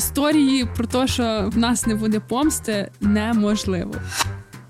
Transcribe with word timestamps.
історії 0.00 0.68
про 0.76 0.86
те, 0.86 1.06
що 1.06 1.50
в 1.54 1.58
нас 1.58 1.86
не 1.86 1.94
буде 1.94 2.20
помсти, 2.20 2.90
неможливо. 3.00 3.94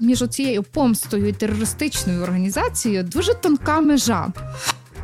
Між 0.00 0.28
цією 0.28 0.62
помстою 0.62 1.28
і 1.28 1.32
терористичною 1.32 2.22
організацією 2.22 3.02
дуже 3.02 3.34
тонка 3.34 3.80
межа. 3.80 4.28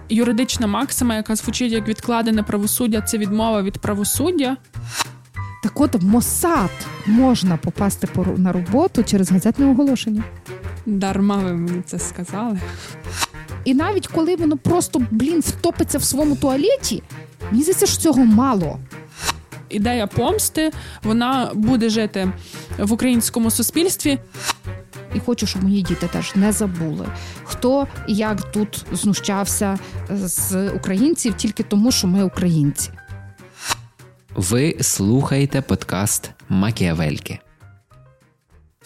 Юридична 0.09 0.67
максима, 0.67 1.15
яка 1.15 1.37
звучить 1.37 1.73
як 1.73 1.89
відкладене 1.89 2.43
правосуддя, 2.43 3.01
це 3.01 3.19
відмова 3.19 3.63
від 3.63 3.79
правосуддя. 3.79 4.57
Так 5.63 5.81
от 5.81 5.95
в 5.95 6.05
Мосад 6.05 6.71
можна 7.07 7.57
попасти 7.57 8.09
на 8.37 8.53
роботу 8.53 9.05
через 9.05 9.31
газетне 9.31 9.67
оголошення. 9.71 10.25
Дарма 10.87 11.37
ви 11.37 11.53
мені 11.53 11.83
це 11.87 11.99
сказали. 11.99 12.59
І 13.65 13.75
навіть 13.75 14.07
коли 14.07 14.37
воно 14.37 14.57
просто 14.57 15.03
блін 15.11 15.41
втопиться 15.41 15.99
в 15.99 16.05
своєму 16.05 16.37
туалеті, 16.37 17.03
мені 17.51 17.63
здається, 17.63 17.87
що 17.87 18.01
цього 18.01 18.25
мало. 18.25 18.79
Ідея 19.77 20.07
помсти 20.07 20.71
вона 21.03 21.51
буде 21.55 21.89
жити 21.89 22.33
в 22.79 22.93
українському 22.93 23.51
суспільстві. 23.51 24.19
І 25.15 25.21
хочу, 25.21 25.47
щоб 25.47 25.63
мої 25.65 25.83
діти 25.83 26.07
теж 26.07 26.33
не 26.35 26.53
забули, 26.53 27.07
хто 27.45 27.87
і 28.09 28.15
як 28.15 28.53
тут 28.53 28.85
знущався 28.93 29.79
з 30.11 30.71
українців 30.71 31.35
тільки 31.35 31.63
тому, 31.63 31.93
що 31.93 32.07
ми 32.07 32.25
українці. 32.25 32.91
Ви 34.35 34.77
слухаєте 34.81 35.63
подкаст 35.63 36.31
Макіавельки. 36.49 37.39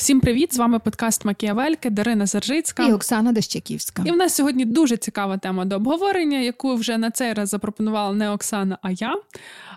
Всім 0.01 0.21
привіт! 0.21 0.55
З 0.55 0.59
вами 0.59 0.79
подкаст 0.79 1.25
Макіавельки, 1.25 1.91
Дарина 1.91 2.27
Заржицька 2.27 2.87
і 2.87 2.93
Оксана 2.93 3.33
Дещаківська. 3.33 4.03
І 4.07 4.11
в 4.11 4.17
нас 4.17 4.35
сьогодні 4.35 4.65
дуже 4.65 4.97
цікава 4.97 5.39
тема 5.39 5.65
до 5.65 5.77
обговорення, 5.77 6.39
яку 6.39 6.75
вже 6.75 6.99
на 6.99 7.11
цей 7.11 7.33
раз 7.33 7.49
запропонувала 7.49 8.15
не 8.15 8.31
Оксана, 8.31 8.79
а 8.83 8.91
я. 8.91 9.15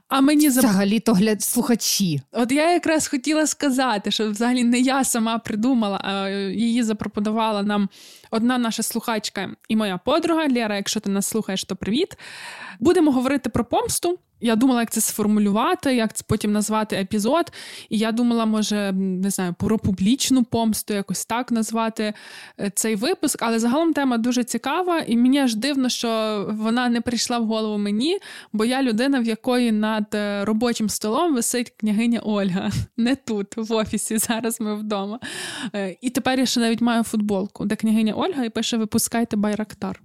А 0.08 0.22
мені 0.22 0.48
взагалі 0.48 1.00
то 1.00 1.14
гляд 1.14 1.42
слухачі. 1.42 2.22
От 2.32 2.52
я 2.52 2.72
якраз 2.72 3.08
хотіла 3.08 3.48
сказати, 3.48 4.12
що 4.12 4.32
взагалі 4.32 4.64
не 4.64 4.80
я 4.80 5.04
сама 5.04 5.38
придумала, 5.38 6.00
а 6.04 6.30
її 6.30 6.84
запропонувала 6.84 7.64
нам 7.64 7.90
одна 8.32 8.58
наша 8.58 8.84
слухачка 8.84 9.50
і 9.70 9.76
моя 9.76 9.98
подруга 9.98 10.48
Лєра. 10.50 10.76
Якщо 10.76 11.00
ти 11.00 11.10
нас 11.10 11.28
слухаєш, 11.28 11.64
то 11.64 11.76
привіт. 11.76 12.18
Будемо 12.80 13.12
говорити 13.12 13.50
про 13.50 13.66
помсту. 13.66 14.20
Я 14.44 14.56
думала, 14.56 14.80
як 14.80 14.92
це 14.92 15.02
сформулювати, 15.02 15.96
як 15.96 16.14
це 16.14 16.24
потім 16.28 16.52
назвати 16.52 16.96
епізод. 16.96 17.52
І 17.90 17.98
я 17.98 18.12
думала, 18.12 18.46
може, 18.46 18.92
не 18.92 19.30
знаю, 19.30 19.56
про 19.60 19.80
публічну 19.80 20.44
помсту, 20.44 20.94
якось 20.94 21.26
так 21.26 21.52
назвати 21.52 22.14
е, 22.60 22.72
цей 22.76 22.96
випуск. 22.96 23.42
Але 23.42 23.60
загалом 23.60 23.94
тема 23.94 24.18
дуже 24.18 24.44
цікава, 24.44 25.00
і 25.00 25.18
мені 25.18 25.40
аж 25.40 25.56
дивно, 25.56 25.90
що 25.90 26.10
вона 26.50 26.90
не 26.90 27.02
прийшла 27.02 27.40
в 27.40 27.46
голову 27.46 27.78
мені, 27.78 28.20
бо 28.54 28.66
я 28.66 28.84
людина, 28.84 29.20
в 29.20 29.26
якої 29.26 29.72
над 29.72 30.06
е, 30.14 30.46
робочим 30.46 30.90
столом 30.90 31.36
висить 31.36 31.74
княгиня 31.78 32.20
Ольга. 32.20 32.72
Не 32.98 33.16
тут, 33.16 33.58
в 33.58 33.74
офісі. 33.74 34.18
Зараз 34.18 34.62
ми 34.62 34.76
вдома. 34.76 35.20
Е, 35.76 35.98
і 36.02 36.10
тепер 36.10 36.40
я 36.40 36.46
ще 36.46 36.60
навіть 36.60 36.82
маю 36.82 37.04
футболку, 37.04 37.66
де 37.66 37.76
княгиня 37.76 38.14
Ольга 38.14 38.44
і 38.44 38.50
пише: 38.50 38.78
Випускайте 38.78 39.36
байрактар. 39.36 40.02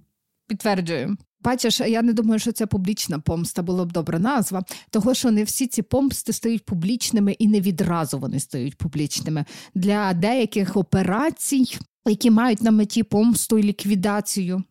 Підтверджую. 0.47 1.17
Бачиш, 1.41 1.79
я 1.79 2.01
не 2.01 2.13
думаю, 2.13 2.39
що 2.39 2.51
це 2.51 2.65
публічна 2.65 3.19
помста 3.19 3.61
була 3.61 3.85
б 3.85 3.91
добра 3.91 4.19
назва, 4.19 4.63
того 4.89 5.13
що 5.13 5.31
не 5.31 5.43
всі 5.43 5.67
ці 5.67 5.81
помсти 5.81 6.33
стають 6.33 6.65
публічними 6.65 7.31
і 7.31 7.47
не 7.47 7.61
відразу 7.61 8.19
вони 8.19 8.39
стають 8.39 8.77
публічними 8.77 9.45
для 9.75 10.13
деяких 10.13 10.77
операцій, 10.77 11.77
які 12.05 12.31
мають 12.31 12.61
на 12.61 12.71
меті 12.71 13.03
помсту 13.03 13.57
і 13.57 13.63
ліквідацію. 13.63 14.63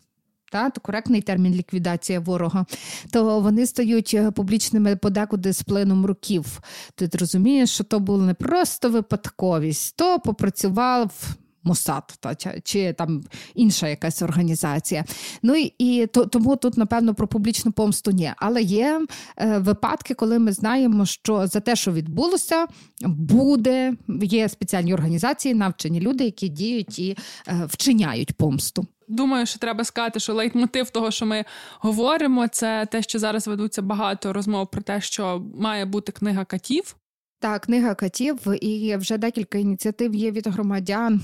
Та, 0.52 0.70
то 0.70 0.80
коректний 0.80 1.22
термін 1.22 1.55
ліквідація 1.55 2.20
ворога, 2.20 2.66
то 3.10 3.41
вони 3.41 3.66
стають 3.66 4.14
е, 4.14 4.30
публічними 4.30 4.97
подекуди 4.97 5.53
з 5.53 5.62
плином 5.62 6.06
років. 6.06 6.60
Ти 6.94 7.10
розумієш, 7.19 7.70
що 7.70 7.84
то 7.84 8.00
була 8.00 8.27
не 8.27 8.34
просто 8.34 8.91
випадковість, 8.91 9.97
то 9.97 10.19
попрацював 10.19 11.36
Мосад 11.62 12.15
та 12.21 12.34
чи, 12.65 12.93
там 12.93 13.25
інша 13.55 13.88
якась 13.88 14.22
організація. 14.22 15.05
Ну 15.43 15.55
і, 15.55 15.75
і 15.78 16.06
то, 16.06 16.27
тому 16.27 16.56
тут, 16.56 16.77
напевно, 16.77 17.15
про 17.15 17.28
публічну 17.28 17.72
помсту 17.72 18.10
ні. 18.10 18.32
Але 18.37 18.62
є 18.62 19.06
е, 19.37 19.59
випадки, 19.59 20.15
коли 20.15 20.38
ми 20.38 20.53
знаємо, 20.53 21.06
що 21.06 21.47
за 21.47 21.60
те, 21.60 21.77
що 21.77 21.93
відбулося, 21.93 22.66
буде 23.06 23.94
є 24.22 24.49
спеціальні 24.49 24.94
організації, 24.94 25.55
навчені 25.55 26.00
люди, 26.00 26.25
які 26.25 26.49
діють 26.49 26.99
і 26.99 27.16
е, 27.49 27.69
вчиняють 27.69 28.32
помсту. 28.32 28.87
Думаю, 29.09 29.47
що 29.47 29.59
треба 29.59 29.84
сказати, 29.84 30.21
що 30.21 30.34
лейтмотив 30.34 30.91
того, 30.91 31.11
що 31.11 31.27
ми 31.27 31.44
говоримо, 31.81 32.49
це 32.49 32.87
те, 32.91 33.03
що 33.03 33.19
зараз 33.19 33.49
ведуться 33.49 33.82
багато 33.82 34.32
розмов 34.32 34.71
про 34.71 34.82
те, 34.82 35.00
що 35.00 35.43
має 35.55 35.84
бути 35.84 36.12
книга 36.12 36.44
катів. 36.44 36.97
Так, 37.41 37.62
книга 37.62 37.94
катів, 37.94 38.65
і 38.65 38.97
вже 38.97 39.19
декілька 39.19 39.59
ініціатив 39.59 40.15
є 40.15 40.31
від 40.31 40.47
громадян. 40.47 41.21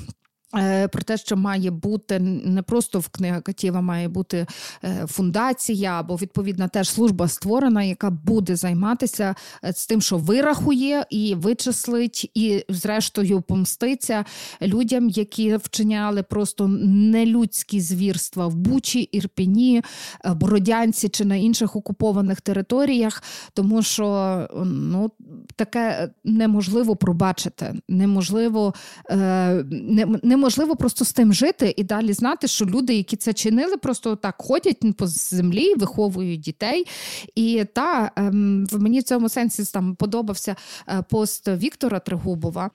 Е, 0.56 0.88
про 0.88 1.02
те, 1.02 1.16
що 1.16 1.36
має 1.36 1.70
бути 1.70 2.18
не 2.18 2.62
просто 2.62 2.98
в 2.98 3.08
книга 3.08 3.40
Катєва, 3.40 3.80
має 3.80 4.08
бути 4.08 4.46
е, 4.84 5.06
фундація 5.08 6.00
або 6.00 6.16
відповідна 6.16 6.68
теж 6.68 6.90
служба 6.90 7.28
створена, 7.28 7.82
яка 7.82 8.10
буде 8.10 8.56
займатися 8.56 9.34
е, 9.64 9.72
з 9.72 9.86
тим, 9.86 10.02
що 10.02 10.16
вирахує 10.16 11.06
і 11.10 11.34
вичислить, 11.34 12.30
і, 12.34 12.64
зрештою, 12.68 13.40
помститься 13.40 14.24
людям, 14.62 15.08
які 15.08 15.56
вчиняли 15.56 16.22
просто 16.22 16.68
нелюдські 16.68 17.80
звірства 17.80 18.46
в 18.46 18.54
Бучі, 18.54 19.00
Ірпіні, 19.00 19.82
Бородянці 20.24 21.08
чи 21.08 21.24
на 21.24 21.36
інших 21.36 21.76
окупованих 21.76 22.40
територіях, 22.40 23.22
тому 23.54 23.82
що 23.82 24.48
ну 24.66 25.10
таке 25.56 26.10
неможливо 26.24 26.96
пробачити, 26.96 27.74
неможливо 27.88 28.74
не 29.10 30.06
неможливо 30.22 30.43
просто 30.76 31.04
з 31.04 31.12
тим 31.12 31.32
жити 31.32 31.74
і 31.76 31.84
далі 31.84 32.12
знати, 32.12 32.48
що 32.48 32.64
люди, 32.64 32.94
які 32.94 33.16
це 33.16 33.32
чинили, 33.32 33.76
просто 33.76 34.16
так 34.16 34.34
ходять 34.38 34.96
по 34.96 35.06
землі, 35.06 35.74
виховують 35.74 36.40
дітей. 36.40 36.86
І 37.34 37.64
та 37.72 38.10
ем, 38.16 38.66
мені 38.72 39.00
в 39.00 39.02
цьому 39.02 39.28
сенсі 39.28 39.64
там 39.72 39.94
подобався 39.94 40.56
е, 40.88 41.04
пост 41.10 41.48
Віктора 41.48 42.00
Тригубова, 42.00 42.70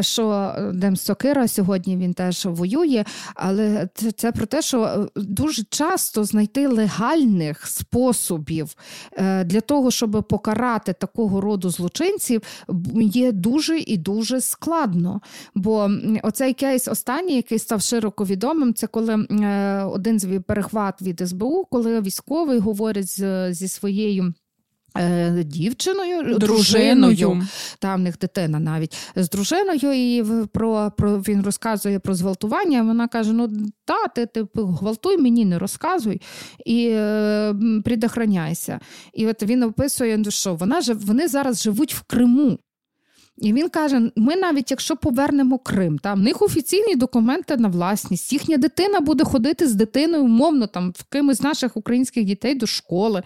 що 0.00 0.30
е, 0.30 0.72
Дем 0.72 0.96
Сокира 0.96 1.48
сьогодні 1.48 1.96
він 1.96 2.14
теж 2.14 2.46
воює, 2.46 3.04
але 3.34 3.88
це, 3.94 4.12
це 4.12 4.32
про 4.32 4.46
те, 4.46 4.62
що 4.62 4.82
е, 4.82 5.20
дуже 5.20 5.62
часто 5.70 6.24
знайти 6.24 6.66
легальних 6.66 7.66
способів 7.66 8.76
для 9.44 9.60
того, 9.60 9.90
щоб 9.90 10.24
покарати 10.28 10.92
такого 10.92 11.40
роду 11.40 11.70
злочинців, 11.70 12.42
є 12.96 13.32
дуже 13.32 13.78
і 13.78 13.96
дуже 13.96 14.40
складно. 14.40 15.20
Бо 15.54 15.90
оцей 16.22 16.54
кейс 16.54 16.88
останній 17.04 17.36
який 17.36 17.58
став 17.58 17.82
широко 17.82 18.24
відомим, 18.24 18.74
це 18.74 18.86
коли 18.86 19.14
е, 19.14 19.82
один 19.82 20.18
з 20.18 20.40
перехват 20.46 21.02
від 21.02 21.28
СБУ, 21.28 21.64
коли 21.70 22.00
військовий 22.00 22.58
говорить 22.58 23.20
зі 23.50 23.68
своєю. 23.68 24.34
Е, 24.96 25.44
дівчиною, 25.44 26.38
дружиною, 26.38 27.42
там 27.78 28.00
в 28.00 28.02
них 28.02 28.18
дитина 28.18 28.58
навіть 28.58 28.96
з 29.16 29.30
дружиною, 29.30 29.92
і 29.92 30.24
про 30.52 30.92
про 30.96 31.18
він 31.18 31.42
розказує 31.42 31.98
про 31.98 32.14
зґвалтування. 32.14 32.82
Вона 32.82 33.08
каже: 33.08 33.32
Ну 33.32 33.48
та, 33.84 34.08
ти 34.08 34.26
ти 34.26 34.46
гвалтуй 34.54 35.18
мені, 35.18 35.44
не 35.44 35.58
розказуй 35.58 36.20
і 36.66 36.88
е, 36.92 37.54
предохраняйся. 37.84 38.80
І 39.12 39.26
от 39.26 39.42
він 39.42 39.62
описує, 39.62 40.18
ну, 40.18 40.30
що 40.30 40.54
вона 40.54 40.80
вони 40.94 41.28
зараз 41.28 41.62
живуть 41.62 41.94
в 41.94 42.02
Криму. 42.02 42.58
І 43.38 43.52
він 43.52 43.68
каже: 43.68 44.10
ми 44.16 44.36
навіть 44.36 44.70
якщо 44.70 44.96
повернемо 44.96 45.58
Крим, 45.58 45.98
там 45.98 46.20
в 46.20 46.22
них 46.22 46.42
офіційні 46.42 46.96
документи 46.96 47.56
на 47.56 47.68
власність, 47.68 48.32
їхня 48.32 48.56
дитина 48.56 49.00
буде 49.00 49.24
ходити 49.24 49.68
з 49.68 49.74
дитиною, 49.74 50.24
умовно, 50.24 50.66
там 50.66 50.92
в 50.96 51.04
кимось 51.04 51.36
з 51.36 51.42
наших 51.42 51.76
українських 51.76 52.24
дітей 52.24 52.54
до 52.54 52.66
школи. 52.66 53.22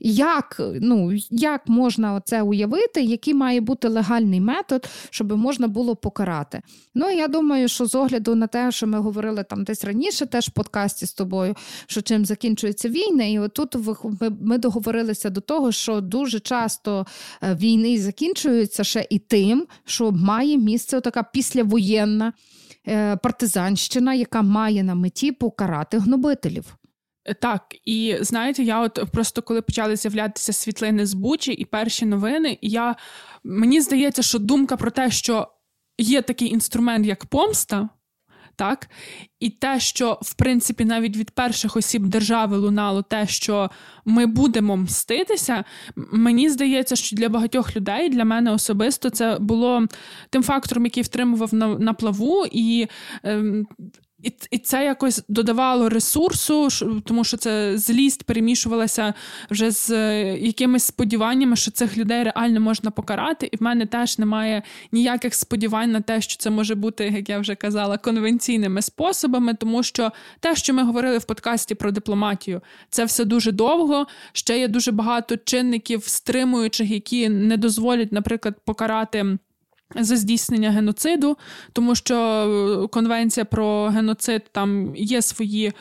Як 0.00 0.60
ну, 0.80 1.12
як 1.30 1.68
можна 1.68 2.22
це 2.24 2.42
уявити, 2.42 3.02
який 3.02 3.34
має 3.34 3.60
бути 3.60 3.88
легальний 3.88 4.40
метод, 4.40 4.88
щоб 5.10 5.36
можна 5.36 5.68
було 5.68 5.96
покарати? 5.96 6.62
Ну 6.94 7.10
я 7.10 7.28
думаю, 7.28 7.68
що 7.68 7.86
з 7.86 7.94
огляду 7.94 8.34
на 8.34 8.46
те, 8.46 8.72
що 8.72 8.86
ми 8.86 8.98
говорили 8.98 9.44
там 9.50 9.64
десь 9.64 9.84
раніше, 9.84 10.26
теж 10.26 10.48
в 10.48 10.50
подкасті 10.50 11.06
з 11.06 11.12
тобою, 11.12 11.54
що 11.86 12.02
чим 12.02 12.24
закінчується 12.24 12.88
війна, 12.88 13.24
і 13.24 13.38
отут 13.38 13.76
ми, 14.40 14.58
договорилися 14.58 15.30
до 15.30 15.40
того, 15.40 15.72
що 15.72 16.00
дуже 16.00 16.40
часто 16.40 17.06
е, 17.42 17.54
війни 17.54 17.98
закінчуються 17.98 18.84
ще 18.84 19.06
і 19.10 19.18
тим 19.18 19.49
тим, 19.50 19.66
що 19.84 20.12
має 20.12 20.58
місце 20.58 21.00
така 21.00 21.22
післявоєнна 21.22 22.32
е, 22.88 23.16
партизанщина, 23.16 24.14
яка 24.14 24.42
має 24.42 24.82
на 24.82 24.94
меті 24.94 25.32
покарати 25.32 25.98
гнобителів. 25.98 26.76
Е, 27.24 27.34
так, 27.34 27.62
і 27.84 28.16
знаєте, 28.20 28.62
я 28.62 28.80
от 28.80 29.04
просто 29.12 29.42
коли 29.42 29.62
почали 29.62 29.96
з'являтися 29.96 30.52
світлини 30.52 31.06
з 31.06 31.14
Бучі 31.14 31.52
і 31.52 31.64
перші 31.64 32.06
новини, 32.06 32.58
я 32.62 32.96
мені 33.44 33.80
здається, 33.80 34.22
що 34.22 34.38
думка 34.38 34.76
про 34.76 34.90
те, 34.90 35.10
що 35.10 35.48
є 35.98 36.22
такий 36.22 36.48
інструмент, 36.48 37.06
як 37.06 37.26
помста, 37.26 37.88
Так? 38.60 38.88
І 39.38 39.50
те, 39.50 39.80
що 39.80 40.18
в 40.22 40.34
принципі 40.34 40.84
навіть 40.84 41.16
від 41.16 41.30
перших 41.30 41.76
осіб 41.76 42.06
держави 42.06 42.56
лунало 42.56 43.02
те, 43.02 43.26
що 43.26 43.70
ми 44.04 44.26
будемо 44.26 44.76
мститися, 44.76 45.64
мені 45.96 46.50
здається, 46.50 46.96
що 46.96 47.16
для 47.16 47.28
багатьох 47.28 47.76
людей, 47.76 48.08
для 48.08 48.24
мене 48.24 48.52
особисто, 48.52 49.10
це 49.10 49.38
було 49.40 49.86
тим 50.30 50.42
фактором, 50.42 50.84
який 50.84 51.02
втримував 51.02 51.54
на 51.54 51.68
на 51.68 51.92
плаву, 51.92 52.46
і 52.52 52.86
ем, 53.22 53.66
і 54.22 54.32
і 54.50 54.58
це 54.58 54.84
якось 54.84 55.22
додавало 55.28 55.88
ресурсу, 55.88 56.68
тому 57.04 57.24
що 57.24 57.36
це 57.36 57.78
злість 57.78 58.24
перемішувалася 58.24 59.14
вже 59.50 59.70
з 59.70 59.90
е, 59.90 60.38
якимись 60.38 60.84
сподіваннями, 60.84 61.56
що 61.56 61.70
цих 61.70 61.96
людей 61.96 62.24
реально 62.24 62.60
можна 62.60 62.90
покарати. 62.90 63.48
І 63.52 63.56
в 63.56 63.62
мене 63.62 63.86
теж 63.86 64.18
немає 64.18 64.62
ніяких 64.92 65.34
сподівань 65.34 65.92
на 65.92 66.00
те, 66.00 66.20
що 66.20 66.36
це 66.36 66.50
може 66.50 66.74
бути, 66.74 67.04
як 67.04 67.28
я 67.28 67.38
вже 67.38 67.54
казала, 67.54 67.98
конвенційними 67.98 68.82
способами, 68.82 69.54
тому 69.54 69.82
що 69.82 70.12
те, 70.40 70.56
що 70.56 70.74
ми 70.74 70.82
говорили 70.82 71.18
в 71.18 71.24
подкасті 71.24 71.74
про 71.74 71.90
дипломатію, 71.90 72.60
це 72.90 73.04
все 73.04 73.24
дуже 73.24 73.52
довго. 73.52 74.06
Ще 74.32 74.58
є 74.58 74.68
дуже 74.68 74.92
багато 74.92 75.36
чинників 75.36 76.04
стримуючих, 76.04 76.90
які 76.90 77.28
не 77.28 77.56
дозволять, 77.56 78.12
наприклад, 78.12 78.54
покарати 78.64 79.38
за 79.96 80.16
здійснення 80.16 80.70
геноциду, 80.70 81.36
тому 81.72 81.94
що 81.94 82.16
е, 82.16 82.88
конвенція 82.88 83.44
про 83.44 83.88
геноцид 83.88 84.42
там 84.52 84.96
є 84.96 85.22
свої 85.22 85.72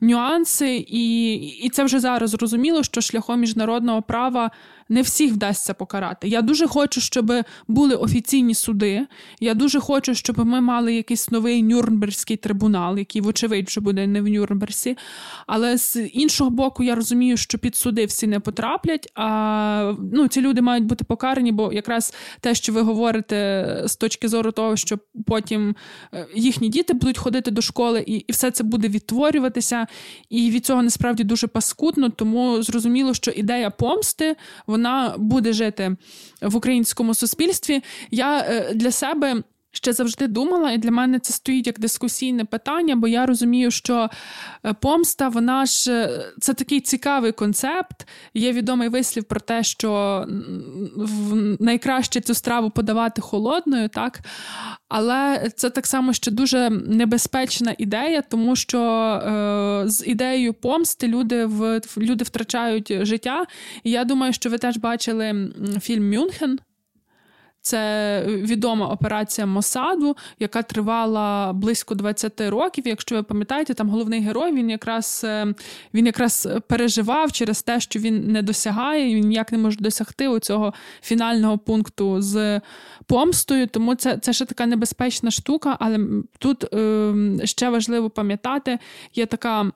нюанси, 0.00 0.84
і, 0.88 1.34
і 1.34 1.68
це 1.68 1.84
вже 1.84 2.00
зараз 2.00 2.30
зрозуміло, 2.30 2.82
що 2.82 3.00
шляхом 3.00 3.40
міжнародного 3.40 4.02
права 4.02 4.50
не 4.88 5.02
всіх 5.02 5.32
вдасться 5.32 5.74
покарати. 5.74 6.28
Я 6.28 6.42
дуже 6.42 6.66
хочу, 6.66 7.00
щоб 7.00 7.32
були 7.68 7.94
офіційні 7.94 8.54
суди. 8.54 9.06
Я 9.40 9.54
дуже 9.54 9.80
хочу, 9.80 10.14
щоб 10.14 10.38
ми 10.46 10.60
мали 10.60 10.94
якийсь 10.94 11.30
новий 11.30 11.62
Нюрнберзький 11.62 12.36
трибунал, 12.36 12.98
який, 12.98 13.22
вочевидь, 13.22 13.68
вже 13.68 13.80
буде 13.80 14.06
не 14.06 14.20
в 14.20 14.28
Нюрнберзі. 14.28 14.96
Але 15.46 15.78
з 15.78 15.96
іншого 15.96 16.50
боку, 16.50 16.82
я 16.82 16.94
розумію, 16.94 17.36
що 17.36 17.58
під 17.58 17.76
суди 17.76 18.04
всі 18.06 18.26
не 18.26 18.40
потраплять. 18.40 19.12
А 19.14 19.94
ну, 20.12 20.28
ці 20.28 20.40
люди 20.40 20.62
мають 20.62 20.84
бути 20.84 21.04
покарані, 21.04 21.52
бо 21.52 21.72
якраз 21.72 22.14
те, 22.40 22.54
що 22.54 22.72
ви 22.72 22.80
говорите 22.80 23.82
з 23.86 23.96
точки 23.96 24.28
зору 24.28 24.52
того, 24.52 24.76
що 24.76 24.98
потім 25.26 25.74
е, 26.14 26.26
їхні 26.34 26.68
діти 26.68 26.94
будуть 26.94 27.18
ходити 27.18 27.50
до 27.50 27.62
школи, 27.62 28.04
і, 28.06 28.14
і 28.14 28.32
все 28.32 28.50
це 28.50 28.64
буде 28.64 28.88
відтворюватися. 28.88 29.86
І 30.30 30.50
від 30.50 30.66
цього 30.66 30.82
насправді 30.82 31.24
дуже 31.24 31.46
паскудно, 31.46 32.08
тому 32.08 32.62
зрозуміло, 32.62 33.14
що 33.14 33.30
ідея 33.30 33.70
помсти 33.70 34.36
вона 34.76 35.14
буде 35.18 35.52
жити 35.52 35.96
в 36.42 36.56
українському 36.56 37.14
суспільстві. 37.14 37.82
Я 38.10 38.38
е, 38.38 38.74
для 38.74 38.90
себе. 38.90 39.42
Ще 39.76 39.92
завжди 39.92 40.26
думала, 40.26 40.72
і 40.72 40.78
для 40.78 40.90
мене 40.90 41.18
це 41.18 41.32
стоїть 41.32 41.66
як 41.66 41.80
дискусійне 41.80 42.44
питання, 42.44 42.96
бо 42.96 43.08
я 43.08 43.26
розумію, 43.26 43.70
що 43.70 44.10
е, 44.64 44.72
помста, 44.72 45.28
вона 45.28 45.66
ж 45.66 45.92
е, 45.92 46.32
це 46.40 46.54
такий 46.54 46.80
цікавий 46.80 47.32
концепт. 47.32 48.08
Є 48.34 48.52
відомий 48.52 48.88
вислів 48.88 49.24
про 49.24 49.40
те, 49.40 49.62
що 49.62 50.24
найкраще 51.60 52.20
цю 52.20 52.34
страву 52.34 52.70
подавати 52.70 53.20
холодною, 53.20 53.88
так? 53.88 54.20
Але 54.88 55.50
це 55.56 55.70
так 55.70 55.86
само 55.86 56.12
ще 56.12 56.30
дуже 56.30 56.70
небезпечна 56.70 57.74
ідея, 57.78 58.22
тому 58.22 58.56
що 58.56 58.80
е, 58.80 59.82
з 59.88 60.06
ідеєю 60.06 60.54
помсти 60.54 61.08
люди 61.08 61.44
в 61.46 61.80
люди 61.96 62.24
втрачають 62.24 62.92
життя. 63.06 63.44
І 63.84 63.90
я 63.90 64.04
думаю, 64.04 64.32
що 64.32 64.50
ви 64.50 64.58
теж 64.58 64.76
бачили 64.76 65.52
фільм 65.80 66.10
Мюнхен. 66.10 66.58
Це 67.66 68.22
відома 68.26 68.86
операція 68.86 69.46
Мосаду, 69.46 70.16
яка 70.38 70.62
тривала 70.62 71.52
близько 71.52 71.94
20 71.94 72.40
років. 72.40 72.88
Якщо 72.88 73.14
ви 73.14 73.22
пам'ятаєте, 73.22 73.74
там 73.74 73.90
головний 73.90 74.20
герой 74.20 74.52
він 74.52 74.70
якраз 74.70 75.22
е, 75.24 75.54
він 75.94 76.06
якраз 76.06 76.48
переживав 76.68 77.32
через 77.32 77.62
те, 77.62 77.80
що 77.80 77.98
він 77.98 78.32
не 78.32 78.42
досягає, 78.42 79.14
він 79.14 79.28
ніяк 79.28 79.52
не 79.52 79.58
може 79.58 79.76
досягти 79.80 80.28
у 80.28 80.38
цього 80.38 80.74
фінального 81.02 81.58
пункту 81.58 82.22
з 82.22 82.60
помстою. 83.06 83.66
Тому 83.66 83.94
це 83.94 84.18
це 84.18 84.32
ще 84.32 84.44
така 84.44 84.66
небезпечна 84.66 85.30
штука. 85.30 85.76
Але 85.80 85.98
тут 86.38 86.74
е, 86.74 87.14
ще 87.44 87.70
важливо 87.70 88.10
пам'ятати, 88.10 88.78
є 89.14 89.26
така 89.26 89.72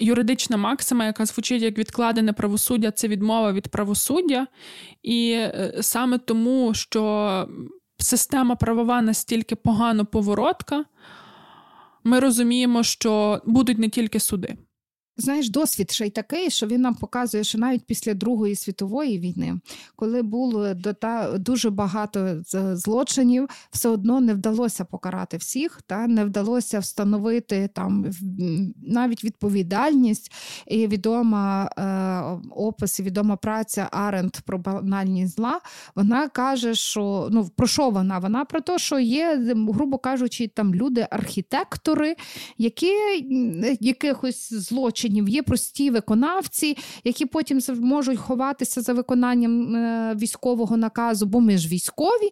юридична 0.00 0.56
максима, 0.56 1.04
яка 1.06 1.26
звучить 1.26 1.62
як 1.62 1.78
відкладене 1.78 2.32
правосуддя, 2.32 2.90
це 2.90 3.08
відмова 3.08 3.52
від 3.52 3.68
правосуддя. 3.68 4.46
І 5.02 5.30
е, 5.32 5.74
саме 5.80 6.18
тому, 6.18 6.74
що 6.74 7.48
система 7.98 8.56
правова 8.56 9.02
настільки 9.02 9.56
погано 9.56 10.06
поворотка, 10.06 10.84
ми 12.04 12.20
розуміємо, 12.20 12.82
що 12.82 13.42
будуть 13.46 13.78
не 13.78 13.88
тільки 13.88 14.20
суди. 14.20 14.56
Знаєш, 15.20 15.50
досвід 15.50 15.90
ще 15.90 16.06
й 16.06 16.10
такий, 16.10 16.50
що 16.50 16.66
він 16.66 16.80
нам 16.80 16.94
показує, 16.94 17.44
що 17.44 17.58
навіть 17.58 17.84
після 17.84 18.14
Другої 18.14 18.56
світової 18.56 19.18
війни, 19.18 19.60
коли 19.96 20.22
було 20.22 20.74
дуже 21.34 21.70
багато 21.70 22.42
злочинів, 22.72 23.48
все 23.70 23.88
одно 23.88 24.20
не 24.20 24.34
вдалося 24.34 24.84
покарати 24.84 25.36
всіх, 25.36 25.82
та 25.86 26.06
не 26.06 26.24
вдалося 26.24 26.78
встановити 26.78 27.70
там 27.74 28.06
навіть 28.82 29.24
відповідальність. 29.24 30.32
І 30.66 30.86
відома 30.86 31.70
е, 31.78 32.48
опис, 32.50 33.00
і 33.00 33.02
відома 33.02 33.36
праця 33.36 33.88
Аренд 33.92 34.36
про 34.36 34.58
банальність 34.58 35.36
зла. 35.36 35.60
Вона 35.94 36.28
каже, 36.28 36.74
що 36.74 37.28
ну 37.30 37.50
про 37.56 37.66
що 37.66 37.90
вона? 37.90 38.18
Вона 38.18 38.44
про 38.44 38.60
те, 38.60 38.78
що 38.78 38.98
є, 38.98 39.54
грубо 39.68 39.98
кажучи, 39.98 40.48
там 40.48 40.74
люди-архітектори, 40.74 42.16
які 42.58 42.92
якихось 43.80 44.52
злочинів 44.52 45.09
злочинів. 45.10 45.28
Є 45.28 45.42
прості 45.42 45.90
виконавці, 45.90 46.76
які 47.04 47.26
потім 47.26 47.60
можуть 47.80 48.18
ховатися 48.18 48.80
за 48.80 48.92
виконанням 48.92 49.74
е, 49.76 50.14
військового 50.14 50.76
наказу, 50.76 51.26
бо 51.26 51.40
ми 51.40 51.58
ж 51.58 51.68
військові. 51.68 52.30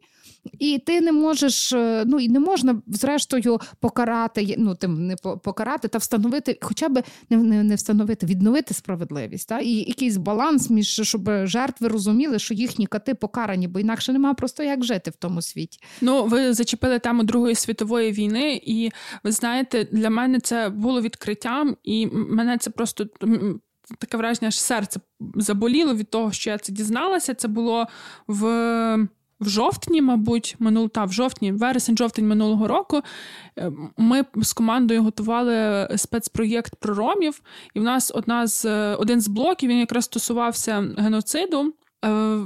І 0.59 0.79
ти 0.87 1.00
не 1.00 1.12
можеш, 1.12 1.73
е, 1.73 2.05
ну 2.06 2.21
і 2.21 2.29
не 2.29 2.41
можна 2.41 2.83
зрештою 2.87 3.61
покарати, 3.81 4.55
ну 4.59 4.75
тим 4.75 5.06
не 5.06 5.17
покарати 5.17 5.89
та 5.89 5.99
встановити, 5.99 6.59
хоча 6.61 6.89
б 6.89 7.03
не 7.31 7.37
не, 7.37 7.62
не 7.62 7.75
встановити, 7.75 8.27
відновити 8.27 8.75
справедливість, 8.75 9.49
та 9.49 9.59
і 9.59 9.71
якийсь 9.71 10.17
баланс 10.17 10.71
між 10.71 11.00
щоб 11.03 11.31
жертви 11.45 11.89
розуміли, 11.89 12.39
що 12.39 12.55
їхні 12.55 12.87
кати 12.87 13.15
покарані, 13.15 13.69
бо 13.69 13.81
інакше 13.81 14.12
немає 14.12 14.35
просто 14.35 14.62
як 14.62 14.85
жити 14.85 15.11
в 15.11 15.17
тому 15.17 15.43
світі. 15.43 15.79
Ну 16.00 16.25
ви 16.25 16.55
зачепили 16.55 16.99
тему 16.99 17.23
Другої 17.23 17.55
світової 17.55 18.12
війни, 18.12 18.61
і 18.65 18.91
ви 19.25 19.33
знаєте, 19.33 19.85
для 19.93 20.11
мене 20.11 20.41
це 20.41 20.69
було 20.69 21.00
відкриттям, 21.00 21.77
і 21.85 22.06
мене 22.12 22.59
це 22.59 22.71
просто. 22.71 23.06
Таке 23.99 24.17
враження, 24.17 24.50
що 24.50 24.61
серце 24.61 25.00
заболіло 25.35 25.95
від 25.95 26.11
того, 26.11 26.33
що 26.33 26.50
я 26.50 26.59
це 26.59 26.73
дізналася. 26.73 27.35
Це 27.35 27.49
було 27.49 27.87
в 28.27 29.09
в 29.40 29.49
жовтні, 29.49 30.02
мабуть, 30.02 30.57
минул 30.59 30.90
та 30.90 31.04
в 31.04 31.12
жовтні, 31.12 31.52
вересень-жовтень 31.52 32.26
минулого 32.26 32.68
року. 32.68 33.02
Е, 33.59 33.73
ми 33.97 34.25
з 34.37 34.52
командою 34.52 35.02
готували 35.02 35.88
спецпроєкт 35.97 36.75
про 36.75 36.95
ромів, 36.95 37.40
і 37.75 37.80
в 37.80 37.83
нас 37.83 38.12
одна 38.14 38.47
з 38.47 38.95
один 38.95 39.21
з 39.21 39.28
блоків 39.28 39.71
він 39.71 39.78
якраз 39.78 40.04
стосувався 40.04 40.95
геноциду. 40.99 41.75
Е, 42.04 42.38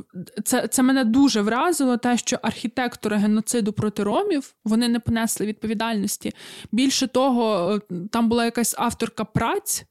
це 0.44 0.68
це 0.68 0.82
мене 0.82 1.04
дуже 1.04 1.42
вразило, 1.42 1.96
те, 1.96 2.16
що 2.18 2.38
архітектори 2.42 3.16
геноциду 3.16 3.72
проти 3.72 4.02
ромів 4.02 4.54
вони 4.64 4.88
не 4.88 5.00
понесли 5.00 5.46
відповідальності. 5.46 6.32
Більше 6.72 7.06
того, 7.06 7.74
е, 7.74 7.94
там 8.10 8.28
була 8.28 8.44
якась 8.44 8.74
авторка 8.78 9.24
праць, 9.24 9.84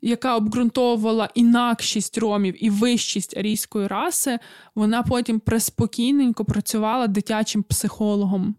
яка 0.00 0.36
обґрунтовувала 0.36 1.28
інакшість 1.34 2.18
ромів 2.18 2.64
і 2.64 2.70
вищість 2.70 3.36
арійської 3.36 3.86
раси, 3.86 4.38
вона 4.74 5.02
потім 5.02 5.40
преспокійненько 5.40 6.44
працювала 6.44 7.06
дитячим 7.06 7.62
психологом 7.62 8.54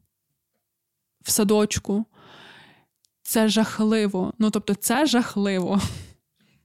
в 1.22 1.32
садочку. 1.32 2.06
Це 3.22 3.48
жахливо. 3.48 4.34
Ну 4.40 4.52
тобто, 4.52 4.76
це 4.76 5.06
жахливо. 5.06 5.82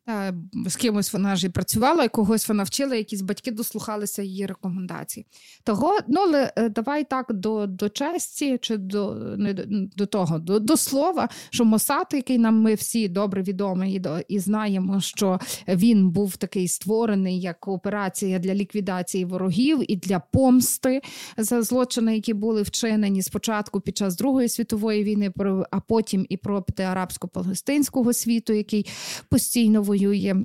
Та, 0.07 0.35
з 0.67 0.77
кимось 0.77 1.13
вона 1.13 1.37
ж 1.37 1.47
і 1.47 1.51
працювала, 1.51 2.05
і 2.05 2.09
когось 2.09 2.49
вона 2.49 2.63
вчила, 2.63 2.97
якісь 2.97 3.21
батьки 3.21 3.51
дослухалися 3.51 4.23
її 4.23 4.47
рекомендацій. 4.47 5.27
Того, 5.65 5.99
ну 6.09 6.21
але 6.21 6.53
е, 6.57 6.69
давай 6.69 7.05
так 7.05 7.33
до 7.33 7.67
до 7.67 7.89
честі, 7.89 8.59
чи 8.61 8.77
до 8.77 9.15
не 9.15 9.55
до 9.97 10.07
того, 10.07 10.39
до 10.39 10.59
до 10.59 10.77
слова, 10.77 11.29
що 11.51 11.65
Мосад, 11.65 12.07
який 12.13 12.39
нам 12.39 12.61
ми 12.61 12.75
всі 12.75 13.09
добре 13.09 13.43
відомі, 13.43 13.95
і, 13.95 14.03
і 14.29 14.39
знаємо, 14.39 15.01
що 15.01 15.41
він 15.69 16.11
був 16.11 16.37
такий 16.37 16.69
створений 16.69 17.41
як 17.41 17.69
операція 17.69 18.39
для 18.39 18.55
ліквідації 18.55 19.25
ворогів 19.25 19.93
і 19.93 19.97
для 19.97 20.19
помсти 20.19 21.01
за 21.37 21.63
злочини, 21.63 22.15
які 22.15 22.35
були 22.35 22.63
вчинені 22.63 23.23
спочатку 23.23 23.81
під 23.81 23.97
час 23.97 24.17
Другої 24.17 24.49
світової 24.49 25.05
війни, 25.05 25.33
а 25.71 25.81
потім 25.81 26.27
і 26.29 26.37
проти 26.37 26.83
арабсько-палестинського 26.83 28.13
світу, 28.13 28.53
який 28.53 28.87
постійно 29.29 29.83
воює. 29.93 30.37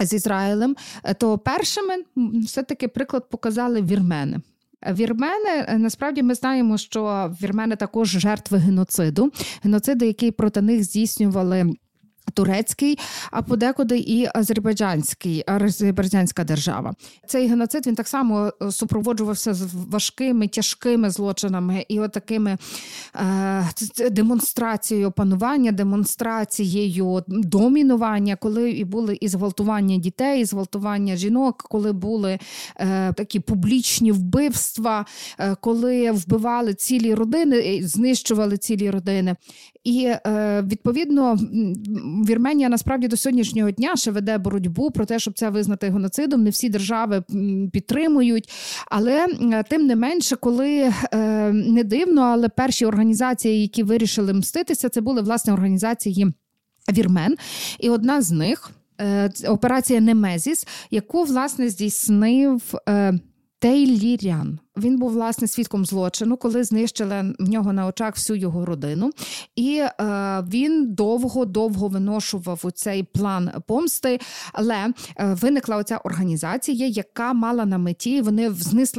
З 0.00 0.12
Ізраїлем, 0.12 0.76
то 1.18 1.38
першими 1.38 1.94
все-таки 2.44 2.88
приклад 2.88 3.28
показали 3.30 3.82
вірмени. 3.82 4.40
Вірмени 4.92 5.78
насправді 5.78 6.22
ми 6.22 6.34
знаємо, 6.34 6.78
що 6.78 7.32
вірмени 7.42 7.76
також 7.76 8.08
жертви 8.08 8.58
геноциду, 8.58 9.32
геноциду, 9.62 10.04
який 10.04 10.30
проти 10.30 10.62
них 10.62 10.84
здійснювали 10.84 11.72
турецький, 12.30 12.98
а 13.30 13.42
подекуди 13.42 13.98
і 13.98 14.28
азербайджанський, 14.34 15.44
азербайджанська 15.46 16.44
держава. 16.44 16.94
Цей 17.26 17.48
геноцид 17.48 17.86
він 17.86 17.94
так 17.94 18.08
само 18.08 18.52
е, 18.62 18.70
супроводжувався 18.70 19.54
з 19.54 19.74
важкими, 19.74 20.48
тяжкими 20.48 21.10
злочинами 21.10 21.84
і 21.88 22.00
от 22.00 22.12
такими 22.12 22.56
е, 23.16 24.10
демонстрацією 24.10 25.10
панування, 25.10 25.72
демонстрацією 25.72 27.24
домінування, 27.28 28.36
коли 28.36 28.70
і 28.70 28.84
були 28.84 29.18
і 29.20 29.28
зґвалтування 29.28 29.96
дітей, 29.96 30.40
і 30.40 30.44
зґвалтування 30.44 31.16
жінок, 31.16 31.66
коли 31.70 31.92
були 31.92 32.38
е, 32.76 33.12
такі 33.12 33.40
публічні 33.40 34.12
вбивства, 34.12 35.06
е, 35.38 35.56
коли 35.60 36.10
вбивали 36.10 36.74
цілі 36.74 37.14
родини, 37.14 37.80
знищували 37.82 38.56
цілі 38.56 38.90
родини. 38.90 39.36
І 39.84 40.04
е, 40.26 40.62
відповідно 40.62 41.38
Вірменія 42.28 42.68
насправді 42.68 43.08
до 43.08 43.16
сьогоднішнього 43.16 43.70
дня 43.70 43.96
ще 43.96 44.10
веде 44.10 44.38
боротьбу 44.38 44.90
про 44.90 45.04
те, 45.06 45.18
щоб 45.18 45.34
це 45.34 45.50
визнати 45.50 45.90
геноцидом. 45.90 46.42
Не 46.42 46.50
всі 46.50 46.68
держави 46.68 47.22
підтримують, 47.72 48.50
але 48.90 49.26
тим 49.68 49.86
не 49.86 49.96
менше, 49.96 50.36
коли 50.36 50.92
е, 51.12 51.52
не 51.52 51.84
дивно, 51.84 52.22
але 52.22 52.48
перші 52.48 52.86
організації, 52.86 53.62
які 53.62 53.82
вирішили 53.82 54.32
мститися, 54.32 54.88
це 54.88 55.00
були 55.00 55.22
власне 55.22 55.52
організації 55.52 56.26
вірмен, 56.92 57.36
і 57.78 57.90
одна 57.90 58.22
з 58.22 58.30
них. 58.30 58.70
Е, 59.00 59.30
операція 59.48 60.00
Немезіс, 60.00 60.66
яку 60.90 61.24
власне 61.24 61.68
здійснив 61.68 62.74
Тейлірян. 63.58 64.58
Він 64.76 64.98
був 64.98 65.10
власне 65.10 65.48
свідком 65.48 65.86
злочину, 65.86 66.36
коли 66.36 66.64
знищили 66.64 67.34
в 67.38 67.48
нього 67.48 67.72
на 67.72 67.86
очах 67.86 68.14
всю 68.14 68.36
його 68.36 68.66
родину, 68.66 69.10
і 69.56 69.76
е, 69.76 69.94
він 70.48 70.94
довго-довго 70.94 71.88
виношував 71.88 72.60
у 72.62 72.70
цей 72.70 73.02
план 73.02 73.50
помсти. 73.66 74.20
Але 74.52 74.74
е, 74.76 74.92
виникла 75.18 75.76
оця 75.76 75.96
організація, 75.96 76.88
яка 76.88 77.32
мала 77.32 77.64
на 77.64 77.78
меті 77.78 78.20
вони 78.20 78.50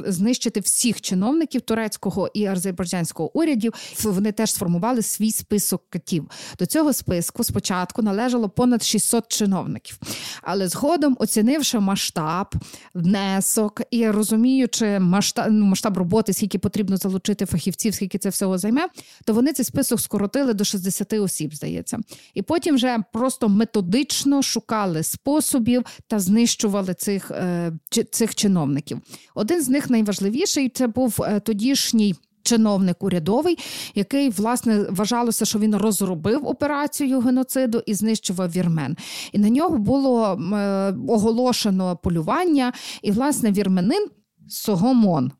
знищити 0.08 0.60
всіх 0.60 1.01
чиновників 1.01 1.62
турецького 1.62 2.30
і 2.34 2.46
азербайджанського 2.46 3.38
урядів. 3.38 3.74
Вони 4.04 4.32
теж 4.32 4.54
сформували 4.54 5.01
свій 5.01 5.32
список 5.32 5.84
катів. 5.90 6.30
До 6.60 6.66
цього 6.66 6.94
списку 6.94 7.44
спочатку 7.44 8.01
належало 8.01 8.50
понад 8.50 8.84
600 8.84 9.28
чиновників, 9.28 10.00
але 10.42 10.68
згодом, 10.68 11.18
оцінивши 11.20 11.80
масштаб, 11.80 12.56
внесок 12.94 13.82
і 13.92 14.10
розуміючи 14.10 15.00
масштаб 15.00 15.61
ну, 15.62 15.70
масштаб 15.70 15.98
роботи, 15.98 16.34
скільки 16.34 16.60
потрібно 16.60 16.98
залучити 16.98 17.46
фахівців, 17.46 17.94
скільки 17.94 18.18
це 18.18 18.30
всього 18.30 18.58
займе, 18.58 18.88
то 19.25 19.34
вони 19.34 19.53
цей 19.53 19.65
список 19.65 20.01
скоротили 20.01 20.53
до 20.53 20.63
60 20.63 21.13
осіб, 21.13 21.56
здається. 21.56 22.00
І 22.34 22.41
потім 22.41 22.75
вже 22.75 22.98
просто 23.13 23.50
методично 23.50 24.41
шукали 24.41 25.03
способів 25.03 25.84
та 26.08 26.20
знищували 26.20 26.94
цих, 26.94 27.32
е, 27.32 27.72
цих 28.12 28.36
чиновників. 28.36 29.00
Один 29.36 29.62
з 29.62 29.70
них 29.70 29.89
найважливіший 29.89 30.70
це 30.70 30.88
був 30.88 31.18
е, 31.22 31.39
тодішній. 31.39 32.15
Чиновник 32.44 33.03
урядовий, 33.03 33.58
який 33.96 34.30
власне 34.30 34.86
вважалося, 34.89 35.46
що 35.46 35.60
він 35.60 35.75
розробив 35.75 36.48
операцію 36.48 37.20
геноциду 37.20 37.84
і 37.86 37.94
знищував 37.94 38.51
вірмен. 38.51 38.98
І 39.32 39.39
на 39.39 39.50
нього 39.50 39.77
було 39.77 40.34
е, 40.34 40.94
оголошено 41.08 41.98
полювання, 42.03 42.74
і 43.01 43.12
власне 43.12 43.51
вірменин 43.51 44.08
Согомон, 44.51 45.31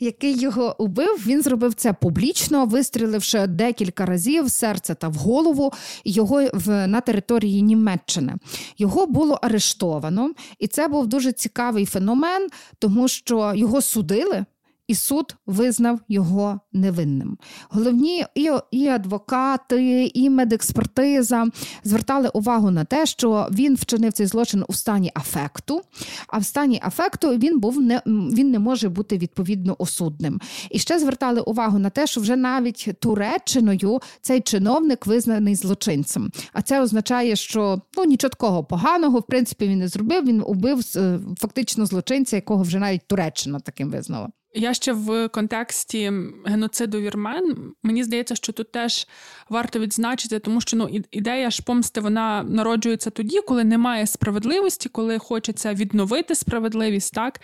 який 0.00 0.38
його 0.38 0.82
убив, 0.82 1.26
він 1.26 1.42
зробив 1.42 1.74
це 1.74 1.92
публічно, 1.92 2.66
вистріливши 2.66 3.46
декілька 3.46 4.06
разів 4.06 4.44
в 4.44 4.50
серце 4.50 4.94
та 4.94 5.08
в 5.08 5.14
голову 5.14 5.72
його 6.04 6.42
в 6.52 6.86
на 6.86 7.00
території 7.00 7.62
Німеччини. 7.62 8.34
Його 8.78 9.06
було 9.06 9.38
арештовано, 9.42 10.30
і 10.58 10.66
це 10.66 10.88
був 10.88 11.06
дуже 11.06 11.32
цікавий 11.32 11.86
феномен, 11.86 12.48
тому 12.78 13.08
що 13.08 13.52
його 13.54 13.80
судили 13.80 14.44
і 14.90 14.94
суд 14.94 15.36
визнав 15.46 16.00
його 16.08 16.60
невинним. 16.72 17.38
Головні 17.68 18.24
і 18.34 18.50
і 18.70 18.86
адвокати, 18.86 20.10
і 20.14 20.30
медекспертиза 20.30 21.46
звертали 21.84 22.28
увагу 22.28 22.70
на 22.70 22.84
те, 22.84 23.06
що 23.06 23.48
він 23.52 23.74
вчинив 23.74 24.12
цей 24.12 24.26
злочин 24.26 24.64
у 24.68 24.72
стані 24.72 25.12
афекту, 25.14 25.80
а 26.28 26.38
в 26.38 26.44
стані 26.44 26.80
афекту 26.84 27.30
він 27.30 27.60
був 27.60 27.80
не 27.80 28.02
він 28.06 28.50
не 28.50 28.58
може 28.58 28.88
бути 28.88 29.18
відповідно 29.18 29.76
осудним. 29.78 30.40
І 30.70 30.78
ще 30.78 30.98
звертали 30.98 31.40
увагу 31.40 31.78
на 31.78 31.90
те, 31.90 32.06
що 32.06 32.20
вже 32.20 32.36
навіть 32.36 32.88
Туреччиною 33.00 34.00
цей 34.20 34.40
чиновник 34.40 35.06
визнаний 35.06 35.54
злочинцем. 35.54 36.30
А 36.52 36.62
це 36.62 36.80
означає, 36.80 37.36
що 37.36 37.80
ну 37.96 38.04
нічого 38.04 38.64
поганого 38.64 39.18
в 39.18 39.26
принципі 39.26 39.68
він 39.68 39.78
не 39.78 39.88
зробив. 39.88 40.24
Він 40.26 40.42
убив 40.46 40.80
е, 40.96 41.18
фактично 41.38 41.86
злочинця, 41.86 42.36
якого 42.36 42.62
вже 42.62 42.78
навіть 42.78 43.06
Туреччина 43.06 43.60
таким 43.60 43.90
визнала. 43.90 44.28
Я 44.54 44.74
ще 44.74 44.92
в 44.92 45.28
контексті 45.28 46.12
геноциду 46.44 47.00
вірмен. 47.00 47.72
Мені 47.82 48.04
здається, 48.04 48.34
що 48.34 48.52
тут 48.52 48.72
теж 48.72 49.06
варто 49.48 49.78
відзначити, 49.78 50.38
тому 50.38 50.60
що 50.60 50.76
ну 50.76 50.88
ідея 51.10 51.50
ж 51.50 51.62
помсти 51.62 52.00
вона 52.00 52.42
народжується 52.42 53.10
тоді, 53.10 53.40
коли 53.40 53.64
немає 53.64 54.06
справедливості, 54.06 54.88
коли 54.88 55.18
хочеться 55.18 55.74
відновити 55.74 56.34
справедливість, 56.34 57.14
так 57.14 57.40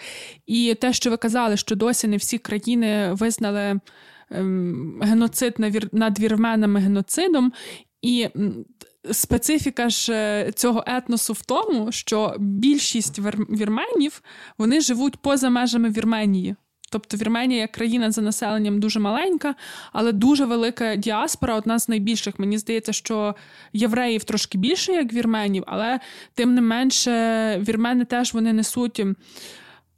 і 0.46 0.74
те, 0.80 0.92
що 0.92 1.10
ви 1.10 1.16
казали, 1.16 1.56
що 1.56 1.76
досі 1.76 2.08
не 2.08 2.16
всі 2.16 2.38
країни 2.38 3.12
визнали 3.12 3.80
ем, 4.30 5.00
геноцид 5.02 5.54
над 5.92 6.18
вірменами 6.18 6.80
геноцидом. 6.80 7.52
І 8.02 8.28
специфіка 9.12 9.88
ж 9.88 10.12
е, 10.12 10.52
цього 10.52 10.84
етносу 10.86 11.32
в 11.32 11.42
тому, 11.42 11.92
що 11.92 12.36
більшість 12.38 13.18
вірменів 13.50 14.22
вони 14.58 14.80
живуть 14.80 15.16
поза 15.16 15.50
межами 15.50 15.90
Вірменії. 15.90 16.56
Тобто 16.90 17.16
Вірменія 17.16 17.60
як 17.60 17.72
країна 17.72 18.10
за 18.10 18.22
населенням 18.22 18.80
дуже 18.80 19.00
маленька, 19.00 19.54
але 19.92 20.12
дуже 20.12 20.44
велика 20.44 20.96
діаспора, 20.96 21.56
одна 21.56 21.78
з 21.78 21.88
найбільших. 21.88 22.38
Мені 22.38 22.58
здається, 22.58 22.92
що 22.92 23.34
євреїв 23.72 24.24
трошки 24.24 24.58
більше, 24.58 24.92
як 24.92 25.12
вірменів, 25.12 25.64
але 25.66 26.00
тим 26.34 26.54
не 26.54 26.60
менше 26.60 27.10
вірмени 27.68 28.04
теж 28.04 28.34
вони 28.34 28.52
несуть 28.52 29.02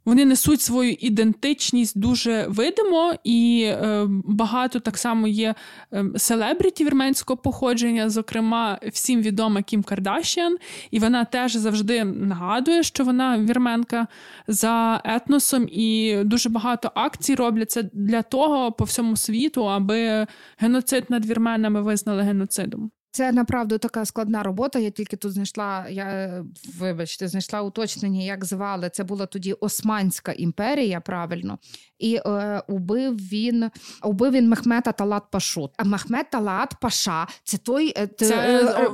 вони 0.09 0.25
несуть 0.25 0.61
свою 0.61 0.91
ідентичність 0.91 1.99
дуже 1.99 2.45
видимо, 2.49 3.13
і 3.23 3.63
е, 3.65 4.05
багато 4.09 4.79
так 4.79 4.97
само 4.97 5.27
є 5.27 5.55
е, 5.93 6.05
селебріті 6.17 6.85
вірменського 6.85 7.37
походження, 7.37 8.09
зокрема, 8.09 8.79
всім 8.91 9.21
відома 9.21 9.61
Кім 9.61 9.83
Кардашіан, 9.83 10.57
і 10.91 10.99
вона 10.99 11.25
теж 11.25 11.55
завжди 11.55 12.03
нагадує, 12.03 12.83
що 12.83 13.03
вона 13.03 13.37
вірменка 13.39 14.07
за 14.47 15.01
етносом, 15.05 15.67
і 15.71 16.17
дуже 16.25 16.49
багато 16.49 16.91
акцій 16.95 17.35
робляться 17.35 17.89
для 17.93 18.21
того 18.21 18.71
по 18.71 18.83
всьому 18.83 19.15
світу, 19.15 19.69
аби 19.69 20.27
геноцид 20.57 21.05
над 21.09 21.25
вірменами 21.25 21.81
визнали 21.81 22.23
геноцидом. 22.23 22.91
Це 23.11 23.31
направду 23.31 23.77
така 23.77 24.05
складна 24.05 24.43
робота. 24.43 24.79
Я 24.79 24.89
тільки 24.89 25.15
тут 25.17 25.33
знайшла, 25.33 25.85
я 25.89 26.43
вибачте, 26.79 27.27
знайшла 27.27 27.61
уточнення, 27.61 28.21
як 28.21 28.45
звали. 28.45 28.89
Це 28.89 29.03
була 29.03 29.25
тоді 29.25 29.53
Османська 29.53 30.31
імперія, 30.31 31.01
правильно, 31.01 31.59
і 31.99 32.15
е, 32.15 32.63
убив 32.67 33.15
він 33.15 33.69
убив 34.03 34.31
він 34.31 34.49
Мехмета 34.49 34.91
Талат 34.91 35.23
Пашу. 35.31 35.69
А 35.77 35.83
Мехмет 35.83 36.29
Талат 36.29 36.75
Паша 36.81 37.27
це 37.43 37.57
той 37.57 37.93
е, 37.97 38.09
це, 38.17 38.35
е, 38.35 38.83
е, 38.83 38.89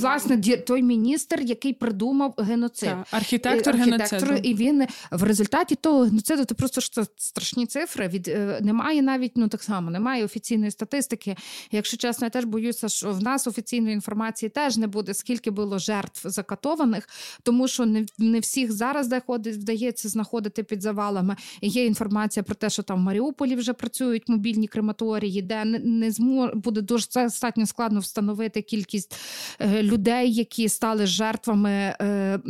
власне 0.00 0.56
той 0.56 0.82
міністр, 0.82 1.40
який 1.40 1.72
придумав 1.72 2.34
геноцид. 2.38 2.88
Та, 2.88 3.04
архітектор, 3.10 3.74
архітектор 3.74 4.20
геноциду. 4.20 4.48
І 4.48 4.54
він 4.54 4.86
в 5.10 5.22
результаті 5.22 5.74
того 5.74 6.04
геноциду 6.04 6.44
це 6.44 6.54
просто 6.54 6.80
що 6.80 7.04
страшні 7.16 7.66
цифри. 7.66 8.08
Від 8.08 8.28
е, 8.28 8.58
немає 8.62 9.02
навіть 9.02 9.32
ну 9.36 9.48
так 9.48 9.62
само, 9.62 9.90
немає 9.90 10.24
офіційної 10.24 10.70
статистики. 10.70 11.36
Якщо 11.70 11.96
чесно, 11.96 12.24
я 12.26 12.30
теж 12.30 12.44
боюся, 12.44 12.88
що 12.88 13.12
в 13.12 13.22
нас 13.22 13.46
офіційної 13.46 13.94
інформації 13.94 14.50
теж 14.50 14.76
не 14.76 14.86
буде, 14.86 15.14
скільки 15.14 15.50
було 15.50 15.78
жертв 15.78 16.28
закатованих, 16.28 17.08
тому 17.42 17.68
що 17.68 17.86
не 17.86 18.06
не 18.18 18.40
всіх 18.40 18.72
зараз 18.72 19.08
вдається 19.34 20.08
знаходити 20.08 20.62
під 20.62 20.82
завалами. 20.82 21.36
Є 21.62 21.86
інформація 21.86 22.45
про 22.46 22.54
те, 22.54 22.70
що 22.70 22.82
там 22.82 22.98
в 22.98 23.02
Маріуполі 23.02 23.54
вже 23.54 23.72
працюють 23.72 24.28
мобільні 24.28 24.68
крематорії, 24.68 25.42
де 25.42 25.64
не, 25.64 26.10
зможе 26.10 26.52
буде 26.54 26.80
дуже 26.80 27.06
достатньо 27.14 27.66
складно 27.66 28.00
встановити 28.00 28.62
кількість 28.62 29.16
е, 29.60 29.82
людей, 29.82 30.32
які 30.32 30.68
стали 30.68 31.06
жертвами 31.06 31.70
е, 31.70 32.40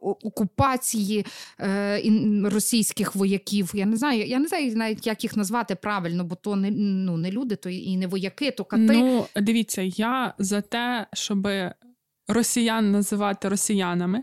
окупації 0.00 1.26
е, 1.60 2.02
російських 2.44 3.16
вояків. 3.16 3.70
Я 3.74 3.86
не 3.86 3.96
знаю, 3.96 4.26
я 4.26 4.38
не 4.38 4.48
знаю 4.48 4.76
навіть 4.76 5.06
як 5.06 5.24
їх 5.24 5.36
назвати 5.36 5.74
правильно, 5.74 6.24
бо 6.24 6.34
то 6.34 6.56
не 6.56 6.70
ну 6.70 7.16
не 7.16 7.30
люди, 7.30 7.56
то 7.56 7.70
і 7.70 7.96
не 7.96 8.06
вояки, 8.06 8.50
то 8.50 8.64
кати. 8.64 8.82
Ну 8.82 9.26
дивіться, 9.36 9.82
я 9.82 10.34
за 10.38 10.60
те, 10.60 11.06
щоб 11.12 11.48
росіян 12.28 12.92
називати 12.92 13.48
росіянами 13.48 14.22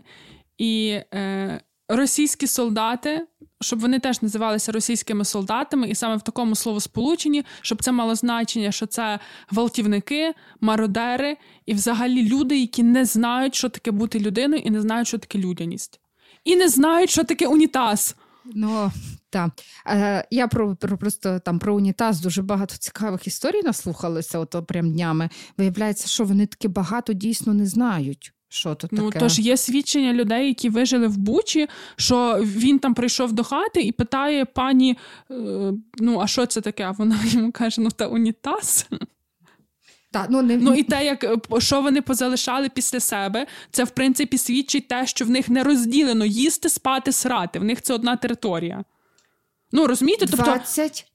і. 0.58 1.00
Е, 1.14 1.60
Російські 1.88 2.46
солдати 2.46 3.26
щоб 3.64 3.80
вони 3.80 3.98
теж 3.98 4.22
називалися 4.22 4.72
російськими 4.72 5.24
солдатами, 5.24 5.88
і 5.88 5.94
саме 5.94 6.16
в 6.16 6.22
такому 6.22 6.54
словосполученні, 6.54 7.44
щоб 7.60 7.82
це 7.82 7.92
мало 7.92 8.14
значення, 8.14 8.72
що 8.72 8.86
це 8.86 9.18
гвалтівники, 9.48 10.34
мародери 10.60 11.36
і 11.66 11.74
взагалі 11.74 12.28
люди, 12.28 12.60
які 12.60 12.82
не 12.82 13.04
знають, 13.04 13.54
що 13.54 13.68
таке 13.68 13.90
бути 13.90 14.18
людиною, 14.18 14.62
і 14.64 14.70
не 14.70 14.80
знають, 14.80 15.08
що 15.08 15.18
таке 15.18 15.38
людяність, 15.38 16.00
і 16.44 16.56
не 16.56 16.68
знають, 16.68 17.10
що 17.10 17.24
таке 17.24 17.46
унітаз. 17.46 18.16
Ну 18.44 18.90
так. 19.30 19.50
Е, 19.86 20.26
Я 20.30 20.48
про, 20.48 20.76
про 20.76 20.98
просто 20.98 21.38
там 21.38 21.58
про 21.58 21.74
унітаз 21.74 22.20
дуже 22.20 22.42
багато 22.42 22.76
цікавих 22.76 23.26
історій 23.26 23.62
наслухалися, 23.62 24.38
ото 24.38 24.62
прям 24.62 24.92
днями. 24.92 25.28
Виявляється, 25.58 26.08
що 26.08 26.24
вони 26.24 26.46
таки 26.46 26.68
багато 26.68 27.12
дійсно 27.12 27.54
не 27.54 27.66
знають. 27.66 28.32
Що 28.54 28.74
то 28.74 28.88
ну, 28.90 29.10
таке? 29.10 29.18
тож 29.18 29.38
є 29.38 29.56
свідчення 29.56 30.12
людей, 30.12 30.48
які 30.48 30.68
вижили 30.68 31.06
в 31.06 31.16
Бучі, 31.16 31.68
що 31.96 32.38
він 32.42 32.78
там 32.78 32.94
прийшов 32.94 33.32
до 33.32 33.44
хати 33.44 33.82
і 33.82 33.92
питає 33.92 34.44
пані: 34.44 34.98
е, 35.30 35.34
ну, 35.98 36.20
а 36.20 36.26
що 36.26 36.46
це 36.46 36.60
таке? 36.60 36.84
А 36.84 36.90
вона 36.90 37.18
йому 37.24 37.52
каже: 37.52 37.80
ну 37.80 37.90
та 37.90 38.06
унітаз. 38.06 38.86
Та, 40.10 40.26
ну, 40.30 40.42
не... 40.42 40.56
ну 40.56 40.74
і 40.74 40.82
те, 40.82 41.04
як 41.04 41.24
е, 41.24 41.36
що 41.58 41.80
вони 41.80 42.02
позалишали 42.02 42.68
після 42.68 43.00
себе, 43.00 43.46
це 43.70 43.84
в 43.84 43.90
принципі 43.90 44.38
свідчить 44.38 44.88
те, 44.88 45.06
що 45.06 45.24
в 45.24 45.30
них 45.30 45.48
не 45.48 45.64
розділено 45.64 46.24
їсти, 46.24 46.68
спати, 46.68 47.12
срати. 47.12 47.58
В 47.58 47.64
них 47.64 47.82
це 47.82 47.94
одна 47.94 48.16
територія. 48.16 48.84
Ну 49.72 49.86
розумієте, 49.86 50.26
тобто 50.30 50.58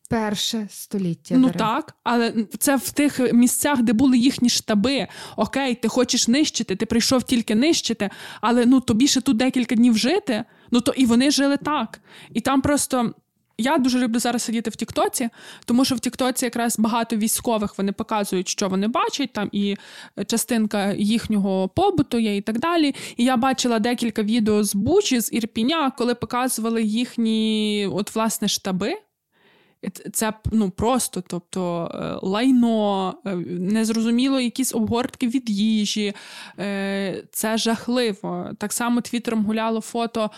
21 0.10 0.70
століття. 0.70 1.36
Ну 1.38 1.50
так, 1.50 1.96
але 2.04 2.34
це 2.60 2.76
в 2.76 2.92
тих 2.92 3.34
місцях, 3.34 3.82
де 3.82 3.94
були 3.94 4.18
їхні 4.18 4.50
штаби. 4.50 5.08
Окей, 5.36 5.76
ти 5.76 5.88
хочеш 5.88 6.28
нищити, 6.28 6.76
ти 6.76 6.86
прийшов 6.86 7.24
тільки 7.24 7.56
нищити, 7.56 8.10
але 8.42 8.66
ну 8.66 8.80
тобі 8.80 9.08
ще 9.08 9.22
тут 9.22 9.38
декілька 9.38 9.76
днів 9.76 9.98
жити. 9.98 10.44
Ну 10.72 10.82
то 10.82 10.92
і 10.92 11.06
вони 11.06 11.32
жили 11.32 11.58
так. 11.58 12.02
І 12.34 12.42
там 12.42 12.62
просто. 12.62 13.14
Я 13.62 13.78
дуже 13.78 14.00
люблю 14.00 14.20
зараз 14.20 14.44
сидіти 14.44 14.70
в 14.70 14.76
Тіктоці, 14.76 15.30
тому 15.66 15.86
що 15.86 15.96
в 15.96 16.00
Тіктоці 16.00 16.46
якраз 16.46 16.80
багато 16.80 17.16
військових 17.16 17.78
вони 17.78 17.92
показують, 17.92 18.50
що 18.50 18.70
вони 18.70 18.88
бачать, 18.88 19.34
там 19.34 19.50
і 19.52 19.76
частинка 20.28 20.94
їхнього 20.94 21.68
побуту 21.68 22.20
є, 22.20 22.38
і 22.38 22.42
так 22.42 22.60
далі. 22.60 22.96
І 23.18 23.24
я 23.24 23.38
бачила 23.38 23.80
декілька 23.80 24.24
відео 24.24 24.64
з 24.64 24.76
Бучі, 24.76 25.22
з 25.22 25.34
Ірпіня, 25.34 25.92
коли 25.98 26.16
показували 26.16 26.84
їхні 26.84 27.90
от 27.94 28.16
власне 28.16 28.48
штаби. 28.48 28.96
Це 30.14 30.34
ну 30.52 30.70
просто, 30.70 31.24
тобто 31.28 31.92
е, 31.94 32.28
лайно, 32.28 33.14
е, 33.26 33.36
незрозуміло, 33.46 34.40
якісь 34.40 34.76
обгортки 34.76 35.28
від 35.28 35.50
їжі. 35.50 36.14
Е, 36.60 37.24
це 37.32 37.58
жахливо. 37.58 38.52
Так 38.58 38.74
само 38.74 39.02
твіттером 39.02 39.46
гуляло 39.46 39.82
фото 39.82 40.32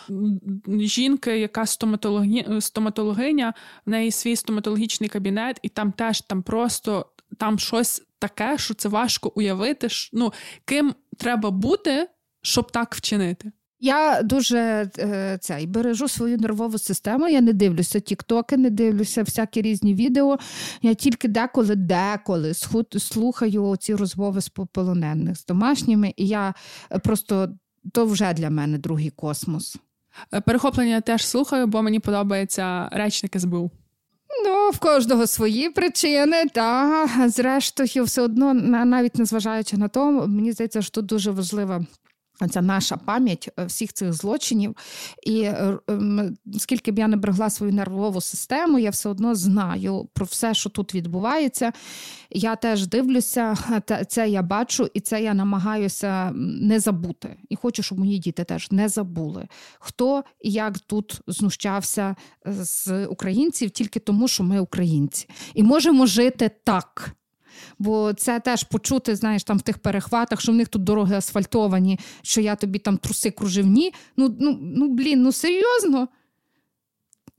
жінки, 0.68 1.40
яка 1.40 1.66
стоматологі... 1.66 2.46
стоматологиня, 2.60 3.54
в 3.86 3.90
неї 3.90 4.12
свій 4.12 4.36
стоматологічний 4.36 5.10
кабінет, 5.10 5.60
і 5.62 5.70
там 5.70 5.92
теж 5.92 6.22
там 6.22 6.42
просто 6.42 7.06
там 7.38 7.60
щось 7.60 8.04
таке, 8.20 8.58
що 8.58 8.74
це 8.74 8.90
важко 8.90 9.32
уявити. 9.36 9.88
Ну, 10.14 10.34
Ким 10.66 10.96
треба 11.18 11.52
бути, 11.52 12.08
щоб 12.42 12.72
так 12.72 12.96
вчинити. 12.96 13.52
Я 13.84 14.22
дуже 14.24 14.90
е, 15.00 15.38
цей 15.42 15.68
бережу 15.68 16.08
свою 16.08 16.38
нервову 16.38 16.78
систему. 16.78 17.28
Я 17.28 17.42
не 17.42 17.54
дивлюся 17.54 18.00
тіктоки, 18.00 18.58
не 18.58 18.70
дивлюся 18.70 19.24
всякі 19.24 19.62
різні 19.62 19.96
відео. 19.96 20.38
Я 20.82 20.94
тільки 20.94 21.28
деколи, 21.28 21.76
деколи 21.76 22.54
слухаю 22.98 23.76
ці 23.80 23.96
розмови 23.96 24.42
з 24.42 24.50
полонених 24.50 25.38
з 25.38 25.46
домашніми, 25.46 26.14
і 26.18 26.28
я 26.28 26.54
е, 26.92 27.00
просто 27.00 27.50
то 27.92 28.06
вже 28.06 28.34
для 28.34 28.50
мене 28.50 28.78
другий 28.78 29.10
космос. 29.10 29.78
Е, 30.34 30.42
перехоплення 30.42 31.02
теж 31.02 31.26
слухаю, 31.26 31.68
бо 31.68 31.82
мені 31.82 32.00
подобається 32.00 32.90
речник 32.92 33.40
СБУ. 33.40 33.72
Ну, 34.46 34.70
в 34.70 34.80
кожного 34.80 35.28
свої 35.28 35.70
причини, 35.70 36.46
та 36.54 37.08
зрештою, 37.28 38.04
все 38.04 38.22
одно, 38.22 38.54
навіть 38.54 39.16
незважаючи 39.16 39.78
на 39.78 39.88
то, 39.88 40.12
мені 40.12 40.52
здається, 40.52 40.82
що 40.82 40.92
тут 40.92 41.06
дуже 41.06 41.32
важлива 41.32 41.86
це 42.50 42.62
наша 42.62 42.98
пам'ять 42.98 43.50
е, 43.60 43.66
всіх 43.66 43.94
цих 43.94 44.14
злочинів. 44.14 44.76
І 45.24 45.42
е, 45.42 45.78
скільки 46.58 46.92
б 46.92 47.00
я 47.00 47.08
не 47.08 47.18
берегла 47.18 47.50
свою 47.50 47.74
нервову 47.74 48.22
систему, 48.22 48.80
я 48.80 48.90
все 48.90 49.10
одно 49.10 49.36
знаю 49.36 50.10
про 50.14 50.26
все, 50.26 50.54
що 50.54 50.70
тут 50.70 50.96
відбувається. 50.96 51.72
Я 52.30 52.56
теж 52.56 52.88
дивлюся, 52.88 53.56
це 54.08 54.30
я 54.30 54.42
бачу, 54.42 54.90
і 54.94 55.00
це 55.00 55.24
я 55.24 55.34
намагаюся 55.34 56.32
не 56.36 56.80
забути. 56.80 57.38
І 57.50 57.56
хочу, 57.56 57.84
щоб 57.84 58.00
мої 58.00 58.20
діти 58.20 58.44
теж 58.44 58.72
не 58.72 58.90
забули, 58.90 59.48
хто 59.80 60.24
і 60.42 60.52
як 60.52 60.80
тут 60.80 61.22
знущався 61.28 62.16
е, 62.48 62.54
з 62.54 63.06
українців 63.06 63.70
тільки 63.70 64.00
тому, 64.00 64.28
що 64.28 64.44
ми 64.44 64.60
українці, 64.60 65.30
і 65.54 65.64
можемо 65.64 66.06
жити 66.06 66.52
так. 66.64 67.16
Бо 67.80 68.14
це 68.14 68.40
теж 68.40 68.64
почути, 68.64 69.16
знаєш, 69.16 69.44
там 69.44 69.58
в 69.58 69.62
тих 69.62 69.78
перехватах, 69.78 70.42
що 70.42 70.52
в 70.52 70.56
них 70.56 70.68
тут 70.68 70.84
дороги 70.84 71.16
асфальтовані, 71.16 72.00
що 72.22 72.42
я 72.42 72.56
тобі 72.56 72.80
там 72.80 72.98
труси 72.98 73.32
кружевні. 73.32 73.94
Ну, 74.18 74.36
ну, 74.40 74.60
ну 74.62 74.90
блін, 74.90 75.22
ну 75.22 75.32
серйозно. 75.32 76.08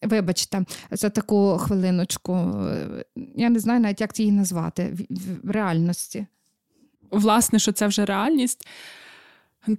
Вибачте, 0.03 0.65
за 0.91 1.11
таку 1.11 1.59
хвилиночку. 1.59 2.33
Я 3.37 3.49
не 3.51 3.59
знаю 3.59 3.81
навіть, 3.81 4.01
як 4.01 4.21
її 4.21 4.33
назвати 4.33 4.97
в 5.43 5.51
реальності. 5.51 6.27
Власне, 7.11 7.59
що 7.59 7.73
це 7.73 7.87
вже 7.87 8.05
реальність. 8.05 8.67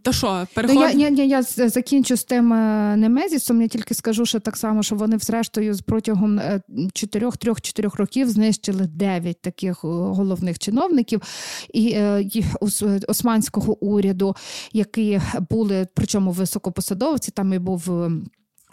То 0.02 0.14
що, 0.14 0.48
переход... 0.54 0.78
я, 0.78 1.10
я, 1.10 1.10
я, 1.10 1.26
я 1.26 1.70
закінчу 1.70 2.18
з 2.18 2.24
тим 2.24 2.54
е, 2.54 2.96
Немезісом. 2.98 3.62
Я 3.62 3.68
тільки 3.68 3.94
скажу, 3.94 4.26
що 4.26 4.40
так 4.40 4.58
само, 4.58 4.84
що 4.84 4.96
вони, 4.96 5.18
зрештою, 5.18 5.76
протягом 5.86 6.40
4-3-4 6.40 7.86
е, 7.86 7.90
років 7.98 8.30
знищили 8.30 8.88
9 8.88 9.42
таких 9.42 9.84
е, 9.84 9.88
головних 9.88 10.60
чиновників 10.60 11.22
і, 11.74 11.84
і 11.84 12.46
османського 13.08 13.84
уряду, 13.84 14.36
які 14.74 15.22
були, 15.50 15.88
причому 15.94 16.32
високопосадовці, 16.32 17.32
там 17.32 17.54
і 17.54 17.60
був 17.60 18.10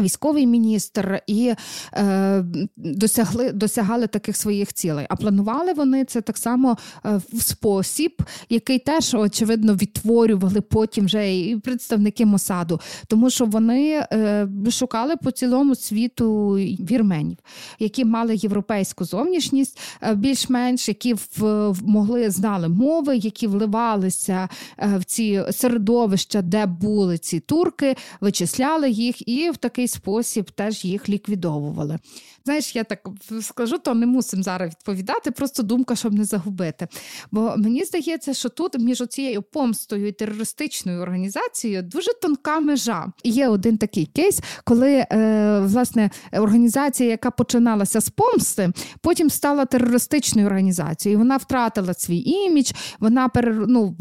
військовий 0.00 0.46
міністр 0.46 1.22
і 1.26 1.54
е, 1.94 2.44
досягли 2.76 3.52
досягали 3.52 4.06
таких 4.06 4.36
своїх 4.36 4.72
цілей. 4.72 5.06
А 5.08 5.16
планували 5.16 5.72
вони 5.72 6.04
це 6.04 6.20
так 6.20 6.38
само 6.38 6.76
е, 7.06 7.20
в 7.32 7.42
спосіб, 7.42 8.22
який 8.48 8.78
теж 8.78 9.14
очевидно 9.14 9.74
відтворювали 9.74 10.60
потім 10.60 11.04
вже 11.04 11.38
і 11.38 11.56
представники 11.56 12.26
Мосаду, 12.26 12.80
тому 13.06 13.30
що 13.30 13.44
вони 13.44 14.06
е, 14.12 14.48
шукали 14.70 15.16
по 15.16 15.30
цілому 15.30 15.74
світу 15.74 16.50
вірменів, 16.90 17.36
які 17.78 18.04
мали 18.04 18.36
європейську 18.36 19.04
зовнішність, 19.04 19.78
е, 20.02 20.14
більш-менш 20.14 20.88
які 20.88 21.14
в, 21.14 21.72
могли 21.82 22.30
знали 22.30 22.68
мови, 22.68 23.16
які 23.16 23.46
вливалися 23.46 24.48
е, 24.78 24.98
в 24.98 25.04
ці 25.04 25.44
середовища, 25.50 26.42
де 26.42 26.66
були 26.66 27.18
ці 27.18 27.40
турки, 27.40 27.96
вичисляли 28.20 28.90
їх 28.90 29.28
і 29.28 29.50
в 29.50 29.56
такий 29.56 29.88
спосіб 29.90 30.50
теж 30.50 30.84
їх 30.84 31.08
ліквідовували. 31.08 31.98
Знаєш, 32.44 32.76
я 32.76 32.84
так 32.84 33.08
скажу, 33.40 33.78
то 33.78 33.94
не 33.94 34.06
мусимо 34.06 34.42
зараз 34.42 34.70
відповідати, 34.70 35.30
просто 35.30 35.62
думка, 35.62 35.96
щоб 35.96 36.14
не 36.14 36.24
загубити. 36.24 36.88
Бо 37.30 37.54
мені 37.56 37.84
здається, 37.84 38.34
що 38.34 38.48
тут 38.48 38.78
між 38.78 39.02
цією 39.08 39.42
помстою 39.42 40.08
і 40.08 40.12
терористичною 40.12 41.00
організацією 41.00 41.82
дуже 41.82 42.10
тонка 42.22 42.60
межа. 42.60 43.06
Є 43.24 43.48
один 43.48 43.78
такий 43.78 44.06
кейс, 44.06 44.40
коли 44.64 45.06
е, 45.12 45.60
власне 45.60 46.10
організація, 46.32 47.10
яка 47.10 47.30
починалася 47.30 48.00
з 48.00 48.10
помсти, 48.10 48.72
потім 49.00 49.30
стала 49.30 49.64
терористичною 49.64 50.46
організацією. 50.46 51.18
Вона 51.18 51.36
втратила 51.36 51.94
свій 51.94 52.18
імідж, 52.18 52.72
вона 53.00 53.28
перер, 53.28 53.64
ну, 53.68 53.96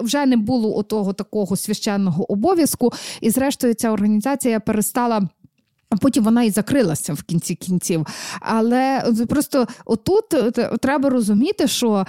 вже 0.00 0.26
не 0.26 0.36
було 0.36 0.76
отого 0.76 1.12
такого 1.12 1.56
священного 1.56 2.32
обов'язку, 2.32 2.92
і 3.20 3.30
зрештою 3.30 3.74
ця 3.74 3.90
організація 3.90 4.60
перестала. 4.60 5.28
А 5.90 5.96
потім 5.96 6.24
вона 6.24 6.42
і 6.42 6.50
закрилася 6.50 7.12
в 7.12 7.22
кінці 7.22 7.54
кінців. 7.54 8.06
Але 8.40 9.12
просто 9.28 9.66
отут 9.84 10.24
треба 10.80 11.10
розуміти, 11.10 11.68
що 11.68 12.06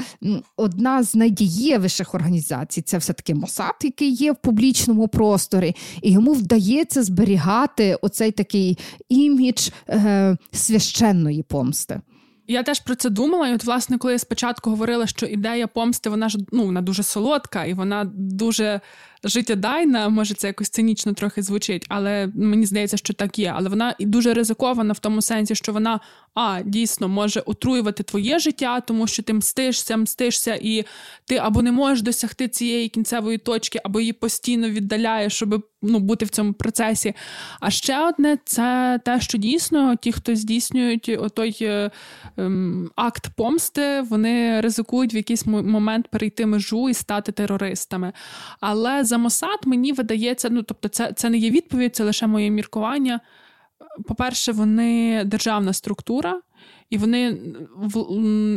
одна 0.57 1.03
з 1.03 1.15
найдієвіших 1.15 2.15
організацій 2.15 2.81
це 2.81 2.97
все-таки 2.97 3.35
Мосад, 3.35 3.75
який 3.83 4.11
є 4.11 4.31
в 4.31 4.35
публічному 4.35 5.07
просторі, 5.07 5.75
і 6.01 6.11
йому 6.11 6.33
вдається 6.33 7.03
зберігати 7.03 7.97
оцей 8.01 8.31
такий 8.31 8.77
імідж 9.09 9.69
е, 9.89 10.37
священної 10.51 11.43
помсти. 11.43 12.01
Я 12.47 12.63
теж 12.63 12.79
про 12.79 12.95
це 12.95 13.09
думала, 13.09 13.47
і 13.47 13.53
от, 13.53 13.63
власне, 13.63 13.97
коли 13.97 14.13
я 14.13 14.19
спочатку 14.19 14.69
говорила, 14.69 15.07
що 15.07 15.25
ідея 15.25 15.67
помсти, 15.67 16.09
вона 16.09 16.29
ж 16.29 16.37
ну, 16.51 16.65
вона 16.65 16.81
дуже 16.81 17.03
солодка 17.03 17.65
і 17.65 17.73
вона 17.73 18.11
дуже 18.13 18.81
життєдайна, 19.23 20.10
може 20.10 20.34
це 20.34 20.47
якось 20.47 20.69
цинічно 20.69 21.13
трохи 21.13 21.41
звучить, 21.41 21.86
але 21.89 22.30
мені 22.36 22.65
здається, 22.65 22.97
що 22.97 23.13
так 23.13 23.39
є. 23.39 23.53
Але 23.56 23.69
вона 23.69 23.95
і 23.99 24.06
дуже 24.06 24.34
ризикована 24.34 24.93
в 24.93 24.99
тому 24.99 25.21
сенсі, 25.21 25.56
що 25.56 25.73
вона 25.73 25.99
а 26.39 26.62
дійсно 26.65 27.08
може 27.08 27.39
отруювати 27.39 28.03
твоє 28.03 28.39
життя, 28.39 28.80
тому 28.80 29.08
що 29.08 29.23
ти 29.23 29.34
мстишся, 29.34 29.97
мстишся, 29.97 30.60
і 30.62 30.86
ти 31.25 31.38
або 31.38 31.62
не 31.62 31.71
можеш 31.71 32.01
досягти 32.01 32.47
цієї 32.47 32.89
кінцевої 32.89 33.38
точки, 33.38 33.80
або 33.84 33.99
її 33.99 34.13
постійно 34.13 34.69
віддаляєш, 34.69 35.34
щоб 35.34 35.67
ну, 35.82 35.99
бути 35.99 36.25
в 36.25 36.30
цьому 36.30 36.53
процесі. 36.53 37.13
А 37.60 37.69
ще 37.69 38.08
одне 38.08 38.38
це 38.45 38.99
те, 39.06 39.21
що 39.21 39.38
дійсно 39.38 39.95
ті, 39.95 40.12
хто 40.12 40.36
здійснюють 40.36 41.10
отой 41.10 41.58
е, 41.62 41.91
ем, 42.38 42.91
акт 42.95 43.27
помсти, 43.36 44.01
вони 44.01 44.62
ризикують 44.62 45.13
в 45.13 45.15
якийсь 45.15 45.45
момент 45.45 46.08
перейти 46.08 46.45
межу 46.45 46.89
і 46.89 46.93
стати 46.93 47.32
терористами. 47.32 48.13
Але 48.60 49.03
за 49.08 49.17
Мосад 49.17 49.60
мені 49.65 49.93
видається, 49.93 50.50
ну 50.50 50.63
тобто, 50.63 50.88
це, 50.88 51.13
це 51.15 51.30
не 51.30 51.38
є 51.38 51.50
відповідь, 51.50 51.96
це 51.96 52.04
лише 52.04 52.28
моє 52.28 52.50
міркування. 52.50 53.20
По-перше, 54.08 54.52
вони 54.52 55.24
державна 55.26 55.74
структура, 55.74 56.41
і 56.89 56.97
вони 56.97 57.38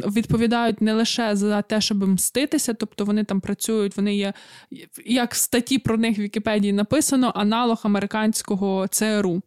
відповідають 0.06 0.80
не 0.80 0.92
лише 0.92 1.36
за 1.36 1.62
те, 1.62 1.80
щоб 1.80 2.08
мститися, 2.08 2.74
тобто 2.74 3.04
вони 3.04 3.24
там 3.24 3.40
працюють, 3.40 3.96
вони 3.96 4.16
є, 4.16 4.32
як 5.06 5.34
в 5.34 5.36
статті 5.36 5.78
про 5.78 5.96
них 5.96 6.18
в 6.18 6.20
Вікіпедії 6.20 6.72
написано, 6.72 7.32
аналог 7.34 7.80
американського 7.82 8.86
ЦРУ. 8.90 9.42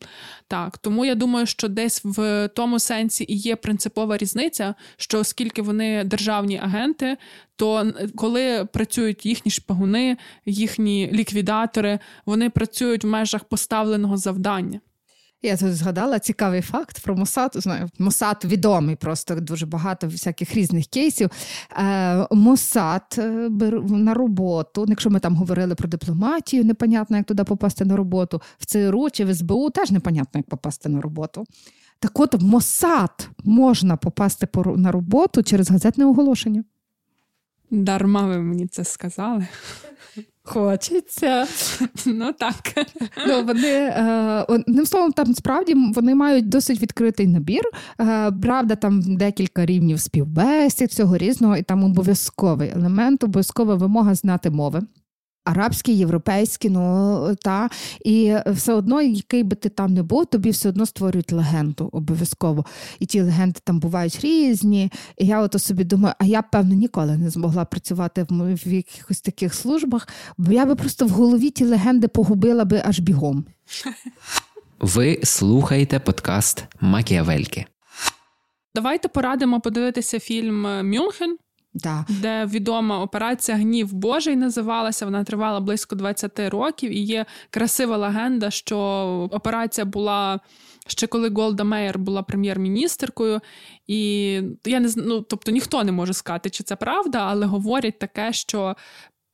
Так, 0.47 0.77
Тому 0.77 1.05
я 1.05 1.15
думаю, 1.15 1.45
що 1.45 1.67
десь 1.67 2.01
в 2.03 2.49
тому 2.55 2.79
сенсі 2.79 3.25
і 3.27 3.35
є 3.35 3.55
принципова 3.55 4.17
різниця, 4.17 4.75
що 4.97 5.19
оскільки 5.19 5.61
вони 5.61 6.03
державні 6.03 6.57
агенти, 6.57 7.17
то 7.55 7.93
коли 8.15 8.65
працюють 8.65 9.25
їхні 9.25 9.51
шпагуни, 9.51 10.17
їхні 10.45 11.09
ліквідатори, 11.13 11.99
вони 12.25 12.49
працюють 12.49 13.03
в 13.03 13.07
межах 13.07 13.43
поставленого 13.43 14.17
завдання. 14.17 14.79
Я 15.45 15.57
тут 15.57 15.75
згадала 15.75 16.19
цікавий 16.19 16.61
факт 16.61 16.99
про 17.03 17.15
Мосад. 17.15 17.51
Знаю, 17.55 17.89
Мосад 17.99 18.41
відомий, 18.45 18.95
просто 18.95 19.35
дуже 19.35 19.65
багато 19.65 20.07
всяких 20.07 20.55
різних 20.55 20.85
кейсів. 20.85 21.29
Е, 21.77 22.27
Мосад 22.31 23.15
е, 23.17 23.21
на 23.89 24.13
роботу, 24.13 24.85
якщо 24.87 25.09
ми 25.09 25.19
там 25.19 25.35
говорили 25.35 25.75
про 25.75 25.89
дипломатію, 25.89 26.65
непонятно, 26.65 27.17
як 27.17 27.25
туди 27.25 27.43
попасти 27.43 27.85
на 27.85 27.95
роботу, 27.95 28.41
в 28.59 28.65
ЦРУ 28.65 29.09
чи 29.09 29.25
в 29.25 29.35
СБУ 29.35 29.69
теж 29.69 29.91
непонятно, 29.91 30.39
як 30.39 30.47
попасти 30.47 30.89
на 30.89 31.01
роботу. 31.01 31.45
Так 31.99 32.19
от 32.19 32.41
Мосад 32.41 33.29
можна 33.43 33.97
попасти 33.97 34.47
на 34.75 34.91
роботу 34.91 35.43
через 35.43 35.71
газетне 35.71 36.05
оголошення. 36.05 36.63
Дарма 37.71 38.27
ви 38.27 38.37
мені 38.39 38.67
це 38.67 38.83
сказали. 38.83 39.47
Хочеться. 40.43 41.47
Ну 42.05 42.33
так. 42.33 42.87
Ну, 43.27 43.43
вони, 43.43 43.67
е, 43.67 44.45
Одним 44.47 44.85
словом, 44.85 45.11
там 45.11 45.33
справді 45.33 45.73
вони 45.73 46.15
мають 46.15 46.49
досить 46.49 46.81
відкритий 46.81 47.27
набір. 47.27 47.63
Е, 48.01 48.31
правда, 48.31 48.75
там 48.75 49.15
декілька 49.15 49.65
рівнів 49.65 49.99
співбесід, 49.99 50.89
всього 50.89 51.17
різного, 51.17 51.57
і 51.57 51.63
там 51.63 51.83
обов'язковий 51.83 52.69
елемент, 52.75 53.23
обов'язкова 53.23 53.75
вимога 53.75 54.15
знати 54.15 54.49
мови 54.49 54.81
арабські, 55.43 55.93
європейські, 55.93 56.69
ну 56.69 57.35
та 57.41 57.69
і 58.05 58.35
все 58.47 58.73
одно, 58.73 59.01
який 59.01 59.43
би 59.43 59.55
ти 59.55 59.69
там 59.69 59.93
не 59.93 60.03
був, 60.03 60.25
тобі 60.25 60.49
все 60.49 60.69
одно 60.69 60.85
створюють 60.85 61.31
легенду 61.31 61.89
обов'язково. 61.91 62.65
І 62.99 63.05
ті 63.05 63.21
легенди 63.21 63.59
там 63.63 63.79
бувають 63.79 64.19
різні. 64.19 64.91
І 65.17 65.25
я 65.25 65.41
от 65.41 65.61
собі 65.61 65.83
думаю, 65.83 66.15
а 66.19 66.25
я 66.25 66.41
б, 66.41 66.45
певно 66.51 66.75
ніколи 66.75 67.17
не 67.17 67.29
змогла 67.29 67.65
працювати 67.65 68.25
в, 68.29 68.53
в 68.53 68.73
якихось 68.73 69.21
таких 69.21 69.53
службах, 69.53 70.07
бо 70.37 70.51
я 70.51 70.65
би 70.65 70.75
просто 70.75 71.05
в 71.05 71.09
голові 71.09 71.49
ті 71.49 71.65
легенди 71.65 72.07
погубила 72.07 72.65
би 72.65 72.81
аж 72.85 72.99
бігом. 72.99 73.45
Ви 74.79 75.19
слухаєте 75.23 75.99
подкаст 75.99 76.65
Макіавельки. 76.81 77.65
Давайте 78.75 79.07
порадимо 79.07 79.61
подивитися 79.61 80.19
фільм 80.19 80.61
Мюнхен. 80.89 81.37
Да. 81.73 82.05
Де 82.09 82.45
відома 82.45 83.01
операція 83.01 83.57
Гнів 83.57 83.93
Божий 83.93 84.35
називалася. 84.35 85.05
Вона 85.05 85.23
тривала 85.23 85.59
близько 85.59 85.95
20 85.95 86.39
років, 86.39 86.91
і 86.91 86.99
є 86.99 87.25
красива 87.49 87.97
легенда, 87.97 88.51
що 88.51 88.77
операція 89.31 89.85
була 89.85 90.39
ще 90.87 91.07
коли 91.07 91.29
Голда 91.29 91.63
Мейер 91.63 91.99
була 91.99 92.23
прем'єр-міністеркою. 92.23 93.39
І 93.87 94.31
я 94.65 94.79
не 94.79 94.89
ну, 94.95 95.21
тобто 95.21 95.51
ніхто 95.51 95.83
не 95.83 95.91
може 95.91 96.13
сказати, 96.13 96.49
чи 96.49 96.63
це 96.63 96.75
правда, 96.75 97.19
але 97.19 97.45
говорять 97.45 97.99
таке, 97.99 98.33
що. 98.33 98.75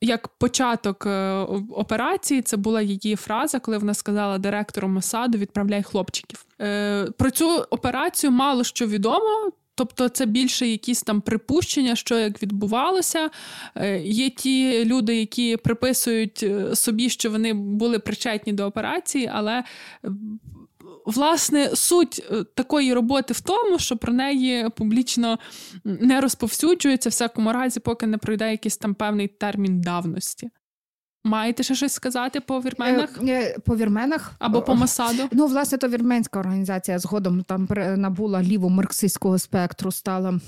Як 0.02 0.28
початок 0.28 1.06
е, 1.06 1.38
операції, 1.70 2.42
це 2.42 2.56
була 2.56 2.82
її 2.82 3.16
фраза, 3.16 3.58
коли 3.58 3.78
вона 3.78 3.94
сказала 3.94 4.38
директору 4.38 4.88
Мосаду 4.88 5.38
відправляй 5.38 5.82
хлопчиків. 5.82 6.46
Е, 6.60 7.04
про 7.18 7.30
цю 7.30 7.48
операцію 7.70 8.30
мало 8.30 8.64
що 8.64 8.86
відомо. 8.86 9.52
Тобто 9.80 10.08
це 10.08 10.26
більше 10.26 10.66
якісь 10.66 11.02
там 11.02 11.20
припущення, 11.20 11.96
що 11.96 12.18
як 12.18 12.42
відбувалося. 12.42 13.30
Е, 13.74 14.00
є 14.02 14.30
ті 14.30 14.84
люди, 14.84 15.16
які 15.16 15.56
приписують 15.56 16.42
е, 16.42 16.76
собі, 16.76 17.10
що 17.10 17.30
вони 17.30 17.54
були 17.54 17.98
причетні 17.98 18.52
до 18.52 18.64
операції, 18.66 19.30
але. 19.32 19.64
Власне, 21.06 21.70
суть 21.74 22.22
е, 22.30 22.44
такої 22.54 22.94
роботи 22.94 23.34
в 23.34 23.40
тому, 23.40 23.78
що 23.78 23.96
про 23.96 24.12
неї 24.12 24.68
публічно 24.76 25.38
не 25.84 26.20
розповсюджується 26.20 27.08
всякому 27.08 27.52
разі, 27.52 27.80
поки 27.80 28.06
не 28.06 28.18
пройде 28.18 28.50
якийсь 28.50 28.76
там 28.76 28.94
певний 28.94 29.28
термін 29.28 29.80
давності. 29.80 30.50
Маєте 31.24 31.62
ще 31.62 31.74
щось 31.74 31.92
сказати 31.92 32.40
по 32.40 32.60
вірменах? 32.60 33.10
Е, 33.22 33.32
е, 33.32 33.58
по 33.64 33.76
вірменах 33.76 34.32
або 34.38 34.62
по 34.62 34.74
Масаду? 34.74 35.22
Ну, 35.32 35.46
власне, 35.46 35.78
то 35.78 35.88
вірменська 35.88 36.40
організація 36.40 36.98
згодом 36.98 37.42
там 37.42 37.68
набула 37.96 38.42
ліво 38.42 38.70
марксистського 38.70 39.38
спектру, 39.38 39.92
стала 39.92 40.40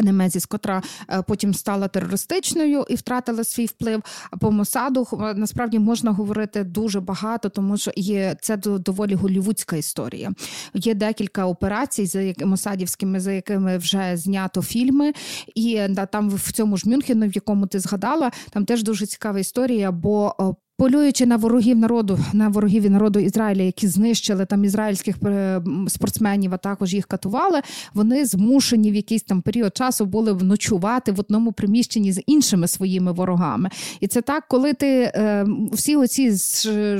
Немезіс, 0.00 0.46
котра 0.46 0.82
е, 1.10 1.22
потім 1.22 1.54
стала 1.54 1.88
терористичною 1.88 2.84
і 2.88 2.94
втратила 2.94 3.44
свій 3.44 3.66
вплив. 3.66 4.02
А 4.30 4.36
по 4.36 4.50
Мосаду 4.50 5.08
насправді 5.36 5.78
можна 5.78 6.10
говорити 6.10 6.64
дуже 6.64 7.00
багато, 7.00 7.48
тому 7.48 7.76
що 7.76 7.90
є 7.96 8.36
це 8.40 8.56
доволі 8.56 9.14
голівудська 9.14 9.76
історія. 9.76 10.32
Є 10.74 10.94
декілька 10.94 11.46
операцій, 11.46 12.06
за 12.06 12.32
Мосадівськими, 12.44 13.20
за 13.20 13.32
якими 13.32 13.78
вже 13.78 14.16
знято 14.16 14.62
фільми, 14.62 15.12
і 15.54 15.88
да, 15.88 16.06
там 16.06 16.30
в 16.30 16.52
цьому 16.52 16.76
ж 16.76 16.88
Мюнхену, 16.88 17.26
в 17.26 17.32
якому 17.34 17.66
ти 17.66 17.80
згадала, 17.80 18.30
там 18.50 18.64
теж 18.64 18.82
дуже 18.82 19.06
цікава 19.06 19.38
історія. 19.38 19.92
бо 19.92 20.13
бо 20.14 20.54
Полюючи 20.76 21.26
на 21.26 21.36
ворогів 21.36 21.78
народу, 21.78 22.18
на 22.32 22.48
ворогів 22.48 22.90
народу 22.90 23.18
Ізраїля, 23.18 23.62
які 23.62 23.88
знищили 23.88 24.46
там 24.46 24.64
ізраїльських 24.64 25.16
е, 25.24 25.62
спортсменів, 25.88 26.54
а 26.54 26.56
також 26.56 26.94
їх 26.94 27.06
катували, 27.06 27.60
вони 27.94 28.26
змушені 28.26 28.90
в 28.90 28.94
якийсь 28.94 29.22
там 29.22 29.42
період 29.42 29.76
часу 29.76 30.06
були 30.06 30.34
ночувати 30.34 31.12
в 31.12 31.20
одному 31.20 31.52
приміщенні 31.52 32.12
з 32.12 32.22
іншими 32.26 32.68
своїми 32.68 33.12
ворогами. 33.12 33.70
І 34.00 34.06
це 34.06 34.20
так, 34.22 34.44
коли 34.48 34.72
ти 34.72 34.86
е, 34.86 35.46
всі 35.72 35.96
оці 35.96 36.36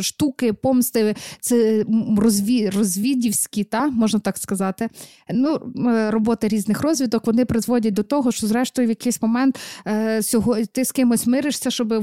штуки, 0.02 0.52
помсти, 0.52 1.14
це 1.40 1.84
розві, 2.16 2.70
розвідівські, 2.70 3.64
та 3.64 3.86
можна 3.86 4.20
так 4.20 4.38
сказати, 4.38 4.88
ну 5.30 5.60
е, 5.88 6.10
роботи 6.10 6.48
різних 6.48 6.82
розвідок, 6.82 7.26
вони 7.26 7.44
призводять 7.44 7.94
до 7.94 8.02
того, 8.02 8.32
що 8.32 8.46
зрештою 8.46 8.88
в 8.88 8.90
якийсь 8.90 9.22
момент 9.22 9.58
сього 10.20 10.56
ти 10.72 10.84
з 10.84 10.92
кимось 10.92 11.26
миришся, 11.26 11.70
щоб 11.70 11.94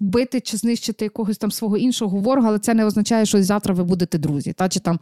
вбити 0.00 0.40
чи 0.40 0.56
знищити 0.56 1.04
якогось 1.04 1.19
там 1.24 1.50
свого 1.50 1.76
іншого 1.76 2.18
ворога, 2.18 2.48
але 2.48 2.58
це 2.58 2.74
не 2.74 2.84
означає, 2.84 3.26
що 3.26 3.42
завтра 3.42 3.74
ви 3.74 3.84
будете 3.84 4.18
друзі. 4.18 4.52
Та 4.52 4.68
чи 4.68 4.80
там 4.80 4.98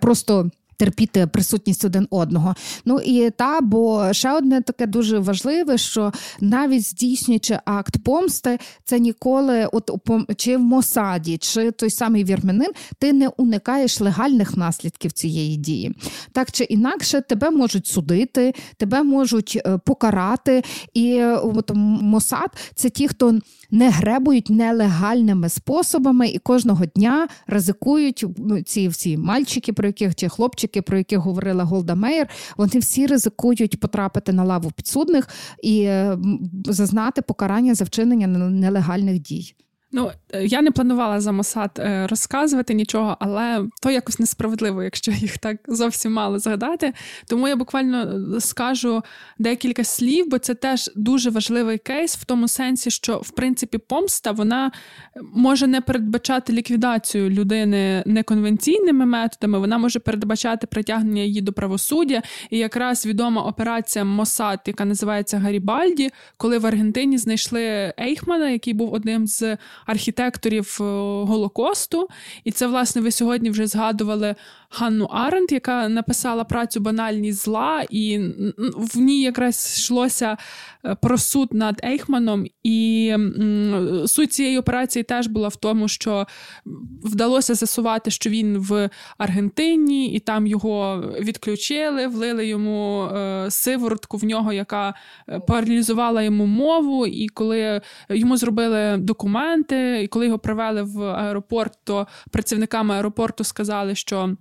просто. 0.00 0.50
Терпіти 0.80 1.26
присутність 1.26 1.84
один 1.84 2.06
одного. 2.10 2.54
Ну 2.84 3.00
і 3.00 3.30
та, 3.30 3.60
бо 3.60 4.12
ще 4.12 4.32
одне 4.32 4.60
таке 4.60 4.86
дуже 4.86 5.18
важливе, 5.18 5.78
що 5.78 6.12
навіть 6.40 6.82
здійснюючи 6.82 7.58
акт 7.64 8.04
помсти, 8.04 8.58
це 8.84 8.98
ніколи, 8.98 9.68
от 9.72 9.90
чи 10.36 10.56
в 10.56 10.60
Мосаді, 10.60 11.38
чи 11.38 11.70
той 11.70 11.90
самий 11.90 12.24
вірменин, 12.24 12.70
ти 12.98 13.12
не 13.12 13.28
уникаєш 13.28 14.00
легальних 14.00 14.56
наслідків 14.56 15.12
цієї 15.12 15.56
дії. 15.56 15.94
Так 16.32 16.52
чи 16.52 16.64
інакше, 16.64 17.20
тебе 17.20 17.50
можуть 17.50 17.86
судити, 17.86 18.54
тебе 18.76 19.02
можуть 19.02 19.62
е, 19.66 19.78
покарати. 19.84 20.62
І 20.94 21.22
от 21.24 21.70
Мосад 21.74 22.50
це 22.74 22.90
ті, 22.90 23.08
хто 23.08 23.38
не 23.70 23.90
гребують 23.90 24.50
нелегальними 24.50 25.48
способами 25.48 26.28
і 26.28 26.38
кожного 26.38 26.86
дня 26.86 27.28
ризикують 27.46 28.24
ну, 28.38 28.62
ці 28.62 28.88
всі 28.88 29.16
мальчики, 29.16 29.72
про 29.72 29.86
яких 29.86 30.14
чи 30.14 30.28
хлопчики, 30.28 30.82
про 30.82 30.98
яких 30.98 31.18
говорила 31.18 31.64
Голда 31.64 31.94
Мейер, 31.94 32.28
вони 32.56 32.78
всі 32.78 33.06
ризикують 33.06 33.80
потрапити 33.80 34.32
на 34.32 34.44
лаву 34.44 34.70
підсудних 34.70 35.28
і 35.62 35.90
зазнати 36.64 37.22
покарання 37.22 37.74
за 37.74 37.84
вчинення 37.84 38.26
нелегальних 38.26 39.18
дій. 39.18 39.54
Ну, 39.92 40.10
е, 40.32 40.44
я 40.44 40.62
не 40.62 40.70
планувала 40.70 41.20
за 41.20 41.32
Мосад 41.32 41.70
е, 41.78 42.06
розказувати 42.06 42.74
нічого, 42.74 43.16
але 43.20 43.64
то 43.82 43.90
якось 43.90 44.18
несправедливо, 44.18 44.82
якщо 44.82 45.12
їх 45.12 45.38
так 45.38 45.56
зовсім 45.68 46.12
мало 46.12 46.38
згадати. 46.38 46.92
Тому 47.26 47.48
я 47.48 47.56
буквально 47.56 47.98
е, 48.36 48.40
скажу 48.40 49.02
декілька 49.38 49.84
слів, 49.84 50.30
бо 50.30 50.38
це 50.38 50.54
теж 50.54 50.90
дуже 50.96 51.30
важливий 51.30 51.78
кейс 51.78 52.16
в 52.16 52.24
тому 52.24 52.48
сенсі, 52.48 52.90
що 52.90 53.16
в 53.18 53.30
принципі 53.30 53.78
помста 53.78 54.30
вона 54.30 54.72
може 55.32 55.66
не 55.66 55.80
передбачати 55.80 56.52
ліквідацію 56.52 57.30
людини 57.30 58.02
неконвенційними 58.06 59.06
методами, 59.06 59.58
вона 59.58 59.78
може 59.78 59.98
передбачати 59.98 60.66
притягнення 60.66 61.22
її 61.22 61.40
до 61.40 61.52
правосуддя. 61.52 62.22
І 62.50 62.58
якраз 62.58 63.06
відома 63.06 63.42
операція 63.42 64.04
Мосад, 64.04 64.60
яка 64.66 64.84
називається 64.84 65.38
Гарібальді, 65.38 66.10
коли 66.36 66.58
в 66.58 66.66
Аргентині 66.66 67.18
знайшли 67.18 67.92
Ейхмана, 68.00 68.50
який 68.50 68.74
був 68.74 68.92
одним 68.92 69.26
з 69.26 69.56
архітекторів 69.88 70.78
е, 70.80 70.84
Голокосту. 71.24 72.08
І 72.44 72.50
це, 72.50 72.66
власне, 72.66 73.02
ви 73.02 73.10
сьогодні 73.10 73.50
вже 73.50 73.66
згадували 73.66 74.34
Ханну 74.70 75.04
Аренд, 75.04 75.52
яка 75.52 75.88
написала 75.88 76.44
працю 76.44 76.80
банальність 76.80 77.44
зла, 77.44 77.84
і 77.90 78.18
в 78.76 78.98
ній 78.98 79.22
якраз 79.22 79.74
йшлося 79.78 80.36
е, 80.84 80.94
про 81.02 81.18
суд 81.18 81.48
над 81.52 81.80
Ейхманом. 81.84 82.46
І 82.62 83.14
суть 84.06 84.32
цієї 84.32 84.58
операції 84.58 85.02
теж 85.02 85.26
була 85.26 85.48
в 85.48 85.56
тому, 85.56 85.88
що 85.88 86.26
вдалося 87.04 87.54
засувати, 87.54 88.10
що 88.10 88.30
він 88.30 88.58
в 88.58 88.90
Аргентині, 89.18 90.12
і 90.12 90.18
там 90.18 90.46
його 90.46 91.04
відключили, 91.20 92.06
влили 92.06 92.46
йому 92.46 93.04
е, 93.04 93.46
сиворотку 93.50 94.16
в 94.16 94.24
нього, 94.24 94.52
яка 94.52 94.94
паралізувала 95.46 96.22
йому 96.22 96.46
мову. 96.46 97.06
І 97.06 97.28
коли 97.28 97.80
йому 98.08 98.36
зробили 98.36 98.96
документи, 98.96 100.00
і 100.02 100.06
коли 100.06 100.26
його 100.26 100.38
привели 100.38 100.82
в 100.82 101.02
аеропорт, 101.02 101.72
то 101.84 102.06
працівниками 102.30 102.94
аеропорту 102.94 103.44
сказали, 103.44 103.94
що. 103.94 104.36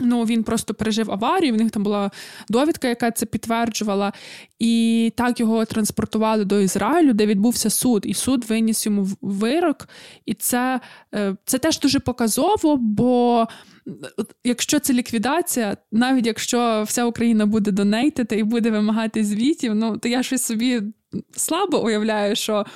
Ну, 0.00 0.24
він 0.24 0.42
просто 0.42 0.74
пережив 0.74 1.10
аварію. 1.10 1.54
В 1.54 1.56
них 1.56 1.70
там 1.70 1.82
була 1.82 2.10
довідка, 2.48 2.88
яка 2.88 3.10
це 3.10 3.26
підтверджувала, 3.26 4.12
і 4.58 5.12
так 5.16 5.40
його 5.40 5.64
транспортували 5.64 6.44
до 6.44 6.60
Ізраїлю, 6.60 7.12
де 7.12 7.26
відбувся 7.26 7.70
суд, 7.70 8.02
і 8.06 8.14
суд 8.14 8.44
виніс 8.44 8.86
йому 8.86 9.08
вирок. 9.20 9.88
І 10.26 10.34
це 10.34 10.80
е, 11.14 11.36
це 11.44 11.58
теж 11.58 11.78
дуже 11.78 12.00
показово. 12.00 12.76
Бо 12.76 13.46
якщо 14.44 14.78
це 14.78 14.92
ліквідація, 14.92 15.76
навіть 15.92 16.26
якщо 16.26 16.84
вся 16.86 17.04
Україна 17.04 17.46
буде 17.46 17.70
донейтити 17.70 18.38
і 18.38 18.42
буде 18.42 18.70
вимагати 18.70 19.24
звітів, 19.24 19.74
ну 19.74 19.98
то 19.98 20.08
я 20.08 20.22
щось 20.22 20.42
собі 20.42 20.82
слабо 21.36 21.84
уявляю, 21.84 22.36
що. 22.36 22.66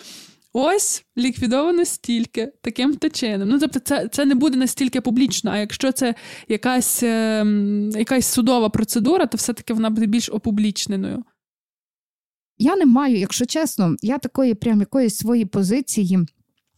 Ось 0.61 1.05
ліквідовано 1.19 1.85
стільки 1.85 2.53
таким 2.63 2.97
то 2.97 3.09
чином. 3.09 3.49
Ну 3.49 3.59
тобто, 3.59 3.81
це 3.81 4.09
це 4.09 4.25
не 4.25 4.35
буде 4.35 4.59
настільки 4.59 5.01
публічно. 5.01 5.51
А 5.51 5.59
якщо 5.59 5.93
це 5.93 6.15
якась 6.49 7.03
е, 7.03 7.47
якась 7.95 8.27
судова 8.27 8.69
процедура, 8.69 9.27
то 9.27 9.37
все-таки 9.37 9.75
вона 9.75 9.91
буде 9.91 10.07
більш 10.07 10.29
опублічненою. 10.29 11.25
Я 12.59 12.77
не 12.77 12.87
маю, 12.87 13.17
якщо 13.17 13.47
чесно, 13.47 13.97
я 14.03 14.19
такої 14.19 14.55
прям 14.55 14.81
якоїсь 14.81 15.17
своєї 15.17 15.47
позиції 15.47 16.19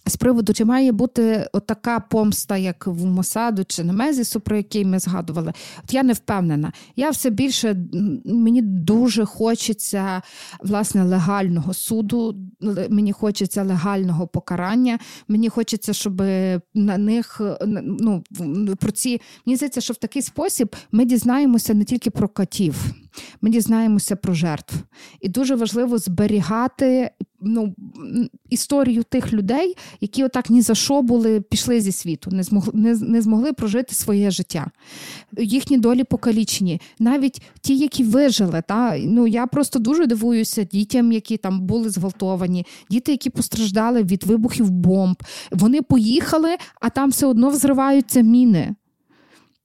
з 0.06 0.16
приводу, 0.16 0.52
чи 0.52 0.64
має 0.64 0.92
бути 0.92 1.48
така 1.66 2.00
помста, 2.00 2.56
як 2.56 2.86
в 2.86 3.06
Мосаду 3.06 3.64
чи 3.66 3.84
Немезісу, 3.84 4.40
про 4.40 4.56
який 4.56 4.84
ми 4.84 4.98
згадували, 4.98 5.52
от 5.84 5.94
я 5.94 6.02
не 6.02 6.12
впевнена. 6.12 6.72
Я 6.96 7.10
все 7.10 7.30
більше 7.30 7.76
мені 8.24 8.62
дуже 8.62 9.24
хочеться 9.24 10.22
власне 10.60 11.04
легального 11.04 11.74
суду, 11.74 12.36
мені 12.90 13.12
хочеться 13.12 13.62
легального 13.62 14.26
покарання. 14.26 14.98
Мені 15.28 15.48
хочеться, 15.48 15.92
щоб 15.92 16.20
на 16.74 16.98
них 16.98 17.40
ну 17.90 18.24
про 18.78 18.90
ці 18.90 19.20
мені 19.46 19.56
здається, 19.56 19.80
що 19.80 19.92
в 19.92 19.96
такий 19.96 20.22
спосіб 20.22 20.76
ми 20.92 21.04
дізнаємося 21.04 21.74
не 21.74 21.84
тільки 21.84 22.10
про 22.10 22.28
котів, 22.28 22.74
ми 23.40 23.50
дізнаємося 23.50 24.16
про 24.16 24.34
жертв. 24.34 24.74
І 25.20 25.28
дуже 25.28 25.54
важливо 25.54 25.98
зберігати 25.98 27.10
ну, 27.40 27.74
історію 28.50 29.02
тих 29.02 29.32
людей, 29.32 29.76
які 30.00 30.24
отак 30.24 30.50
ні 30.50 30.62
за 30.62 30.74
що 30.74 31.02
були, 31.02 31.40
пішли 31.40 31.80
зі 31.80 31.92
світу, 31.92 32.30
не 32.30 32.42
змогли 32.42 32.72
не, 32.74 32.94
не 32.94 33.22
змогли 33.22 33.52
прожити 33.52 33.94
своє 33.94 34.30
життя. 34.30 34.70
Їхні 35.38 35.78
долі 35.78 36.04
покалічені, 36.04 36.80
навіть 36.98 37.42
ті, 37.60 37.76
які 37.76 38.04
вижили. 38.04 38.62
Та? 38.68 38.98
Ну, 38.98 39.26
Я 39.26 39.46
просто 39.46 39.78
дуже 39.78 40.06
дивуюся 40.06 40.64
дітям, 40.64 41.12
які 41.12 41.36
там 41.36 41.60
були 41.60 41.90
зґвалтовані, 41.90 42.66
діти, 42.90 43.12
які 43.12 43.30
постраждали 43.30 44.02
від 44.02 44.24
вибухів 44.24 44.70
бомб. 44.70 45.16
Вони 45.50 45.82
поїхали, 45.82 46.56
а 46.80 46.90
там 46.90 47.10
все 47.10 47.26
одно 47.26 47.48
взриваються 47.48 48.20
міни 48.20 48.74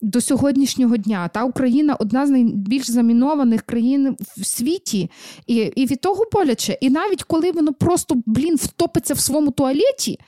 до 0.01 0.21
сьогоднішнього 0.21 0.97
дня. 0.97 1.27
Та 1.27 1.43
Україна 1.43 1.95
одна 1.95 2.27
з 2.27 2.29
найбільш 2.29 2.89
замінованих 2.89 3.61
країн 3.61 4.15
в 4.37 4.45
світі, 4.45 5.11
і 5.47 5.55
і 5.55 5.85
від 5.85 6.01
того 6.01 6.25
боляче. 6.31 6.77
І 6.81 6.89
навіть 6.89 7.23
коли 7.23 7.51
воно 7.51 7.73
просто 7.73 8.15
блін 8.25 8.55
втопиться 8.55 9.13
в 9.13 9.19
своєму 9.19 9.51
туалеті, 9.51 10.19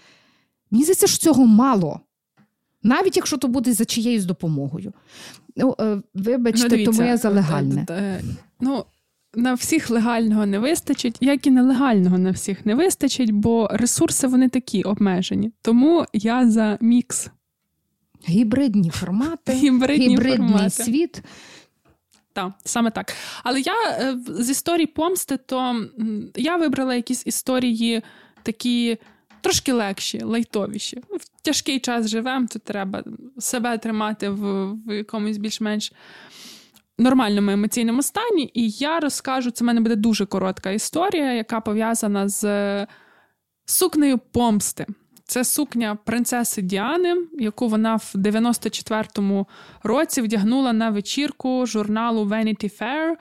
мені 0.72 0.84
здається, 0.84 1.08
що 1.08 1.18
цього 1.18 1.46
мало. 1.46 2.00
Навіть 2.84 3.18
якщо 3.18 3.38
то 3.38 3.48
буде 3.48 3.74
за 3.74 3.86
чиєюсь 3.86 4.26
допомогою. 4.26 4.94
Ну, 5.56 5.76
е, 5.80 6.02
Вибачте, 6.14 6.64
ну, 6.64 6.70
дивіться, 6.70 6.92
тому 6.92 7.10
я 7.10 7.18
за 7.18 7.30
легальне. 7.30 7.86
Е, 7.90 7.94
е, 7.94 8.22
ну, 8.60 8.86
на 9.36 9.54
всіх 9.54 9.90
легального 9.90 10.46
не 10.46 10.60
вистачить, 10.60 11.18
як 11.22 11.48
і 11.48 11.52
нелегального 11.52 12.18
на 12.18 12.32
всіх 12.32 12.66
не 12.66 12.76
вистачить, 12.76 13.32
бо 13.32 13.70
ресурси 13.72 14.28
вони 14.28 14.50
такі 14.50 14.84
обмежені. 14.84 15.52
Тому 15.62 16.06
я 16.14 16.50
за 16.50 16.78
мікс. 16.82 17.30
Гібридні 18.30 18.90
формати, 18.90 19.54
Гібридні 19.54 20.10
гібридний 20.10 20.50
формати. 20.50 20.70
світ. 20.70 21.22
Так, 22.34 22.52
саме 22.64 22.92
так. 22.92 23.14
Але 23.44 23.60
я 23.60 23.74
е, 23.92 24.18
з 24.28 24.50
історії 24.50 24.88
помсти, 24.88 25.38
то 25.38 25.86
я 26.36 26.58
вибрала 26.58 26.96
якісь 26.96 27.28
історії 27.28 28.02
такі 28.44 28.98
трошки 29.42 29.74
легші, 29.74 30.24
лайтовіші. 30.24 30.98
В 30.98 31.42
тяжкий 31.42 31.80
час 31.80 32.08
живемо, 32.08 32.48
то 32.48 32.60
треба 32.60 33.04
себе 33.38 33.78
тримати 33.78 34.30
в, 34.30 34.74
в 34.74 34.98
якомусь 34.98 35.38
більш-менш 35.38 35.94
нормальному 36.98 37.52
емоційному 37.52 38.02
стані. 38.04 38.52
І 38.54 38.70
я 38.70 39.00
розкажу, 39.00 39.52
це 39.52 39.64
в 39.64 39.68
мене 39.68 39.82
буде 39.82 39.96
дуже 39.96 40.26
коротка 40.26 40.72
історія, 40.72 41.34
яка 41.34 41.62
пов'язана 41.62 42.30
з 42.30 42.88
сукнею 43.66 44.18
помсти. 44.18 44.86
Це 45.30 45.44
сукня 45.44 45.98
принцеси 46.06 46.62
Діани, 46.62 47.16
яку 47.40 47.68
вона 47.68 47.96
в 47.96 48.12
94-му 48.16 49.48
році 49.84 50.22
вдягнула 50.22 50.74
на 50.74 50.90
вечірку 50.90 51.66
журналу 51.66 52.26
Vanity 52.26 52.82
Fair. 52.82 53.14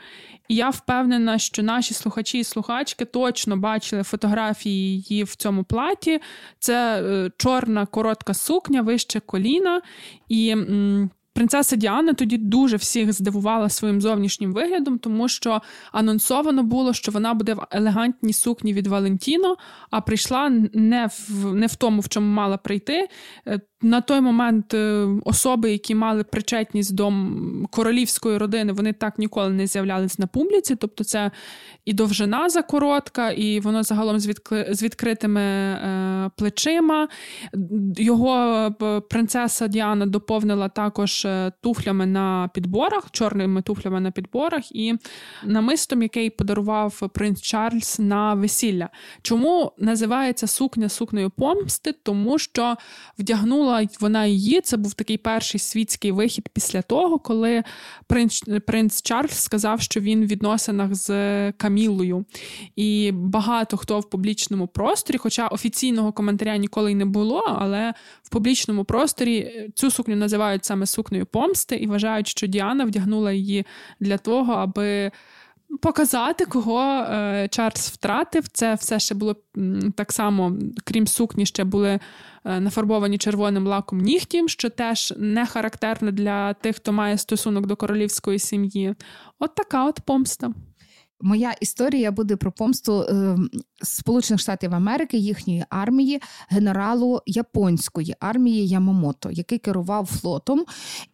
І 0.48 0.54
я 0.54 0.70
впевнена, 0.70 1.38
що 1.38 1.62
наші 1.62 1.94
слухачі 1.94 2.38
і 2.38 2.44
слухачки 2.44 3.04
точно 3.04 3.56
бачили 3.56 4.02
фотографії 4.02 5.00
її 5.08 5.24
в 5.24 5.34
цьому 5.34 5.64
платі. 5.64 6.20
Це 6.58 7.02
е, 7.02 7.30
чорна 7.36 7.86
коротка 7.86 8.34
сукня, 8.34 8.82
вище 8.82 9.20
коліна. 9.20 9.80
І 10.28 10.48
м- 10.48 11.10
Принцеса 11.36 11.76
Діана 11.76 12.12
тоді 12.12 12.38
дуже 12.38 12.76
всіх 12.76 13.12
здивувала 13.12 13.68
своїм 13.68 14.00
зовнішнім 14.00 14.52
виглядом, 14.52 14.98
тому 14.98 15.28
що 15.28 15.62
анонсовано 15.92 16.62
було, 16.62 16.92
що 16.92 17.12
вона 17.12 17.34
буде 17.34 17.54
в 17.54 17.66
елегантній 17.70 18.32
сукні 18.32 18.72
від 18.72 18.86
Валентіно, 18.86 19.56
а 19.90 20.00
прийшла 20.00 20.48
не 20.72 21.06
в 21.06 21.54
не 21.54 21.66
в 21.66 21.74
тому, 21.74 22.00
в 22.00 22.08
чому 22.08 22.26
мала 22.26 22.56
прийти. 22.56 23.08
На 23.82 24.00
той 24.00 24.20
момент 24.20 24.74
е, 24.74 25.08
особи, 25.24 25.72
які 25.72 25.94
мали 25.94 26.24
причетність 26.24 26.94
до 26.94 27.12
королівської 27.70 28.38
родини, 28.38 28.72
вони 28.72 28.92
так 28.92 29.18
ніколи 29.18 29.50
не 29.50 29.66
з'являлись 29.66 30.18
на 30.18 30.26
публіці. 30.26 30.76
Тобто, 30.76 31.04
це 31.04 31.30
і 31.84 31.92
довжина 31.92 32.48
закоротка, 32.48 33.30
і 33.30 33.60
воно 33.60 33.82
загалом 33.82 34.20
з, 34.20 34.82
відкритими 34.82 35.40
е, 35.40 36.30
плечима. 36.36 37.08
Його 37.96 38.36
е, 38.82 39.00
принцеса 39.00 39.68
Діана 39.68 40.06
доповнила 40.06 40.68
також 40.68 41.26
туфлями 41.60 42.06
на 42.06 42.50
підборах, 42.54 43.10
чорними 43.10 43.62
туфлями 43.62 44.00
на 44.00 44.10
підборах, 44.10 44.72
і 44.72 44.94
намистом, 45.44 46.02
який 46.02 46.30
подарував 46.30 47.10
принц 47.14 47.40
Чарльз 47.40 47.96
на 48.00 48.34
весілля. 48.34 48.88
Чому 49.22 49.72
називається 49.78 50.46
сукня 50.46 50.88
сукнею 50.88 51.30
помсти? 51.30 51.92
Тому 51.92 52.38
що 52.38 52.76
вдягнула 53.18 53.65
Вдягнула 53.66 53.88
вона 54.00 54.26
її. 54.26 54.60
Це 54.60 54.76
був 54.76 54.94
такий 54.94 55.18
перший 55.18 55.60
світський 55.60 56.12
вихід 56.12 56.48
після 56.52 56.82
того, 56.82 57.18
коли 57.18 57.64
принц 58.06 58.42
принц 58.66 59.02
Чарльз 59.02 59.32
сказав, 59.32 59.80
що 59.80 60.00
він 60.00 60.24
в 60.24 60.26
відносинах 60.26 60.94
з 60.94 61.08
Камілою. 61.52 62.24
І 62.76 63.10
багато 63.14 63.76
хто 63.76 64.00
в 64.00 64.10
публічному 64.10 64.66
просторі, 64.66 65.18
хоча 65.18 65.46
офіційного 65.48 66.12
коментаря 66.12 66.56
ніколи 66.56 66.92
й 66.92 66.94
не 66.94 67.04
було, 67.04 67.40
але 67.46 67.94
в 68.22 68.30
публічному 68.30 68.84
просторі 68.84 69.70
цю 69.74 69.90
сукню 69.90 70.16
називають 70.16 70.64
саме 70.64 70.86
сукнею 70.86 71.26
помсти 71.26 71.76
і 71.76 71.86
вважають, 71.86 72.28
що 72.28 72.46
Діана 72.46 72.84
вдягнула 72.84 73.32
її 73.32 73.64
для 74.00 74.18
того, 74.18 74.52
аби 74.52 75.10
показати, 75.80 76.44
кого 76.44 76.80
е, 76.82 77.48
Чарльз 77.50 77.90
втратив. 77.94 78.48
Це 78.48 78.74
все 78.74 78.98
ще 78.98 79.14
було 79.14 79.36
так 79.96 80.12
само, 80.12 80.56
крім 80.84 81.06
сукні, 81.06 81.46
ще 81.46 81.64
були 81.64 82.00
е, 82.44 82.60
нафарбовані 82.60 83.18
червоним 83.18 83.66
лаком 83.66 83.98
нігті, 83.98 84.48
що 84.48 84.70
теж 84.70 85.14
не 85.16 85.46
характерно 85.46 86.10
для 86.10 86.54
тих, 86.54 86.76
хто 86.76 86.92
має 86.92 87.18
стосунок 87.18 87.66
до 87.66 87.76
королівської 87.76 88.38
сім'ї. 88.38 88.94
От 89.38 89.54
така 89.54 89.86
от 89.86 90.00
помста. 90.00 90.52
Моя 91.20 91.52
історія 91.60 92.10
буде 92.10 92.36
про 92.36 92.52
помсту 92.52 93.02
е, 93.02 93.36
Сполучених 93.82 94.40
Штатів 94.40 94.74
Америки, 94.74 95.18
їхньої 95.18 95.64
армії, 95.70 96.20
генералу 96.48 97.22
японської 97.26 98.14
армії 98.20 98.68
Ямамото, 98.68 99.30
який 99.30 99.58
керував 99.58 100.06
флотом. 100.06 100.64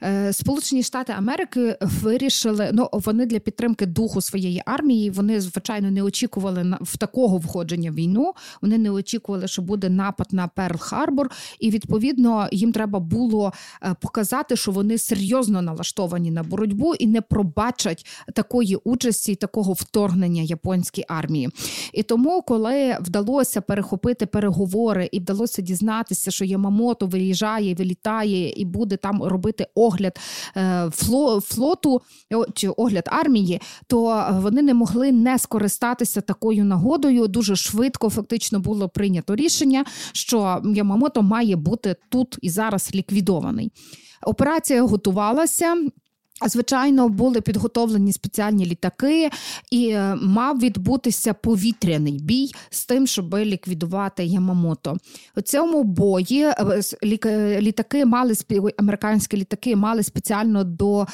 Е, 0.02 0.32
Сполучені 0.32 0.82
Штати 0.82 1.14
Америки 1.18 1.76
вирішили, 1.80 2.70
ну 2.72 2.88
вони 2.92 3.26
для 3.26 3.38
підтримки 3.38 3.86
духу 3.86 4.20
своєї 4.20 4.62
армії. 4.66 5.10
Вони 5.10 5.40
звичайно 5.40 5.90
не 5.90 6.02
очікували 6.02 6.64
на 6.64 6.78
в 6.80 6.96
такого 6.96 7.36
входження 7.36 7.90
в 7.90 7.94
війну. 7.94 8.32
Вони 8.62 8.78
не 8.78 8.90
очікували, 8.90 9.48
що 9.48 9.62
буде 9.62 9.88
напад 9.88 10.26
на 10.32 10.48
Перл 10.48 10.78
Харбор, 10.78 11.30
і 11.60 11.70
відповідно 11.70 12.48
їм 12.52 12.72
треба 12.72 13.00
було 13.00 13.52
е, 13.82 13.94
показати, 14.00 14.56
що 14.56 14.72
вони 14.72 14.98
серйозно 14.98 15.62
налаштовані 15.62 16.30
на 16.30 16.42
боротьбу 16.42 16.94
і 16.94 17.06
не 17.06 17.20
пробачать 17.20 18.06
такої 18.34 18.76
участі, 18.76 19.34
такого 19.34 19.72
вторгнення 19.72 20.42
японської 20.42 21.04
армії. 21.08 21.50
І 21.92 22.02
тому, 22.02 22.42
коли 22.52 22.96
вдалося 23.00 23.60
перехопити 23.60 24.26
переговори 24.26 25.08
і 25.12 25.20
вдалося 25.20 25.62
дізнатися, 25.62 26.30
що 26.30 26.44
Ямамото 26.44 27.06
виїжджає, 27.06 27.74
вилітає 27.74 28.52
і 28.56 28.64
буде 28.64 28.96
там 28.96 29.22
робити 29.22 29.66
огляд 29.74 30.18
е, 30.56 30.90
флоту 31.42 32.00
чи 32.54 32.68
огляд 32.68 33.04
армії, 33.06 33.60
то 33.86 34.26
вони 34.42 34.62
не 34.62 34.74
могли 34.74 35.12
не 35.12 35.38
скористатися 35.38 36.20
такою 36.20 36.64
нагодою. 36.64 37.28
Дуже 37.28 37.56
швидко 37.56 38.10
фактично 38.10 38.60
було 38.60 38.88
прийнято 38.88 39.36
рішення, 39.36 39.84
що 40.12 40.62
Ямамото 40.74 41.22
має 41.22 41.56
бути 41.56 41.96
тут 42.08 42.38
і 42.42 42.50
зараз 42.50 42.90
ліквідований. 42.94 43.72
Операція 44.22 44.82
готувалася. 44.82 45.76
Звичайно, 46.46 47.08
були 47.08 47.40
підготовлені 47.40 48.12
спеціальні 48.12 48.66
літаки, 48.66 49.30
і 49.70 49.88
е, 49.88 50.16
мав 50.22 50.58
відбутися 50.58 51.34
повітряний 51.34 52.18
бій 52.18 52.50
з 52.70 52.86
тим, 52.86 53.06
щоб 53.06 53.34
ліквідувати 53.34 54.24
Ямамото. 54.24 54.96
У 55.36 55.40
цьому 55.40 55.84
бої 55.84 56.42
е, 56.42 57.60
літаки 57.60 58.04
мали 58.06 58.34
американські 58.76 59.36
літаки 59.36 59.76
мали 59.76 60.02
спеціально 60.02 60.64
до. 60.64 61.06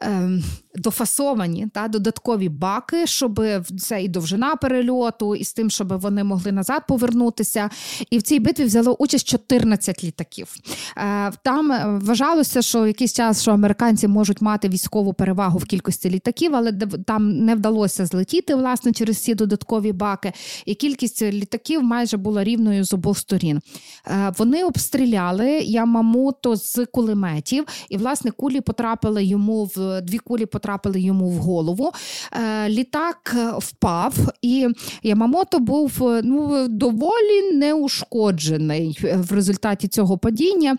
Ем, 0.00 0.42
дофасовані 0.74 1.66
та 1.74 1.88
додаткові 1.88 2.48
баки, 2.48 3.06
щоб 3.06 3.42
це 3.78 4.02
і 4.02 4.08
довжина 4.08 4.56
перельоту, 4.56 5.34
і 5.34 5.44
з 5.44 5.52
тим, 5.52 5.70
щоб 5.70 6.00
вони 6.00 6.24
могли 6.24 6.52
назад 6.52 6.82
повернутися. 6.88 7.70
І 8.10 8.18
в 8.18 8.22
цій 8.22 8.40
битві 8.40 8.64
взяло 8.64 8.96
участь 8.98 9.28
14 9.28 10.04
літаків. 10.04 10.54
Е, 10.96 11.32
там 11.44 11.72
е, 11.72 11.98
вважалося, 12.02 12.62
що 12.62 12.86
якийсь 12.86 13.12
час 13.12 13.42
що 13.42 13.50
американці 13.50 14.08
можуть 14.08 14.40
мати 14.40 14.68
військову 14.70 15.12
перевагу 15.12 15.58
в 15.58 15.64
кількості 15.64 16.10
літаків, 16.10 16.54
але 16.54 16.72
там 17.06 17.38
не 17.44 17.54
вдалося 17.54 18.06
злетіти 18.06 18.54
власне 18.54 18.92
через 18.92 19.18
ці 19.18 19.34
додаткові 19.34 19.92
баки. 19.92 20.32
І 20.66 20.74
кількість 20.74 21.22
літаків 21.22 21.82
майже 21.82 22.16
була 22.16 22.44
рівною 22.44 22.84
з 22.84 22.92
обох 22.92 23.18
сторін. 23.18 23.60
Е, 24.06 24.32
вони 24.38 24.64
обстріляли 24.64 25.50
Ямамото 25.50 26.56
з 26.56 26.86
кулеметів, 26.86 27.64
і 27.88 27.96
власне 27.96 28.30
кулі 28.30 28.60
потрапили 28.60 29.24
йому 29.24 29.70
в 29.76 30.00
дві 30.00 30.18
кулі 30.18 30.46
потрапили 30.46 31.00
йому 31.00 31.28
в 31.28 31.36
голову. 31.36 31.92
Е, 32.32 32.68
літак 32.68 33.34
е, 33.36 33.52
впав, 33.58 34.14
і 34.42 34.68
Ямамото 35.02 35.58
був 35.58 35.92
ну, 36.22 36.68
доволі 36.68 37.52
неушкоджений 37.52 38.98
в 39.14 39.32
результаті 39.32 39.88
цього 39.88 40.18
падіння. 40.18 40.76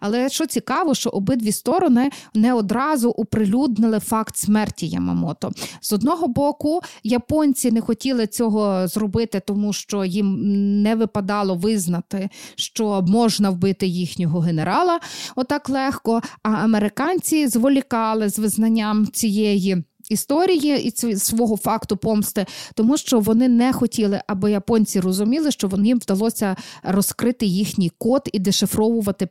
Але 0.00 0.28
що 0.28 0.46
цікаво, 0.46 0.94
що 0.94 1.10
обидві 1.10 1.52
сторони 1.52 2.10
не 2.34 2.54
одразу 2.54 3.10
оприлюднили 3.24 4.00
факт 4.00 4.36
смерті 4.36 4.86
Ямамото. 4.86 5.52
З 5.80 5.92
одного 5.92 6.28
боку, 6.28 6.80
японці 7.02 7.70
не 7.70 7.80
хотіли 7.80 8.26
цього 8.26 8.88
зробити, 8.88 9.40
тому 9.46 9.72
що 9.72 10.04
їм 10.04 10.36
не 10.82 10.94
випадало 10.94 11.54
визнати, 11.54 12.28
що 12.56 13.04
можна 13.08 13.50
вбити 13.50 13.86
їхнього 13.86 14.40
генерала 14.40 15.00
отак 15.36 15.68
легко. 15.68 16.20
А 16.42 16.50
американці 16.50 17.48
зволікали 17.48 18.28
з 18.28 18.38
визнанням 18.38 19.06
цієї. 19.12 19.84
Історії 20.10 20.84
і 20.84 21.16
свого 21.16 21.56
факту 21.56 21.96
помсти, 21.96 22.46
тому 22.74 22.96
що 22.96 23.20
вони 23.20 23.48
не 23.48 23.72
хотіли, 23.72 24.20
аби 24.26 24.50
японці 24.50 25.00
розуміли, 25.00 25.50
що 25.50 25.70
їм 25.84 25.98
вдалося 25.98 26.56
розкрити 26.82 27.46
їхній 27.46 27.90
код 27.98 28.28
і 28.32 28.38
дешифровувати 28.38 29.28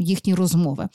їхні 0.00 0.34
розмови. 0.34 0.88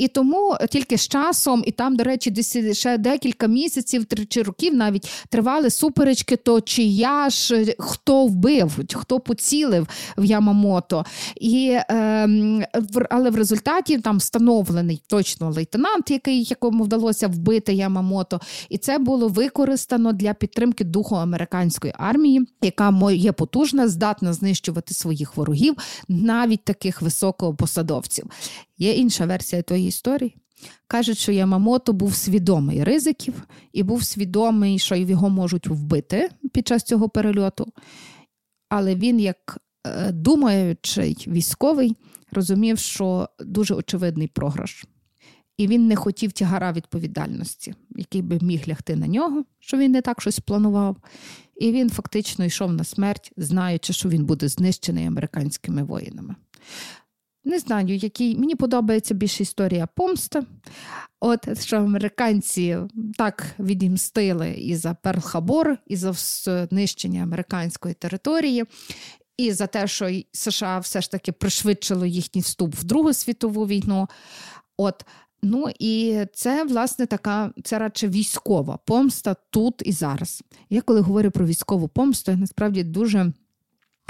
І 0.00 0.08
тому 0.08 0.56
тільки 0.70 0.98
з 0.98 1.08
часом, 1.08 1.62
і 1.66 1.70
там, 1.70 1.96
до 1.96 2.04
речі, 2.04 2.30
десь 2.30 2.78
ще 2.78 2.98
декілька 2.98 3.46
місяців 3.46 4.06
чи 4.28 4.42
років 4.42 4.74
навіть 4.74 5.10
тривали 5.28 5.70
суперечки, 5.70 6.36
то 6.36 6.60
чия 6.60 7.30
ж 7.30 7.74
хто 7.78 8.26
вбив, 8.26 8.78
хто 8.94 9.20
поцілив 9.20 9.88
в 10.18 10.24
Ямамото. 10.24 11.04
І, 11.40 11.78
е, 11.90 12.68
Але 13.10 13.30
в 13.30 13.36
результаті 13.36 13.98
там 13.98 14.18
встановлений 14.18 15.02
точно 15.06 15.50
лейтенант, 15.50 16.10
який 16.10 16.44
якому 16.44 16.84
вдалося 16.84 17.28
вбити 17.28 17.72
Ямамото. 17.72 18.40
І 18.68 18.78
це 18.78 18.98
було 18.98 19.28
використано 19.28 20.12
для 20.12 20.34
підтримки 20.34 20.84
духу 20.84 21.16
американської 21.16 21.94
армії, 21.96 22.46
яка 22.62 23.12
є 23.12 23.32
потужна, 23.32 23.88
здатна 23.88 24.32
знищувати 24.32 24.94
своїх 24.94 25.36
ворогів, 25.36 25.74
навіть 26.08 26.64
таких 26.64 27.02
високопосадовців. 27.02 28.26
Є 28.80 28.92
інша 28.92 29.26
версія 29.26 29.62
тої 29.62 29.89
історії. 29.90 30.36
Кажуть, 30.86 31.18
що 31.18 31.32
Ямамото 31.32 31.92
був 31.92 32.14
свідомий 32.14 32.84
ризиків 32.84 33.34
і 33.72 33.82
був 33.82 34.04
свідомий, 34.04 34.78
що 34.78 34.96
його 34.96 35.30
можуть 35.30 35.66
вбити 35.66 36.30
під 36.52 36.68
час 36.68 36.82
цього 36.82 37.08
перельоту. 37.08 37.72
Але 38.68 38.94
він, 38.94 39.20
як 39.20 39.58
е, 39.86 40.12
думаючий 40.12 41.24
військовий, 41.26 41.96
розумів, 42.32 42.78
що 42.78 43.28
дуже 43.40 43.74
очевидний 43.74 44.26
програш. 44.26 44.84
І 45.56 45.66
він 45.66 45.88
не 45.88 45.96
хотів 45.96 46.32
тягара 46.32 46.72
відповідальності, 46.72 47.74
який 47.90 48.22
би 48.22 48.38
міг 48.42 48.68
лягти 48.68 48.96
на 48.96 49.06
нього, 49.06 49.44
що 49.58 49.76
він 49.76 49.92
не 49.92 50.02
так 50.02 50.20
щось 50.20 50.38
планував. 50.40 50.96
І 51.56 51.72
він 51.72 51.90
фактично 51.90 52.44
йшов 52.44 52.72
на 52.72 52.84
смерть, 52.84 53.32
знаючи, 53.36 53.92
що 53.92 54.08
він 54.08 54.24
буде 54.24 54.48
знищений 54.48 55.06
американськими 55.06 55.82
воїнами. 55.82 56.34
Не 57.44 57.58
знаю, 57.58 57.96
який 57.96 58.38
мені 58.38 58.54
подобається 58.54 59.14
більше 59.14 59.42
історія 59.42 59.86
помсти. 59.86 60.44
От 61.20 61.62
що 61.62 61.76
американці 61.76 62.78
так 63.18 63.46
відімстили 63.58 64.50
і 64.50 64.76
за 64.76 64.96
Перл-Харбор, 65.02 65.76
і 65.86 65.96
за 65.96 66.12
знищення 66.12 67.22
американської 67.22 67.94
території, 67.94 68.64
і 69.36 69.52
за 69.52 69.66
те, 69.66 69.86
що 69.86 70.10
США 70.32 70.78
все 70.78 71.00
ж 71.00 71.10
таки 71.10 71.32
пришвидшило 71.32 72.06
їхній 72.06 72.40
вступ 72.40 72.74
в 72.74 72.84
Другу 72.84 73.12
світову 73.12 73.66
війну. 73.66 74.08
От, 74.76 75.04
Ну 75.42 75.66
і 75.78 76.24
це, 76.32 76.64
власне, 76.64 77.06
така, 77.06 77.52
це 77.64 77.78
радше 77.78 78.08
військова 78.08 78.78
помста 78.84 79.36
тут 79.50 79.82
і 79.84 79.92
зараз. 79.92 80.42
Я 80.70 80.80
коли 80.80 81.00
говорю 81.00 81.30
про 81.30 81.46
військову 81.46 81.88
помсту, 81.88 82.30
я 82.30 82.36
насправді 82.36 82.84
дуже. 82.84 83.32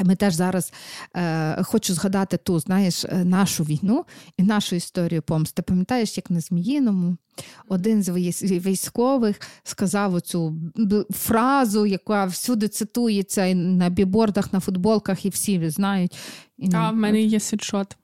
Ми 0.04 0.16
теж 0.16 0.34
зараз 0.34 0.72
е, 1.16 1.62
хочу 1.62 1.94
згадати 1.94 2.36
ту, 2.36 2.58
знаєш, 2.58 3.04
е, 3.04 3.24
нашу 3.24 3.64
війну 3.64 4.04
і 4.36 4.42
нашу 4.42 4.76
історію 4.76 5.22
помсти. 5.22 5.62
Пам'ятаєш, 5.62 6.16
як 6.16 6.30
на 6.30 6.40
Зміїному 6.40 7.16
один 7.68 8.02
з 8.02 8.08
військових 8.42 9.40
сказав 9.62 10.14
оцю 10.14 10.56
фразу, 11.10 11.86
яка 11.86 12.24
всюди 12.24 12.68
цитується 12.68 13.44
і 13.44 13.54
на 13.54 13.88
бібордах, 13.88 14.52
на 14.52 14.60
футболках, 14.60 15.24
і 15.24 15.28
всі 15.28 15.70
знають. 15.70 16.16
І, 16.58 16.70
а 16.72 16.90
в 16.90 16.96
мене 16.96 17.22
є 17.22 17.40
світшот. 17.40 17.96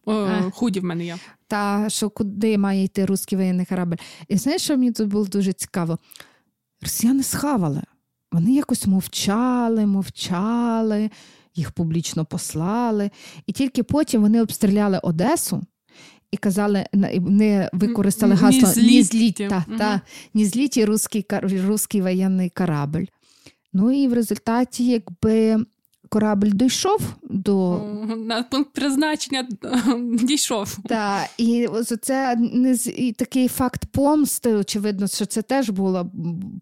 Худі 0.52 0.80
в 0.80 0.84
мене 0.84 1.04
є. 1.04 1.16
Та 1.46 1.84
що 1.88 2.10
куди 2.10 2.58
має 2.58 2.84
йти 2.84 3.06
русський 3.06 3.38
воєнний 3.38 3.66
корабль. 3.66 3.96
І 4.28 4.36
знаєш, 4.36 4.62
що 4.62 4.76
мені 4.76 4.92
тут 4.92 5.08
було 5.08 5.24
дуже 5.24 5.52
цікаво? 5.52 5.98
Росіяни 6.82 7.22
схавали. 7.22 7.82
Вони 8.32 8.52
якось 8.52 8.86
мовчали, 8.86 9.86
мовчали 9.86 11.10
їх 11.56 11.72
публічно 11.72 12.24
послали, 12.24 13.10
і 13.46 13.52
тільки 13.52 13.82
потім 13.82 14.22
вони 14.22 14.42
обстріляли 14.42 15.00
Одесу. 15.02 15.62
І 16.30 16.36
казали, 16.36 16.86
не 17.20 17.70
використали 17.72 18.34
гасло 18.34 18.82
ні 18.82 19.02
зліть, 19.02 19.34
та, 19.36 19.64
угу. 19.68 19.78
та, 19.78 20.00
ні 20.34 20.46
зліті 20.46 20.84
русський, 20.84 21.26
русський 21.42 22.02
воєнний 22.02 22.50
корабль. 22.50 23.04
Ну 23.72 23.92
і 23.92 24.08
в 24.08 24.12
результаті, 24.12 24.86
якби 24.86 25.64
корабль 26.08 26.48
дійшов 26.48 27.00
до 27.22 27.82
на 28.16 28.42
пункт 28.42 28.72
призначення 28.72 29.48
дійшов. 30.22 30.78
Так, 30.88 31.28
і 31.38 31.68
це 32.02 32.36
не 32.36 32.72
і 32.74 33.12
такий 33.12 33.48
факт 33.48 33.84
помсти. 33.92 34.54
Очевидно, 34.54 35.06
що 35.06 35.26
це 35.26 35.42
теж 35.42 35.70
була 35.70 36.06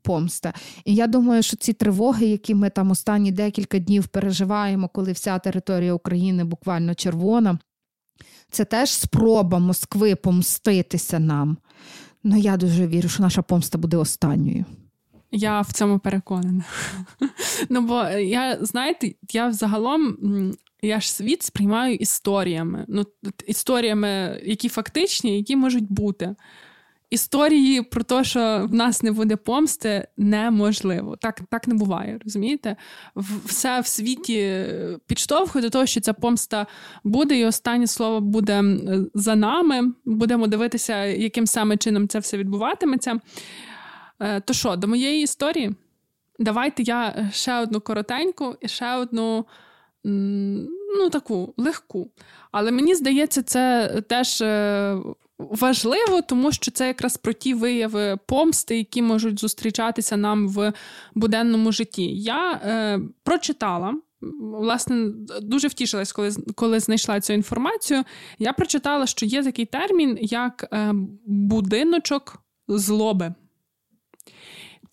помста. 0.02 0.52
І 0.84 0.94
я 0.94 1.06
думаю, 1.06 1.42
що 1.42 1.56
ці 1.56 1.72
тривоги, 1.72 2.26
які 2.26 2.54
ми 2.54 2.70
там 2.70 2.90
останні 2.90 3.32
декілька 3.32 3.78
днів 3.78 4.06
переживаємо, 4.06 4.88
коли 4.88 5.12
вся 5.12 5.38
територія 5.38 5.94
України 5.94 6.44
буквально 6.44 6.94
червона, 6.94 7.58
це 8.50 8.64
теж 8.64 8.90
спроба 8.90 9.58
Москви 9.58 10.14
помститися 10.14 11.18
нам. 11.18 11.56
Ну 12.24 12.36
я 12.36 12.56
дуже 12.56 12.86
вірю, 12.86 13.08
що 13.08 13.22
наша 13.22 13.42
помста 13.42 13.78
буде 13.78 13.96
останньою. 13.96 14.64
Я 15.36 15.60
в 15.60 15.72
цьому 15.72 15.98
переконана. 15.98 16.64
Ну, 17.68 17.80
бо 17.80 18.02
я, 18.18 18.58
знаєте, 18.60 19.14
я 19.32 19.48
взагалом 19.48 20.16
я 20.82 21.00
ж 21.00 21.12
світ 21.12 21.42
сприймаю 21.42 21.94
історіями. 21.94 22.84
Ну, 22.88 23.04
Історіями, 23.46 24.40
які 24.44 24.68
фактичні, 24.68 25.36
які 25.36 25.56
можуть 25.56 25.92
бути. 25.92 26.34
Історії 27.10 27.82
про 27.82 28.02
те, 28.02 28.24
що 28.24 28.66
в 28.70 28.74
нас 28.74 29.02
не 29.02 29.12
буде 29.12 29.36
помсти, 29.36 30.08
неможливо. 30.16 31.16
Так 31.16 31.40
так 31.50 31.68
не 31.68 31.74
буває, 31.74 32.18
розумієте? 32.24 32.76
Все 33.44 33.80
в 33.80 33.86
світі 33.86 34.64
підштовхує 35.06 35.62
до 35.62 35.70
того, 35.70 35.86
що 35.86 36.00
ця 36.00 36.12
помста 36.12 36.66
буде, 37.04 37.38
і 37.38 37.44
останнє 37.44 37.86
слово 37.86 38.20
буде 38.20 38.64
за 39.14 39.36
нами. 39.36 39.92
Будемо 40.04 40.46
дивитися, 40.46 41.04
яким 41.04 41.46
саме 41.46 41.76
чином 41.76 42.08
це 42.08 42.18
все 42.18 42.38
відбуватиметься. 42.38 43.20
Е, 44.20 44.40
то 44.40 44.54
що, 44.54 44.76
до 44.76 44.88
моєї 44.88 45.22
історії? 45.22 45.74
Давайте 46.38 46.82
я 46.82 47.30
ще 47.32 47.58
одну 47.58 47.80
коротеньку 47.80 48.56
і 48.60 48.68
ще 48.68 48.94
одну 48.94 49.46
ну, 50.98 51.10
таку 51.10 51.54
легку. 51.56 52.10
Але 52.52 52.70
мені 52.70 52.94
здається, 52.94 53.42
це 53.42 53.88
теж 54.08 54.40
е, 54.40 54.96
важливо, 55.38 56.22
тому 56.22 56.52
що 56.52 56.70
це 56.70 56.86
якраз 56.86 57.16
про 57.16 57.32
ті 57.32 57.54
вияви 57.54 58.18
помсти, 58.26 58.78
які 58.78 59.02
можуть 59.02 59.40
зустрічатися 59.40 60.16
нам 60.16 60.48
в 60.48 60.72
буденному 61.14 61.72
житті. 61.72 62.16
Я 62.16 62.52
е, 62.52 63.00
прочитала. 63.22 63.94
Власне, 64.40 65.12
дуже 65.42 65.68
втішилась, 65.68 66.12
коли 66.12 66.30
коли 66.54 66.80
знайшла 66.80 67.20
цю 67.20 67.32
інформацію. 67.32 68.04
Я 68.38 68.52
прочитала, 68.52 69.06
що 69.06 69.26
є 69.26 69.42
такий 69.42 69.66
термін, 69.66 70.18
як 70.20 70.68
е, 70.72 70.92
будиночок 71.26 72.42
злоби. 72.68 73.34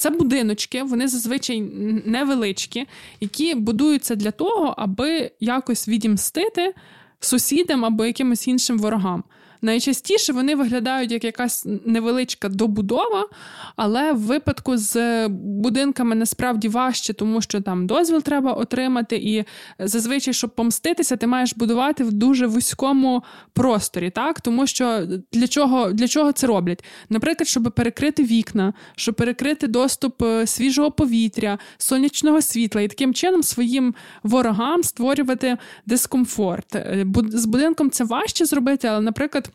Це 0.01 0.09
будиночки, 0.09 0.83
вони 0.83 1.07
зазвичай 1.07 1.61
невеличкі, 2.05 2.87
які 3.19 3.55
будуються 3.55 4.15
для 4.15 4.31
того, 4.31 4.75
аби 4.77 5.31
якось 5.39 5.87
відімстити 5.87 6.73
сусідам 7.19 7.85
або 7.85 8.05
якимось 8.05 8.47
іншим 8.47 8.79
ворогам. 8.79 9.23
Найчастіше 9.61 10.33
вони 10.33 10.55
виглядають 10.55 11.11
як 11.11 11.23
якась 11.23 11.67
невеличка 11.85 12.49
добудова, 12.49 13.27
але 13.75 14.13
в 14.13 14.19
випадку 14.19 14.77
з 14.77 15.27
будинками 15.27 16.15
насправді 16.15 16.67
важче, 16.67 17.13
тому 17.13 17.41
що 17.41 17.61
там 17.61 17.87
дозвіл 17.87 18.21
треба 18.21 18.53
отримати, 18.53 19.15
і 19.15 19.43
зазвичай, 19.79 20.33
щоб 20.33 20.49
помститися, 20.49 21.15
ти 21.15 21.27
маєш 21.27 21.53
будувати 21.55 22.03
в 22.03 22.13
дуже 22.13 22.47
вузькому 22.47 23.23
просторі, 23.53 24.09
так? 24.09 24.41
Тому 24.41 24.67
що 24.67 25.07
для 25.31 25.47
чого 25.47 25.91
для 25.91 26.07
чого 26.07 26.31
це 26.31 26.47
роблять? 26.47 26.83
Наприклад, 27.09 27.47
щоб 27.47 27.71
перекрити 27.75 28.23
вікна, 28.23 28.73
щоб 28.95 29.15
перекрити 29.15 29.67
доступ 29.67 30.21
е, 30.21 30.47
свіжого 30.47 30.91
повітря, 30.91 31.57
сонячного 31.77 32.41
світла 32.41 32.81
і 32.81 32.87
таким 32.87 33.13
чином 33.13 33.43
своїм 33.43 33.95
ворогам 34.23 34.83
створювати 34.83 35.57
дискомфорт. 35.85 36.75
Е, 36.75 37.05
з 37.29 37.45
будинком 37.45 37.89
це 37.91 38.03
важче 38.03 38.45
зробити, 38.45 38.87
але, 38.87 39.01
наприклад. 39.01 39.50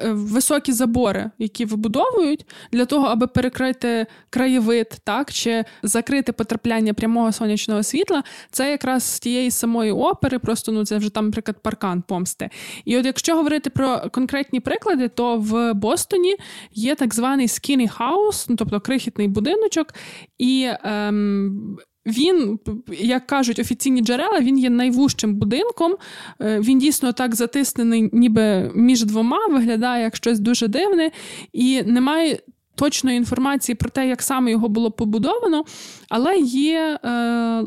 Е, 0.00 0.12
високі 0.12 0.72
забори, 0.72 1.30
які 1.38 1.64
вибудовують 1.64 2.46
для 2.72 2.84
того, 2.84 3.06
аби 3.06 3.26
перекрити 3.26 4.06
краєвид, 4.30 4.88
так 5.04 5.32
чи 5.32 5.64
закрити 5.82 6.32
потрапляння 6.32 6.94
прямого 6.94 7.32
сонячного 7.32 7.82
світла, 7.82 8.22
це 8.50 8.70
якраз 8.70 9.02
з 9.02 9.20
тієї 9.20 9.50
самої 9.50 9.92
опери, 9.92 10.38
просто 10.38 10.72
ну 10.72 10.84
це 10.84 10.98
вже 10.98 11.10
там, 11.10 11.24
наприклад, 11.24 11.56
паркан 11.62 12.02
помсти. 12.02 12.50
І 12.84 12.98
от 12.98 13.06
якщо 13.06 13.36
говорити 13.36 13.70
про 13.70 14.02
конкретні 14.12 14.60
приклади, 14.60 15.08
то 15.08 15.36
в 15.36 15.72
Бостоні 15.74 16.36
є 16.72 16.94
так 16.94 17.14
званий 17.14 17.46
skinny 17.46 17.98
house, 17.98 18.46
ну 18.48 18.56
тобто 18.56 18.80
крихітний 18.80 19.28
будиночок, 19.28 19.94
і 20.38 20.68
ем, 20.84 21.78
він, 22.08 22.58
як 22.98 23.26
кажуть 23.26 23.58
офіційні 23.58 24.00
джерела, 24.00 24.40
він 24.40 24.58
є 24.58 24.70
найвужчим 24.70 25.34
будинком. 25.34 25.96
Е, 26.40 26.60
він 26.60 26.78
дійсно 26.78 27.12
так 27.12 27.34
затиснений, 27.34 28.10
ніби 28.12 28.70
між 28.74 29.04
двома, 29.04 29.46
виглядає 29.46 30.02
як 30.02 30.16
щось 30.16 30.40
дуже 30.40 30.68
дивне, 30.68 31.10
і 31.52 31.82
немає 31.82 32.38
точної 32.74 33.16
інформації 33.16 33.76
про 33.76 33.90
те, 33.90 34.08
як 34.08 34.22
саме 34.22 34.50
його 34.50 34.68
було 34.68 34.90
побудовано, 34.90 35.64
але 36.08 36.36
є 36.38 36.98
е, 37.04 37.10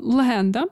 легенда. 0.03 0.65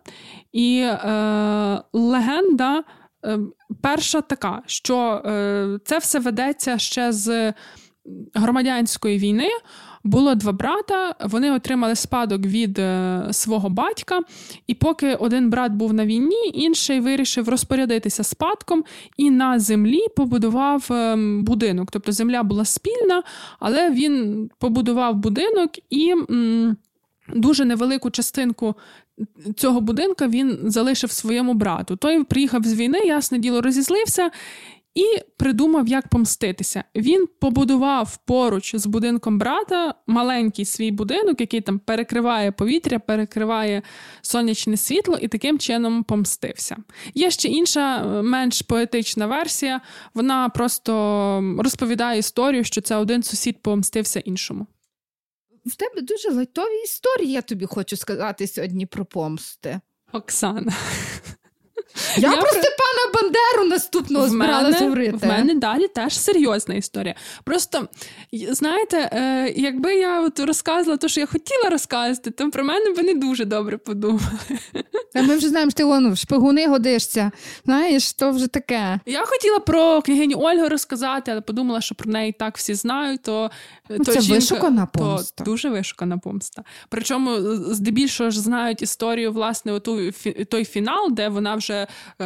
І 0.52 0.80
е, 0.80 1.82
легенда 1.94 2.84
е, 3.26 3.40
перша 3.82 4.22
така, 4.22 4.62
що 4.66 5.22
е, 5.26 5.80
це 5.86 5.98
все 5.98 6.20
ведеться 6.20 6.78
ще 6.78 7.12
з 7.12 7.54
громадянської 8.34 9.18
війни. 9.18 9.50
Було 10.04 10.36
два 10.36 10.52
брата, 10.52 11.16
вони 11.26 11.52
отримали 11.52 11.96
спадок 11.96 12.42
від 12.42 12.80
е, 12.80 13.28
свого 13.32 13.70
батька, 13.70 14.22
і 14.68 14.74
поки 14.74 15.16
один 15.16 15.50
брат 15.50 15.72
був 15.72 15.94
на 15.94 16.06
війні, 16.06 16.52
інший 16.54 17.00
вирішив 17.00 17.50
розпорядитися 17.50 18.24
спадком 18.24 18.84
і 19.18 19.32
на 19.32 19.60
землі 19.60 20.02
побудував 20.16 20.88
е, 20.92 21.16
будинок. 21.42 21.92
Тобто 21.92 22.12
земля 22.12 22.44
була 22.44 22.66
спільна, 22.66 23.24
але 23.60 23.92
він 23.92 24.50
побудував 24.60 25.16
будинок 25.16 25.72
і 25.90 26.16
дуже 27.36 27.66
невелику 27.66 28.10
частинку. 28.10 28.76
Цього 29.56 29.82
будинка 29.82 30.28
він 30.28 30.60
залишив 30.64 31.12
своєму 31.12 31.54
брату. 31.54 31.96
Той 31.96 32.24
приїхав 32.24 32.64
з 32.64 32.74
війни, 32.74 33.00
ясне 33.00 33.38
діло, 33.40 33.62
розізлився 33.62 34.30
і 35.00 35.24
придумав, 35.38 35.88
як 35.88 36.08
помститися. 36.08 36.84
Він 36.96 37.28
побудував 37.40 38.18
поруч 38.18 38.76
з 38.76 38.86
будинком 38.86 39.40
брата 39.40 39.94
маленький 40.08 40.66
свій 40.66 40.92
будинок, 40.92 41.42
який 41.42 41.62
там 41.62 41.80
перекриває 41.80 42.52
повітря, 42.52 43.00
перекриває 43.00 43.82
сонячне 44.22 44.78
світло, 44.78 45.18
і 45.22 45.28
таким 45.28 45.60
чином 45.60 46.04
помстився. 46.04 46.78
Є 47.14 47.32
ще 47.32 47.48
інша, 47.48 47.98
е, 47.98 48.22
менш 48.22 48.62
поетична 48.62 49.28
версія. 49.28 49.82
Вона 50.14 50.50
просто 50.50 51.44
розповідає 51.60 52.20
історію, 52.20 52.64
що 52.64 52.82
це 52.82 52.96
один 52.96 53.24
сусід 53.24 53.62
помстився 53.62 54.20
іншому. 54.20 54.68
В 55.66 55.76
тебе 55.76 56.02
дуже 56.02 56.32
лайтові 56.32 56.84
історії, 56.84 57.32
я 57.32 57.42
тобі 57.42 57.66
хочу 57.66 57.98
сказати 57.98 58.48
сьогодні 58.48 58.86
про 58.86 59.06
помсти. 59.06 59.80
Оксана. 60.12 60.74
Я, 62.18 62.32
я 62.32 62.38
про 62.38 62.50
Степана 62.50 63.14
Бандеру 63.14 63.70
наступного 63.70 64.26
в 64.26 64.30
збиралася 64.30 64.84
говорити. 64.84 65.18
В 65.18 65.26
мене 65.26 65.56
далі 65.56 65.88
теж 65.88 66.18
серйозна 66.18 66.76
історія. 66.76 67.16
Просто, 67.44 67.88
знаєте, 68.52 69.10
е, 69.14 69.54
якби 69.56 69.96
я 69.96 70.22
от 70.22 70.40
розказувала 70.40 70.98
те, 70.98 71.08
що 71.08 71.20
я 71.20 71.26
хотіла 71.26 71.70
розказати, 71.70 72.32
то 72.32 72.50
про 72.52 72.64
мене 72.64 72.94
би 72.94 73.04
не 73.04 73.14
дуже 73.14 73.46
добре 73.46 73.78
подумали. 73.78 74.22
Та 75.14 75.22
ми 75.22 75.38
вже 75.38 75.50
знаємо, 75.50 75.72
що 75.72 75.78
ти 75.78 75.84
вон, 75.84 76.14
в 76.14 76.18
шпигуни 76.18 76.68
годишся. 76.68 77.32
Знаєш, 77.66 78.14
то 78.14 78.32
вже 78.32 78.48
таке. 78.48 79.00
Я 79.06 79.26
хотіла 79.26 79.60
про 79.60 80.02
княгиню 80.02 80.38
Ольгу 80.40 80.70
розказати, 80.70 81.32
але 81.32 81.42
подумала, 81.42 81.82
що 81.82 81.96
про 81.96 82.12
неї 82.12 82.32
так 82.32 82.58
всі 82.58 82.74
знають, 82.74 83.22
то 83.22 83.52
ну, 83.90 83.98
то 83.98 84.14
Це 84.14 84.22
жінка, 84.22 84.36
вишукана 84.36 84.86
помста. 84.86 85.44
То 85.44 85.52
дуже 85.52 85.70
вишукана 85.70 86.18
помста. 86.18 86.64
Причому 86.90 87.38
здебільшого 87.74 88.30
ж 88.30 88.42
знають 88.42 88.82
історію, 88.82 89.32
власне, 89.32 89.72
оту, 89.72 90.12
той 90.50 90.66
фінал, 90.66 91.12
де 91.12 91.30
вона 91.30 91.56
вже 91.56 91.79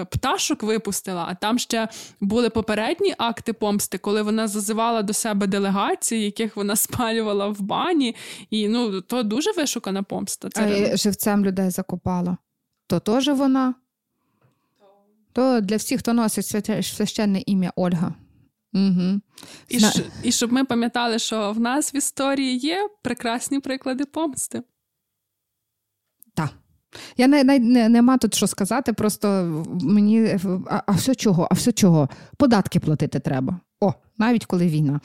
пташок 0.09 0.63
випустила, 0.63 1.25
а 1.29 1.35
там 1.35 1.59
ще 1.59 1.87
були 2.21 2.49
попередні 2.49 3.15
акти 3.17 3.53
помсти, 3.53 3.97
коли 3.97 4.21
вона 4.21 4.47
зазивала 4.47 5.01
до 5.01 5.13
себе 5.13 5.47
делегації, 5.47 6.23
яких 6.23 6.55
вона 6.55 6.75
спалювала 6.85 7.47
в 7.47 7.61
бані. 7.61 8.15
І 8.49 8.67
ну, 8.67 9.01
то 9.01 9.23
дуже 9.23 9.51
вишукана 9.51 10.03
помста. 10.03 10.49
Це 10.49 10.91
а 10.93 10.97
живцем 10.97 11.45
людей 11.45 11.69
закопала. 11.69 12.37
То 12.87 12.99
теж 12.99 13.27
вона. 13.27 13.73
То 15.33 15.61
для 15.61 15.75
всіх, 15.75 15.99
хто 15.99 16.13
носить 16.13 16.45
священне 16.85 17.43
ім'я 17.45 17.73
Ольга. 17.75 18.13
Угу. 18.73 19.21
І, 19.69 19.79
Зна... 19.79 19.93
і 20.23 20.31
щоб 20.31 20.53
ми 20.53 20.65
пам'ятали, 20.65 21.19
що 21.19 21.51
в 21.51 21.59
нас 21.59 21.93
в 21.93 21.95
історії 21.95 22.57
є 22.57 22.89
прекрасні 23.01 23.59
приклади 23.59 24.05
помсти. 24.05 24.63
Я 27.17 27.27
не, 27.27 27.43
не, 27.43 27.59
не 27.59 27.89
нема 27.89 28.17
тут 28.17 28.35
що 28.35 28.47
сказати, 28.47 28.93
просто 28.93 29.27
мені 29.81 30.37
а, 30.69 30.81
а 30.85 30.91
все 30.91 31.15
чого? 31.15 31.47
А 31.51 31.53
все 31.53 31.71
чого? 31.71 32.09
Податки 32.37 32.79
платити 32.79 33.19
треба. 33.19 33.59
О, 33.79 33.93
навіть 34.17 34.45
коли 34.45 34.67
війна. 34.67 34.99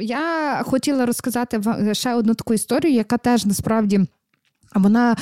Я 0.00 0.62
хотіла 0.64 1.06
розказати 1.06 1.58
вам 1.58 1.94
ще 1.94 2.14
одну 2.14 2.34
таку 2.34 2.54
історію, 2.54 2.94
яка 2.94 3.18
теж 3.18 3.46
насправді 3.46 4.00
вона 4.74 5.12
е, 5.12 5.16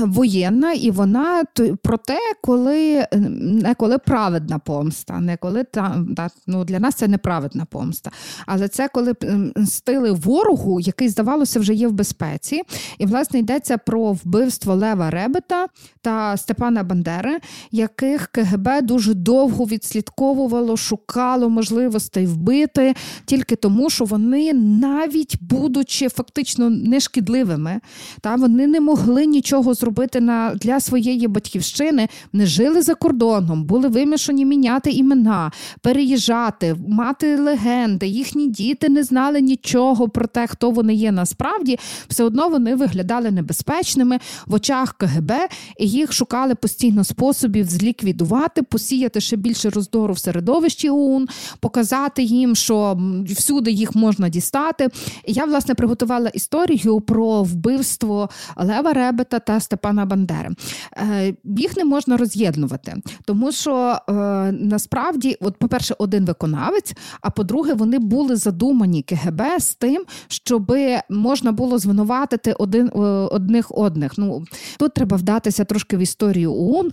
воєнна, 0.00 0.72
і 0.72 0.90
вона 0.90 1.44
про 1.82 1.96
те, 1.96 2.18
коли 2.42 3.06
не 3.12 3.74
коли 3.74 3.98
праведна 3.98 4.58
помста, 4.58 5.20
не 5.20 5.36
коли 5.36 5.64
та, 5.64 6.04
та 6.16 6.30
ну, 6.46 6.64
для 6.64 6.80
нас 6.80 6.94
це 6.94 7.08
неправедна 7.08 7.64
помста. 7.64 8.10
Але 8.46 8.68
це 8.68 8.88
коли 8.88 9.14
мстили 9.56 10.12
ворогу, 10.12 10.80
який, 10.80 11.08
здавалося, 11.08 11.60
вже 11.60 11.74
є 11.74 11.88
в 11.88 11.92
безпеці. 11.92 12.62
І, 12.98 13.06
власне, 13.06 13.38
йдеться 13.38 13.78
про 13.78 14.12
вбивство 14.12 14.74
Лева 14.74 15.10
Ребета 15.10 15.66
та 16.00 16.36
Степана 16.36 16.82
Бандери, 16.82 17.38
яких 17.70 18.26
КГБ 18.26 18.82
дуже 18.82 19.14
довго 19.14 19.64
відслідковувало, 19.64 20.76
шукало 20.76 21.48
можливостей 21.48 22.26
вбити 22.26 22.94
тільки 23.24 23.56
тому, 23.56 23.90
що 23.90 24.04
вони 24.04 24.52
навіть 24.52 25.42
будучи 25.42 26.08
фактично 26.08 26.70
нешкідливими, 26.70 27.80
та 28.20 28.34
вони 28.34 28.66
не 28.66 28.80
могли 28.80 29.26
нічого 29.36 29.74
зробити 29.74 30.20
на 30.20 30.54
для 30.54 30.80
своєї 30.80 31.28
батьківщини. 31.28 32.08
Вони 32.32 32.46
жили 32.46 32.82
за 32.82 32.94
кордоном, 32.94 33.64
були 33.64 33.88
вимішані 33.88 34.44
міняти 34.44 34.90
імена, 34.90 35.52
переїжджати, 35.80 36.76
мати 36.88 37.36
легенди. 37.36 38.06
Їхні 38.06 38.48
діти 38.48 38.88
не 38.88 39.02
знали 39.02 39.40
нічого 39.40 40.08
про 40.08 40.26
те, 40.26 40.46
хто 40.46 40.70
вони 40.70 40.94
є 40.94 41.12
насправді. 41.12 41.78
Все 42.08 42.24
одно 42.24 42.48
вони 42.48 42.74
виглядали 42.74 43.30
небезпечними 43.30 44.18
в 44.46 44.54
очах 44.54 44.92
КГБ, 44.92 45.32
і 45.78 45.88
їх 45.88 46.12
шукали 46.12 46.54
постійно 46.54 47.04
способів 47.04 47.66
зліквідувати, 47.66 48.62
посіяти 48.62 49.20
ще 49.20 49.36
більше 49.36 49.70
роздору 49.70 50.14
в 50.14 50.18
середовищі 50.18 50.90
ОУН, 50.90 51.28
показати 51.60 52.22
їм, 52.22 52.54
що 52.54 52.98
всюди 53.26 53.70
їх 53.70 53.94
можна 53.94 54.28
дістати. 54.28 54.88
Я 55.26 55.44
власне 55.44 55.74
приготувала 55.74 56.28
історію 56.28 57.00
про 57.00 57.42
вбивство 57.42 58.28
Лева 58.56 58.92
Ребета 59.26 59.38
та 59.38 59.60
Степана 59.60 60.06
Бандери. 60.06 60.50
Е, 60.96 61.34
їх 61.44 61.76
не 61.76 61.84
можна 61.84 62.16
роз'єднувати, 62.16 62.94
тому 63.24 63.52
що 63.52 63.98
е, 64.08 64.12
насправді, 64.52 65.36
от, 65.40 65.56
по-перше, 65.56 65.94
один 65.98 66.24
виконавець, 66.24 66.94
а 67.20 67.30
по-друге, 67.30 67.74
вони 67.74 67.98
були 67.98 68.36
задумані 68.36 69.02
КГБ 69.02 69.42
з 69.58 69.74
тим, 69.74 70.04
щоб 70.28 70.72
можна 71.10 71.52
було 71.52 71.78
звинуватити 71.78 72.52
один 72.52 72.86
е, 72.86 72.98
одних 72.98 73.66
одних. 73.70 74.12
Ну 74.18 74.44
тут 74.78 74.94
треба 74.94 75.16
вдатися 75.16 75.64
трошки 75.64 75.96
в 75.96 76.00
історію 76.00 76.52
ОУН, 76.52 76.90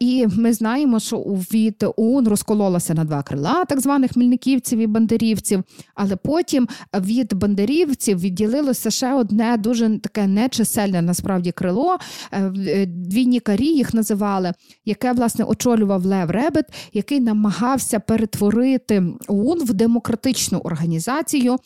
і 0.00 0.26
ми 0.36 0.52
знаємо, 0.52 1.00
що 1.00 1.16
від 1.52 1.84
ОУН 1.96 2.28
розкололася 2.28 2.94
на 2.94 3.04
два 3.04 3.22
крила, 3.22 3.64
так 3.64 3.80
званих 3.80 4.16
мільниківців 4.16 4.78
і 4.78 4.86
бандерівців, 4.86 5.62
але 5.94 6.16
потім 6.16 6.68
від 6.94 7.34
бандерівців 7.34 8.20
відділилося 8.20 8.90
ще 8.90 9.14
одне 9.14 9.56
дуже 9.56 9.98
таке 9.98 10.26
нечисельне 10.26 11.02
насправді 11.02 11.23
крило. 11.52 11.96
Е, 12.32 12.52
е, 12.66 12.86
дві 12.86 13.26
нікарі 13.26 13.66
їх 13.66 13.94
називали, 13.94 14.52
яке 14.84 15.12
власне 15.12 15.44
очолював 15.44 16.04
Лев 16.04 16.30
Ребет, 16.30 16.66
який 16.92 17.20
намагався 17.20 18.00
перетворити 18.00 19.02
ОУН 19.28 19.64
в 19.64 19.74
демократичну 19.74 20.58
організацію. 20.58 21.58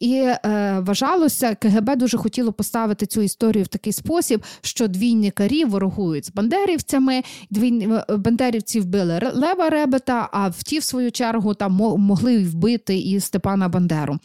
І 0.00 0.14
е, 0.14 0.38
вважалося, 0.80 1.54
КГБ 1.54 1.96
дуже 1.96 2.16
хотіло 2.16 2.52
поставити 2.52 3.06
цю 3.06 3.22
історію 3.22 3.64
в 3.64 3.68
такий 3.68 3.92
спосіб, 3.92 4.44
що 4.60 4.88
двійникарі 4.88 5.64
ворогують 5.64 6.26
з 6.26 6.32
бандерівцями, 6.32 7.22
двій 7.50 7.88
е, 8.10 8.16
бандерівці 8.16 8.80
вбили 8.80 9.20
Лева 9.34 9.70
Ребета, 9.70 10.28
а 10.32 10.48
в 10.48 10.62
ті, 10.62 10.78
в 10.78 10.82
свою 10.82 11.10
чергу, 11.12 11.54
там 11.54 11.72
могли 11.98 12.38
вбити 12.38 12.98
і 12.98 13.20
Степана 13.20 13.68
Бандеру. 13.68 14.18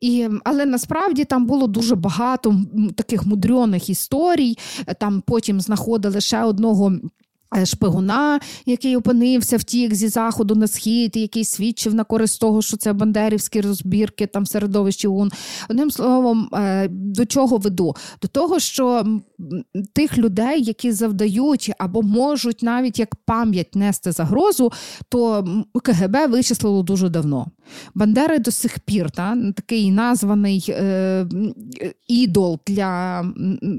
І, 0.00 0.28
Але 0.44 0.66
насправді 0.66 1.24
там 1.24 1.46
було 1.46 1.66
дуже 1.66 1.94
багато 1.94 2.56
таких 2.96 3.26
мудрених 3.26 3.90
історій. 3.90 4.58
Там 5.00 5.22
потім 5.26 5.60
знаходили 5.60 6.20
ще 6.20 6.44
одного. 6.44 6.92
Е, 7.56 7.66
шпигуна, 7.66 8.40
який 8.66 8.96
опинився 8.96 9.56
втік 9.56 9.94
зі 9.94 10.08
заходу 10.08 10.54
на 10.54 10.66
схід, 10.66 11.16
який 11.16 11.44
свідчив 11.44 11.94
на 11.94 12.04
користь 12.04 12.40
того, 12.40 12.62
що 12.62 12.76
це 12.76 12.92
бандерівські 12.92 13.60
розбірки 13.60 14.26
там 14.26 14.46
середовищі 14.46 15.08
ОУН. 15.08 15.30
Одним 15.70 15.90
словом, 15.90 16.48
е, 16.54 16.88
до 16.90 17.26
чого 17.26 17.56
веду? 17.56 17.96
До 18.22 18.28
того, 18.28 18.58
що 18.58 19.04
тих 19.92 20.18
людей, 20.18 20.62
які 20.62 20.92
завдають 20.92 21.72
або 21.78 22.02
можуть 22.02 22.62
навіть 22.62 22.98
як 22.98 23.16
пам'ять 23.16 23.74
нести 23.74 24.12
загрозу, 24.12 24.72
то 25.08 25.48
КГБ 25.82 26.26
вичислило 26.26 26.82
дуже 26.82 27.08
давно. 27.08 27.46
Бандери 27.94 28.38
до 28.38 28.50
сих 28.50 28.78
пір 28.78 29.10
та, 29.10 29.36
такий 29.56 29.90
названий 29.90 30.66
е, 30.68 31.26
ідол 32.08 32.58
для 32.66 33.24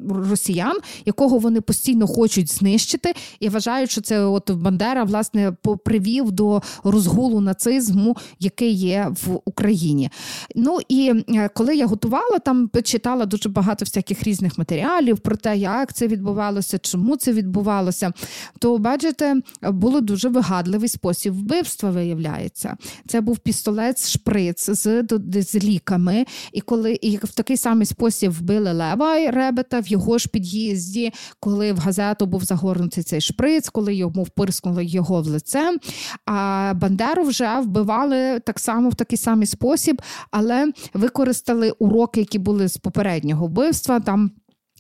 росіян, 0.10 0.78
якого 1.06 1.38
вони 1.38 1.62
постійно 1.62 2.08
хочуть 2.08 2.52
знищити, 2.52 3.14
і 3.40 3.50
вважають, 3.50 3.92
що 3.92 4.02
це 4.02 4.20
от 4.20 4.52
Бандера 4.52 5.04
власне 5.04 5.52
привів 5.86 6.32
до 6.32 6.62
розгулу 6.84 7.42
нацизму, 7.42 8.18
який 8.40 8.72
є 8.72 9.08
в 9.26 9.40
Україні. 9.46 10.10
Ну 10.56 10.80
і 10.90 11.14
е, 11.30 11.50
коли 11.54 11.76
я 11.76 11.86
готувала, 11.86 12.40
там 12.40 12.70
читала 12.84 13.26
дуже 13.26 13.50
багато 13.50 13.86
всяких 13.86 14.24
різних 14.24 14.58
матеріалів 14.58 15.20
про 15.20 15.36
те, 15.36 15.58
як 15.58 15.94
це 15.94 16.08
відбувалося, 16.08 16.78
чому 16.78 17.18
це 17.18 17.34
відбувалося, 17.34 18.12
то 18.60 18.78
бачите, 18.78 19.36
було 19.62 20.02
дуже 20.02 20.30
вигадливий 20.30 20.90
спосіб 20.90 21.34
вбивства, 21.34 21.92
виявляється. 21.92 22.78
Це 23.08 23.22
був 23.22 23.40
пістолет 23.40 23.77
шприц 23.98 24.70
з 24.70 25.04
з 25.34 25.56
ліками. 25.56 26.26
І 26.54 26.62
коли 26.62 26.94
і 27.02 27.18
в 27.18 27.32
такий 27.32 27.58
самий 27.58 27.86
спосіб 27.86 28.32
вбили 28.32 28.72
Лева 28.74 29.32
Ребета 29.32 29.80
в 29.80 29.88
його 29.88 30.18
ж 30.18 30.30
під'їзді, 30.30 31.14
коли 31.40 31.74
в 31.74 31.78
газету 31.78 32.26
був 32.26 32.44
загорнутий 32.44 33.04
цей 33.04 33.22
шприц, 33.22 33.70
коли 33.70 33.96
йому 33.96 34.24
впирскнули 34.24 34.86
його 34.86 35.22
в 35.22 35.28
лице. 35.28 35.78
А 36.26 36.74
Бандеру 36.76 37.24
вже 37.24 37.60
вбивали 37.60 38.40
так 38.40 38.60
само 38.60 38.90
в 38.90 38.96
такий 38.96 39.18
самий 39.18 39.48
спосіб, 39.48 40.02
але 40.32 40.72
використали 40.94 41.72
уроки, 41.72 42.20
які 42.20 42.40
були 42.40 42.68
з 42.68 42.78
попереднього 42.78 43.48
вбивства. 43.48 44.00
Там 44.00 44.32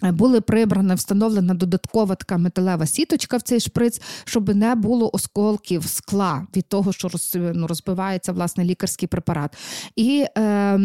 були 0.01 0.41
прибрана, 0.41 0.95
встановлена 0.95 1.53
додаткова 1.53 2.15
така 2.15 2.37
металева 2.37 2.85
сіточка 2.85 3.37
в 3.37 3.41
цей 3.41 3.59
шприц, 3.59 4.01
щоб 4.25 4.55
не 4.55 4.75
було 4.75 5.09
осколків 5.13 5.85
скла 5.85 6.47
від 6.55 6.67
того, 6.67 6.93
що 6.93 7.07
роз, 7.07 7.37
ну, 7.53 7.67
розбивається 7.67 8.31
власне 8.31 8.63
лікарський 8.63 9.07
препарат. 9.07 9.57
І 9.95 10.25
е, 10.37 10.79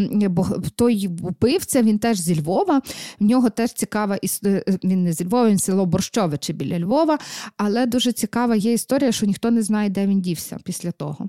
той 0.77 1.09
вбивця, 1.09 1.83
він 1.83 1.99
теж 1.99 2.21
зі 2.21 2.41
Львова. 2.41 2.83
В 3.21 3.25
нього 3.25 3.51
теж 3.51 3.73
цікава 3.73 4.17
історія. 4.17 4.63
Е, 4.69 4.79
він 4.85 5.05
не 5.05 5.13
зі 5.13 5.25
Львова, 5.25 5.49
він 5.49 5.59
село 5.59 5.87
Борщовичі 5.87 6.53
біля 6.53 6.79
Львова. 6.79 7.19
Але 7.57 7.87
дуже 7.87 8.13
цікава 8.13 8.57
є 8.57 8.73
історія, 8.73 9.13
що 9.13 9.27
ніхто 9.27 9.51
не 9.51 9.63
знає, 9.63 9.91
де 9.91 10.07
він 10.07 10.21
дівся 10.21 10.59
після 10.65 10.91
того. 10.91 11.29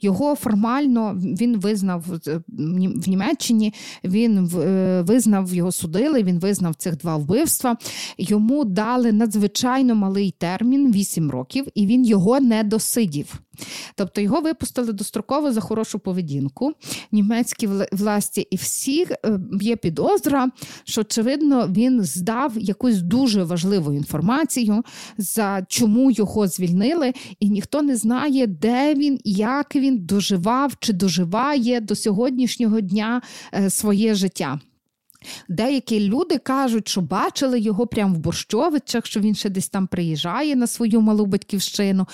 Його 0.00 0.34
формально 0.34 1.14
він 1.14 1.58
визнав 1.58 2.04
в 2.48 3.08
Німеччині, 3.08 3.74
він 4.04 4.50
е, 4.56 5.02
визнав 5.06 5.54
його 5.54 5.72
судили. 5.72 6.22
Він 6.22 6.38
визнав 6.38 6.74
цих 6.74 6.96
два 6.96 7.15
вбивства. 7.16 7.76
Йому 8.18 8.64
дали 8.64 9.12
надзвичайно 9.12 9.94
малий 9.94 10.34
термін 10.38 10.92
8 10.92 11.30
років, 11.30 11.66
і 11.74 11.86
він 11.86 12.04
його 12.04 12.40
не 12.40 12.64
досидів. 12.64 13.40
Тобто 13.94 14.20
його 14.20 14.40
випустили 14.40 14.92
достроково 14.92 15.52
за 15.52 15.60
хорошу 15.60 15.98
поведінку 15.98 16.72
німецькі 17.12 17.68
власті, 17.92 18.40
і 18.50 18.56
всі 18.56 19.02
е, 19.02 19.40
є 19.60 19.76
підозра, 19.76 20.50
що 20.84 21.00
очевидно 21.00 21.68
він 21.68 22.02
здав 22.04 22.52
якусь 22.56 23.02
дуже 23.02 23.44
важливу 23.44 23.92
інформацію, 23.92 24.82
за 25.18 25.66
чому 25.68 26.10
його 26.10 26.48
звільнили, 26.48 27.12
і 27.40 27.50
ніхто 27.50 27.82
не 27.82 27.96
знає, 27.96 28.46
де 28.46 28.94
він, 28.94 29.20
як 29.24 29.76
він 29.76 29.98
доживав 29.98 30.72
чи 30.80 30.92
доживає 30.92 31.80
до 31.80 31.94
сьогоднішнього 31.94 32.80
дня 32.80 33.22
е, 33.54 33.70
своє 33.70 34.14
життя. 34.14 34.60
Деякі 35.48 36.00
люди 36.00 36.38
кажуть, 36.38 36.88
що 36.88 37.00
бачили 37.00 37.60
його 37.60 37.86
прямо 37.86 38.14
в 38.14 38.18
Борщовичах, 38.18 39.06
що 39.06 39.20
він 39.20 39.34
ще 39.34 39.48
десь 39.48 39.68
там 39.68 39.86
приїжджає 39.86 40.56
на 40.56 40.66
свою 40.66 41.00
малу 41.00 41.26
батьківщину. 41.26 42.06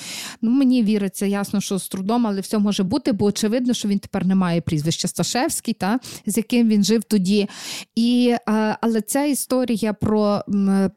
Ну, 0.43 0.51
Мені 0.51 0.83
віриться, 0.83 1.27
ясно, 1.27 1.61
що 1.61 1.79
з 1.79 1.89
трудом, 1.89 2.27
але 2.27 2.41
все 2.41 2.59
може 2.59 2.83
бути, 2.83 3.13
бо 3.13 3.25
очевидно, 3.25 3.75
що 3.75 3.89
він 3.89 3.99
тепер 3.99 4.27
не 4.27 4.35
має 4.35 4.61
прізвища 4.61 5.09
Сташевський, 5.09 5.75
та, 5.75 5.99
з 6.27 6.37
яким 6.37 6.69
він 6.69 6.85
жив 6.85 7.03
тоді. 7.05 7.49
І, 7.95 8.37
е, 8.49 8.77
Але 8.81 9.01
ця 9.01 9.25
історія 9.25 9.93
про, 9.93 10.43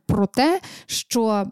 про 0.06 0.28
те, 0.28 0.62
що 0.86 1.46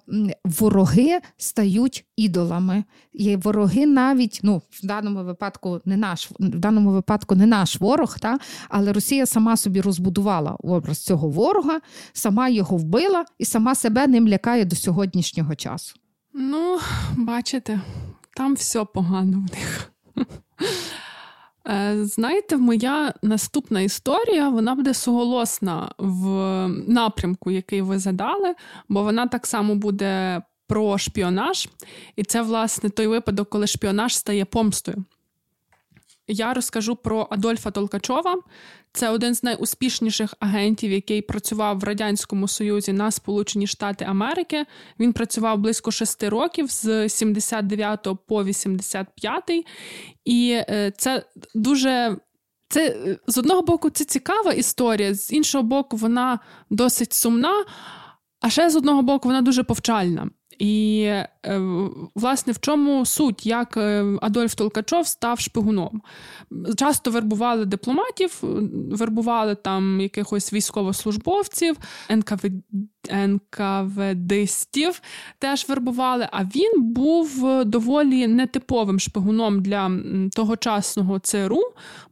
вороги 0.46 1.20
стають 1.38 2.06
ідолами. 2.16 2.84
І 3.14 3.36
вороги 3.36 3.86
навіть 3.86 4.40
ну, 4.44 4.62
в 4.70 4.86
даному 4.86 5.24
випадку 5.24 5.82
не 5.86 5.98
наш 5.98 6.32
в 6.40 6.60
даному 6.60 6.92
випадку 6.92 7.36
не 7.36 7.46
наш 7.46 7.82
ворог, 7.82 8.20
та, 8.20 8.38
але 8.70 8.94
Росія 8.94 9.26
сама 9.26 9.58
собі 9.58 9.82
розбудувала 9.82 10.58
образ 10.64 11.04
цього 11.04 11.30
ворога, 11.30 11.82
сама 12.14 12.50
його 12.50 12.78
вбила 12.78 13.26
і 13.38 13.46
сама 13.46 13.76
себе 13.76 14.08
ним 14.08 14.28
лякає 14.28 14.66
до 14.66 14.76
сьогоднішнього 14.76 15.56
часу. 15.56 15.96
Ну, 16.34 16.80
бачите, 17.18 17.82
там 18.36 18.54
все 18.54 18.86
погано 18.86 19.38
в 19.38 19.56
них. 19.56 19.90
Е, 21.68 22.06
знаєте, 22.06 22.58
моя 22.58 23.14
наступна 23.22 23.82
історія 23.82 24.50
вона 24.50 24.76
буде 24.76 24.94
суголосна 24.94 25.92
в 25.98 26.28
напрямку, 26.88 27.52
який 27.52 27.82
ви 27.82 28.00
задали, 28.00 28.56
бо 28.90 29.04
вона 29.04 29.28
так 29.28 29.48
само 29.48 29.76
буде 29.76 30.42
про 30.74 30.98
шпіонаж. 30.98 31.70
І 32.16 32.24
це, 32.24 32.42
власне, 32.42 32.90
той 32.90 33.08
випадок, 33.08 33.50
коли 33.50 33.68
шпіонаж 33.68 34.16
стає 34.16 34.46
помстою. 34.46 35.06
Я 36.28 36.54
розкажу 36.54 36.96
про 36.96 37.28
Адольфа 37.32 37.72
Толкачова. 37.72 38.42
Це 38.94 39.10
один 39.10 39.36
з 39.36 39.44
найуспішніших 39.44 40.34
агентів, 40.40 40.92
який 40.92 41.22
працював 41.22 41.80
в 41.80 41.84
Радянському 41.84 42.48
Союзі 42.48 42.94
на 42.94 43.12
Сполучені 43.12 43.68
Штати 43.68 44.06
Америки. 44.06 44.66
Він 45.00 45.14
працював 45.14 45.58
близько 45.58 45.92
шести 45.92 46.30
років 46.30 46.72
з 46.72 47.10
79 47.10 48.08
по 48.28 48.44
85. 48.44 49.44
І 50.26 50.52
е, 50.52 50.92
це 50.98 51.26
дуже. 51.56 52.18
Це 52.70 52.96
з 53.28 53.38
одного 53.38 53.62
боку 53.62 53.90
це 53.90 54.06
цікава 54.06 54.52
історія, 54.54 55.14
з 55.14 55.32
іншого 55.32 55.64
боку, 55.64 55.98
вона 55.98 56.40
досить 56.70 57.14
сумна, 57.14 57.66
а 58.42 58.50
ще 58.50 58.70
з 58.70 58.76
одного 58.76 59.02
боку, 59.02 59.28
вона 59.28 59.42
дуже 59.42 59.64
повчальна. 59.64 60.30
І, 60.60 61.02
е, 61.46 61.60
власне, 62.16 62.54
в 62.54 62.60
чому 62.60 63.06
суть, 63.06 63.46
як 63.46 63.78
е, 63.78 64.06
Адольф 64.22 64.56
Толкачов 64.56 65.08
став 65.08 65.40
шпигуном? 65.40 66.02
Часто 66.78 67.12
вербували 67.12 67.66
дипломатів, 67.66 68.40
вербували 68.92 69.56
там 69.56 70.02
якихось 70.02 70.54
військовослужбовців, 70.54 71.78
НКВ... 72.10 72.46
НКВДистів 73.12 75.02
теж 75.40 75.70
вербували. 75.70 76.28
А 76.32 76.44
він 76.44 76.72
був 76.82 77.46
доволі 77.66 78.28
нетиповим 78.28 79.00
шпигуном 79.00 79.62
для 79.62 79.92
тогочасного 80.36 81.20
ЦРУ, 81.20 81.62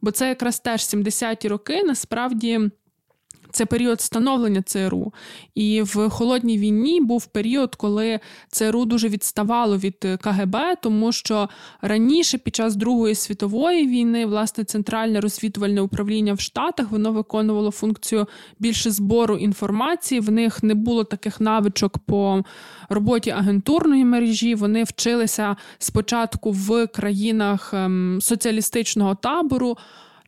бо 0.02 0.10
це 0.10 0.28
якраз 0.28 0.60
теж 0.60 0.80
70-ті 0.80 1.48
роки 1.48 1.82
насправді. 1.84 2.70
Це 3.52 3.66
період 3.66 4.00
становлення 4.00 4.62
ЦРУ. 4.62 5.12
І 5.54 5.82
в 5.82 6.08
холодній 6.08 6.58
війні 6.58 7.00
був 7.00 7.26
період, 7.26 7.74
коли 7.74 8.20
ЦРУ 8.48 8.84
дуже 8.84 9.08
відставало 9.08 9.76
від 9.78 10.06
КГБ, 10.20 10.56
тому 10.82 11.12
що 11.12 11.48
раніше, 11.80 12.38
під 12.38 12.56
час 12.56 12.76
Другої 12.76 13.14
світової 13.14 13.86
війни, 13.86 14.26
власне, 14.26 14.64
центральне 14.64 15.20
розвідувальне 15.20 15.80
управління 15.80 16.34
в 16.34 16.40
Штатах 16.40 16.90
воно 16.90 17.12
виконувало 17.12 17.70
функцію 17.70 18.26
більше 18.58 18.90
збору 18.90 19.36
інформації. 19.36 20.20
В 20.20 20.30
них 20.30 20.62
не 20.62 20.74
було 20.74 21.04
таких 21.04 21.40
навичок 21.40 21.98
по 21.98 22.44
роботі 22.88 23.30
агентурної 23.30 24.04
мережі. 24.04 24.54
Вони 24.54 24.84
вчилися 24.84 25.56
спочатку 25.78 26.50
в 26.52 26.86
країнах 26.86 27.74
ем, 27.74 28.18
соціалістичного 28.22 29.14
табору. 29.14 29.76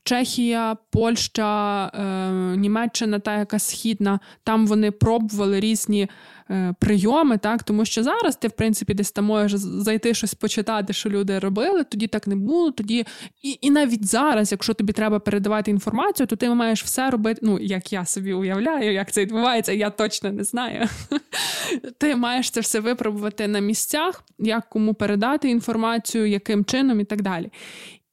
Чехія, 0.04 0.76
Польща, 0.90 1.86
е, 1.94 2.56
Німеччина, 2.56 3.18
та 3.18 3.38
яка 3.38 3.58
східна, 3.58 4.20
там 4.44 4.66
вони 4.66 4.90
пробували 4.90 5.60
різні 5.60 6.08
е, 6.50 6.74
прийоми, 6.80 7.38
так 7.38 7.62
тому 7.62 7.84
що 7.84 8.02
зараз 8.02 8.36
ти, 8.36 8.48
в 8.48 8.52
принципі, 8.52 8.94
десь 8.94 9.12
там 9.12 9.24
можеш 9.24 9.60
зайти 9.60 10.14
щось 10.14 10.34
почитати, 10.34 10.92
що 10.92 11.10
люди 11.10 11.38
робили. 11.38 11.84
Тоді 11.84 12.06
так 12.06 12.26
не 12.26 12.36
було. 12.36 12.70
Тоді 12.70 13.06
і 13.42 13.58
і 13.60 13.70
навіть 13.70 14.06
зараз, 14.06 14.52
якщо 14.52 14.74
тобі 14.74 14.92
треба 14.92 15.18
передавати 15.18 15.70
інформацію, 15.70 16.26
то 16.26 16.36
ти 16.36 16.50
маєш 16.50 16.84
все 16.84 17.10
робити. 17.10 17.40
Ну 17.42 17.58
як 17.58 17.92
я 17.92 18.04
собі 18.04 18.32
уявляю, 18.32 18.92
як 18.92 19.12
це 19.12 19.20
відбувається, 19.20 19.72
я 19.72 19.90
точно 19.90 20.32
не 20.32 20.44
знаю. 20.44 20.88
Ти 21.98 22.16
маєш 22.16 22.50
це 22.50 22.60
все 22.60 22.80
випробувати 22.80 23.48
на 23.48 23.60
місцях, 23.60 24.24
як 24.38 24.68
кому 24.68 24.94
передати 24.94 25.48
інформацію, 25.50 26.26
яким 26.26 26.64
чином 26.64 27.00
і 27.00 27.04
так 27.04 27.22
далі. 27.22 27.50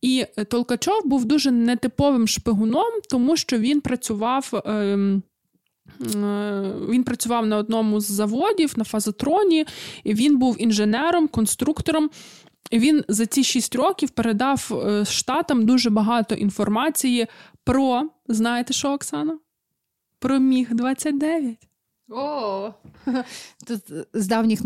І 0.02 0.26
Толкачов 0.50 1.02
був 1.06 1.26
дуже 1.26 1.52
нетиповим 1.52 2.28
шпигуном, 2.28 2.92
тому 3.10 3.38
що 3.38 3.58
він 3.58 3.82
працював. 3.82 4.62
Ем, 4.66 5.24
е, 6.02 6.74
він 6.90 7.04
працював 7.04 7.46
на 7.46 7.58
одному 7.58 8.00
з 8.00 8.12
заводів 8.12 8.74
на 8.78 8.84
фазотроні, 8.84 9.66
і 10.04 10.14
він 10.14 10.38
був 10.38 10.62
інженером, 10.62 11.28
конструктором. 11.28 12.10
І 12.72 12.80
Він 12.80 13.04
за 13.08 13.26
ці 13.26 13.44
шість 13.44 13.76
років 13.76 14.10
передав 14.10 14.84
е, 14.88 15.06
штатам 15.06 15.66
дуже 15.66 15.90
багато 15.90 16.36
інформації 16.36 17.28
про, 17.64 18.10
знаєте 18.28 18.74
що, 18.74 18.92
Оксана? 18.92 19.40
Про 20.20 20.40
Міг 20.40 20.74
29 20.74 21.71
о, 22.12 22.74
Тут 23.68 23.82
з 24.14 24.28
давніх 24.28 24.60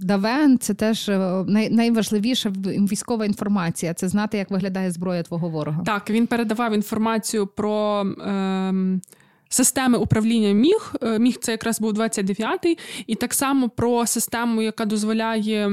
давен 0.00 0.58
це 0.58 0.74
теж 0.74 1.08
е, 1.08 1.44
най, 1.46 1.70
найважливіша 1.70 2.50
військова 2.66 3.24
інформація. 3.24 3.94
Це 3.94 4.08
знати, 4.08 4.38
як 4.38 4.50
виглядає 4.50 4.90
зброя 4.90 5.22
твого 5.22 5.48
ворога. 5.48 5.82
Так, 5.82 6.10
він 6.10 6.26
передавав 6.26 6.74
інформацію 6.74 7.46
про. 7.46 8.06
Е, 8.20 9.00
Системи 9.48 9.98
управління 9.98 10.52
міг. 10.52 10.94
Е, 11.02 11.18
міг 11.18 11.36
це 11.40 11.52
якраз 11.52 11.80
був 11.80 11.92
29-й, 11.92 12.78
і 13.06 13.14
так 13.14 13.34
само 13.34 13.68
про 13.68 14.06
систему, 14.06 14.62
яка 14.62 14.84
дозволяє, 14.84 15.70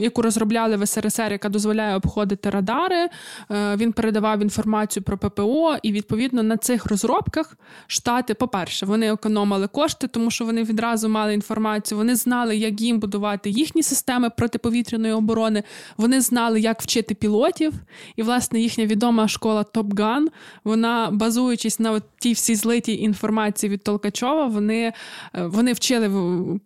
яку 0.00 0.22
розробляли 0.22 0.76
в 0.76 0.86
СРСР, 0.86 1.32
яка 1.32 1.48
дозволяє 1.48 1.96
обходити 1.96 2.50
радари. 2.50 3.08
Е, 3.50 3.76
він 3.76 3.92
передавав 3.92 4.42
інформацію 4.42 5.02
про 5.02 5.18
ППО, 5.18 5.76
і 5.82 5.92
відповідно 5.92 6.42
на 6.42 6.56
цих 6.56 6.86
розробках 6.86 7.56
штати, 7.86 8.34
по-перше, 8.34 8.86
вони 8.86 9.12
економили 9.12 9.68
кошти, 9.68 10.06
тому 10.06 10.30
що 10.30 10.44
вони 10.44 10.62
відразу 10.62 11.08
мали 11.08 11.34
інформацію. 11.34 11.98
Вони 11.98 12.16
знали, 12.16 12.56
як 12.56 12.80
їм 12.80 13.00
будувати 13.00 13.50
їхні 13.50 13.82
системи 13.82 14.30
протиповітряної 14.30 15.12
оборони. 15.12 15.62
Вони 15.96 16.20
знали, 16.20 16.60
як 16.60 16.82
вчити 16.82 17.14
пілотів. 17.14 17.72
І, 18.16 18.22
власне, 18.22 18.60
їхня 18.60 18.86
відома 18.86 19.28
школа 19.28 19.64
Gun, 19.74 20.26
вона 20.64 21.08
базуючись 21.12 21.80
на 21.80 22.00
тій 22.18 22.32
всій 22.32 22.54
злитій 22.54 23.11
інформації 23.12 23.70
від 23.70 23.84
Толкачова. 23.84 24.46
Вони 24.46 24.92
е, 25.34 25.46
вони 25.46 25.72
вчили 25.72 26.10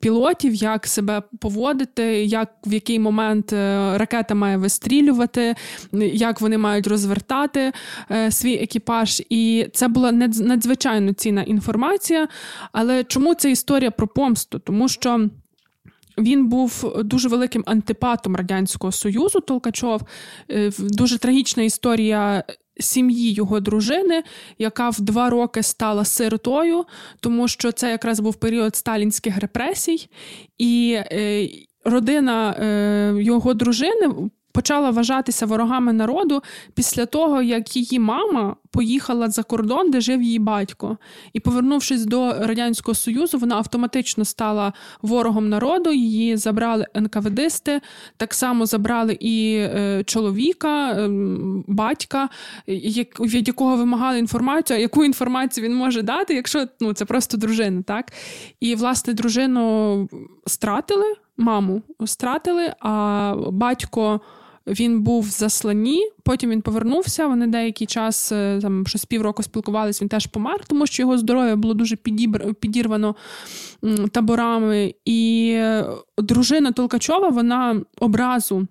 пілотів, 0.01 0.55
як 0.55 0.87
себе 0.87 1.23
поводити, 1.41 2.25
як 2.25 2.53
в 2.67 2.73
який 2.73 2.99
момент 2.99 3.53
е, 3.53 3.99
ракета 3.99 4.35
має 4.35 4.57
вистрілювати, 4.57 5.55
як 6.13 6.41
вони 6.41 6.59
мають 6.59 6.87
розвертати 6.87 7.73
е, 8.11 8.31
свій 8.31 8.55
екіпаж. 8.55 9.23
І 9.31 9.67
це 9.73 9.89
була 9.89 10.13
надзвичайно 10.13 11.13
цінна 11.13 11.43
інформація. 11.43 12.29
Але 12.73 13.05
чому 13.05 13.35
це 13.35 13.51
історія 13.51 13.91
про 13.91 14.07
помсту? 14.07 14.59
Тому 14.59 14.89
що. 14.89 15.29
Він 16.19 16.49
був 16.49 16.95
дуже 17.05 17.29
великим 17.29 17.63
антипатом 17.67 18.37
радянського 18.37 18.93
союзу. 18.93 19.41
Толкачов 19.41 20.01
дуже 20.79 21.19
трагічна 21.19 21.63
історія 21.63 22.45
сім'ї 22.81 23.33
його 23.33 23.61
дружини, 23.61 24.23
яка 24.59 24.91
в 24.91 25.01
два 25.01 25.31
роки 25.31 25.63
стала 25.63 26.05
сиротою, 26.05 26.85
тому 27.21 27.49
що 27.49 27.73
це 27.73 27.91
якраз 27.91 28.21
був 28.21 28.35
період 28.35 28.77
сталінських 28.77 29.39
репресій, 29.39 30.09
і 30.59 30.93
е, 30.97 31.49
родина 31.85 32.51
е, 32.51 33.23
його 33.23 33.55
дружини 33.55 34.31
почала 34.57 34.91
вважатися 34.91 35.47
ворогами 35.47 35.93
народу 35.93 36.43
після 36.75 37.07
того, 37.07 37.43
як 37.43 37.77
її 37.77 37.99
мама 37.99 38.57
поїхала 38.71 39.31
за 39.31 39.43
кордон, 39.43 39.91
де 39.91 40.01
жив 40.01 40.23
її 40.23 40.39
батько. 40.39 40.97
І, 41.33 41.41
повернувшись 41.41 42.05
до 42.07 42.33
Радянського 42.33 42.95
Союзу, 42.95 43.39
вона 43.39 43.57
автоматично 43.57 44.25
стала 44.25 44.73
ворогом 45.03 45.49
народу. 45.49 45.93
Її 45.93 46.37
забрали 46.37 46.87
НКВДисти, 46.95 47.81
так 48.17 48.35
само 48.35 48.67
забрали 48.67 49.17
і 49.21 49.57
е, 49.57 50.03
чоловіка, 50.07 50.91
е, 50.91 51.09
батька, 51.67 52.29
від 53.21 53.49
якого 53.49 53.77
вимагали 53.77 54.19
інформацію, 54.19 54.77
а 54.77 54.81
яку 54.81 55.05
інформацію 55.05 55.65
він 55.65 55.77
може 55.77 56.03
дати, 56.03 56.35
якщо 56.35 56.67
ну, 56.81 56.93
це 56.93 57.05
просто 57.05 57.37
дружина. 57.37 57.83
так? 57.83 58.13
І, 58.61 58.75
власне, 58.75 59.13
дружину 59.13 60.09
стратили, 60.47 61.15
маму 61.37 61.83
стратили, 62.05 62.75
а 62.81 63.35
батько. 63.51 64.21
Він 64.67 65.01
був 65.01 65.23
в 65.23 65.31
засланні, 65.31 66.11
потім 66.23 66.51
він 66.51 66.63
повернувся. 66.63 67.27
Вони 67.27 67.47
деякий 67.47 67.87
час 67.87 68.33
е, 68.33 68.59
там 68.63 68.87
щось 68.87 69.05
півроку 69.05 69.43
спілкувалися. 69.43 70.05
Він 70.05 70.09
теж 70.09 70.27
помер, 70.27 70.65
тому 70.67 70.87
що 70.87 71.03
його 71.03 71.19
здоров'я 71.19 71.57
було 71.57 71.75
дуже 71.75 71.97
підірвано 72.61 73.17
таборами. 74.13 74.95
І 75.05 75.51
е, 75.57 75.87
дружина 76.19 76.73
Толкачова 76.73 77.29
вона 77.29 77.81
образу 78.01 78.67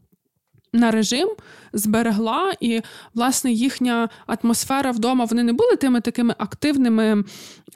на 0.76 0.92
режим 0.92 1.30
зберегла, 1.74 2.54
і 2.60 2.82
власне 3.14 3.52
їхня 3.52 4.10
атмосфера 4.28 4.92
вдома 4.92 5.26
вони 5.26 5.44
не 5.44 5.54
були 5.54 5.76
тими 5.76 6.02
такими 6.02 6.36
активними 6.38 7.24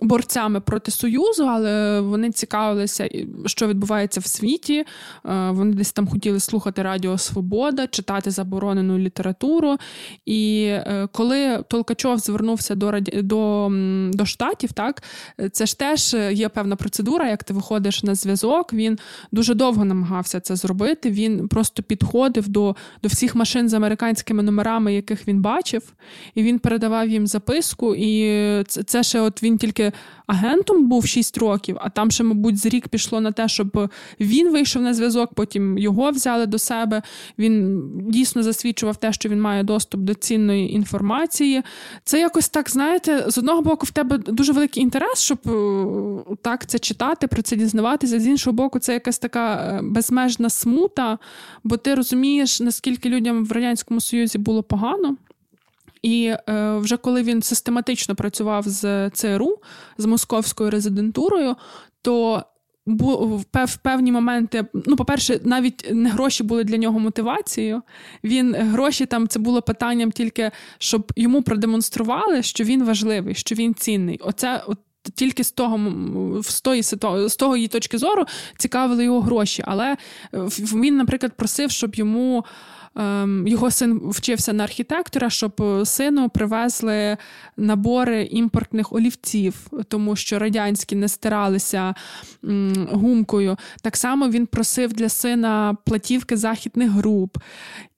борцями 0.02 0.60
проти 0.60 0.92
союзу, 0.92 1.46
але 1.50 2.02
вони 2.02 2.32
цікавилися, 2.32 3.10
що 3.46 3.68
відбувається 3.68 4.20
в 4.20 4.26
світі. 4.26 4.76
Е, 4.76 4.86
вони 5.52 5.74
десь 5.74 5.92
там 5.92 6.08
хотіли 6.08 6.40
слухати 6.40 6.82
Радіо 6.82 7.18
Свобода, 7.18 7.88
читати 7.88 8.32
заборонену 8.32 8.98
літературу. 8.98 9.78
І 10.26 10.66
е, 10.70 11.08
коли 11.12 11.64
Толкачов 11.68 12.18
звернувся 12.18 12.76
до 12.76 12.92
раді... 12.92 13.22
до, 13.22 13.72
до 14.14 14.26
штатів, 14.26 14.72
так 14.72 15.04
це 15.52 15.66
ж 15.66 15.80
теж 15.80 16.16
є 16.32 16.50
певна 16.50 16.76
процедура, 16.76 17.30
як 17.30 17.44
ти 17.44 17.54
виходиш 17.54 18.04
на 18.04 18.16
зв'язок. 18.16 18.74
Він 18.74 19.00
дуже 19.32 19.54
довго 19.54 19.86
намагався 19.86 20.40
це 20.40 20.56
зробити. 20.56 21.12
Він 21.12 21.48
просто 21.48 21.84
підходив 21.84 22.48
до 22.48 22.76
до 23.04 23.10
всіх 23.10 23.36
машин 23.36 23.70
з 23.70 23.74
американськими 23.74 24.44
номерами, 24.44 24.94
яких 24.94 25.28
він 25.28 25.42
бачив, 25.42 25.94
і 26.36 26.44
він 26.44 26.60
передавав 26.60 27.10
їм 27.10 27.28
записку. 27.28 27.96
І 27.96 28.64
це, 28.64 29.04
ще 29.04 29.22
от 29.22 29.44
він 29.44 29.58
тільки 29.58 29.92
агентом 30.28 30.88
був 30.88 31.06
6 31.06 31.38
років, 31.38 31.78
а 31.80 31.90
там 31.90 32.12
ще, 32.12 32.24
мабуть, 32.24 32.58
з 32.58 32.66
рік 32.66 32.88
пішло 32.88 33.22
на 33.22 33.32
те, 33.32 33.48
щоб 33.48 33.90
він 34.20 34.52
вийшов 34.52 34.82
на 34.82 34.94
зв'язок, 34.94 35.34
потім 35.34 35.78
його 35.78 36.12
взяли 36.12 36.46
до 36.46 36.60
себе. 36.60 37.02
Він 37.40 37.82
дійсно 38.10 38.44
засвідчував 38.44 38.96
те, 38.96 39.14
що 39.14 39.30
він 39.30 39.42
має 39.42 39.64
доступ 39.64 40.02
до 40.02 40.14
цінної 40.14 40.74
інформації. 40.74 41.64
Це 42.04 42.20
якось 42.20 42.50
так, 42.50 42.70
знаєте, 42.70 43.26
з 43.28 43.38
одного 43.38 43.62
боку, 43.62 43.86
в 43.86 43.92
тебе 43.92 44.18
дуже 44.18 44.54
великий 44.54 44.84
інтерес, 44.84 45.22
щоб 45.22 45.40
е, 45.48 46.36
так 46.42 46.66
це 46.66 46.80
читати, 46.80 47.28
про 47.28 47.42
це 47.42 47.56
дізнаватися. 47.56 48.20
З 48.20 48.28
іншого 48.28 48.54
боку, 48.54 48.80
це 48.80 48.94
якась 48.94 49.20
така 49.20 49.56
е, 49.56 49.80
безмежна 49.84 50.50
смута, 50.50 51.18
бо 51.64 51.78
ти 51.78 51.96
розумієш, 51.96 52.60
наскільки 52.70 53.10
людям 53.10 53.46
в 53.46 53.52
Радянському 53.52 54.02
Союзі 54.02 54.38
було 54.38 54.64
погано. 54.64 55.18
І 56.02 56.34
е, 56.50 56.78
вже 56.78 56.98
коли 56.98 57.24
він 57.24 57.42
систематично 57.42 58.16
працював 58.16 58.64
з 58.68 59.10
ЦРУ, 59.10 59.58
з 59.98 60.06
московською 60.06 60.70
резидентурою, 60.70 61.56
то 62.02 62.44
в 63.54 63.78
певні 63.84 64.12
моменти, 64.12 64.66
ну, 64.74 64.96
по-перше, 64.96 65.40
навіть 65.44 65.90
не 65.92 66.10
гроші 66.10 66.44
були 66.44 66.64
для 66.64 66.78
нього 66.78 67.00
мотивацією. 67.00 67.82
Він 68.24 68.56
гроші 68.56 69.06
там 69.06 69.28
це 69.28 69.40
було 69.40 69.62
питанням 69.62 70.12
тільки, 70.12 70.52
щоб 70.78 71.12
йому 71.16 71.42
продемонстрували, 71.42 72.44
що 72.44 72.64
він 72.64 72.84
важливий, 72.84 73.36
що 73.36 73.56
він 73.56 73.74
цінний. 73.74 74.20
Оце 74.24 74.64
от. 74.68 74.80
Тільки 75.16 75.44
з 75.44 75.52
того 75.52 75.80
з 76.44 76.62
тої 76.62 76.84
з 77.28 77.36
того 77.36 77.56
її 77.56 77.68
точки 77.68 77.98
зору 77.98 78.26
цікавили 78.58 79.04
його 79.04 79.22
гроші. 79.22 79.64
Але 79.66 79.98
він, 80.34 80.98
наприклад, 80.98 81.34
просив, 81.38 81.72
щоб 81.72 81.96
йому 81.96 82.46
Ем, 82.96 83.48
його 83.48 83.72
син 83.72 84.02
вчився 84.04 84.54
на 84.54 84.64
архітектора, 84.64 85.30
щоб 85.30 85.62
е, 85.62 85.86
сину 85.86 86.30
привезли 86.30 87.18
набори 87.58 88.24
імпортних 88.24 88.94
олівців, 88.94 89.68
тому 89.88 90.16
що 90.16 90.40
радянські 90.40 90.96
не 90.96 91.08
стиралися 91.08 91.94
гумкою. 92.92 93.58
Так 93.82 93.98
само 93.98 94.30
він 94.30 94.46
просив 94.46 94.94
для 94.94 95.10
сина 95.10 95.78
платівки 95.86 96.38
західних 96.38 96.92
груп. 96.92 97.38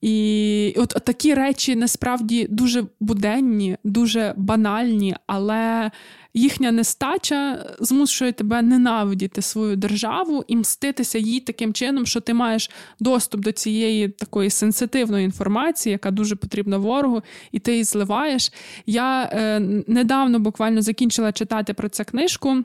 І 0.00 0.74
от, 0.76 0.96
от 0.96 1.04
такі 1.04 1.34
речі 1.34 1.76
насправді 1.76 2.46
дуже 2.50 2.84
буденні, 3.00 3.76
дуже 3.84 4.34
банальні, 4.36 5.16
але 5.26 5.90
їхня 6.34 6.72
нестача 6.72 7.66
змушує 7.80 8.32
тебе 8.32 8.62
ненавидіти 8.62 9.42
свою 9.42 9.76
державу 9.76 10.44
і 10.48 10.56
мститися 10.56 11.18
їй 11.18 11.40
таким 11.40 11.72
чином, 11.72 12.06
що 12.06 12.20
ти 12.20 12.34
маєш 12.34 12.70
доступ 13.00 13.40
до 13.40 13.52
цієї 13.52 14.08
такої 14.08 14.50
сенситивної 14.50 15.24
інформації, 15.24 15.92
яка 15.92 16.10
дуже 16.10 16.36
потрібна 16.36 16.78
ворогу, 16.78 17.22
і 17.52 17.58
ти 17.58 17.72
її 17.72 17.84
зливаєш. 17.84 18.52
Я 18.86 19.22
е, 19.22 19.60
недавно 19.86 20.38
буквально 20.38 20.82
закінчила 20.82 21.32
читати 21.32 21.74
про 21.74 21.88
цю 21.88 22.04
книжку. 22.04 22.56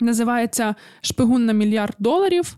Називається 0.00 0.74
Шпигун 1.00 1.46
на 1.46 1.52
мільярд 1.52 1.94
доларів. 1.98 2.56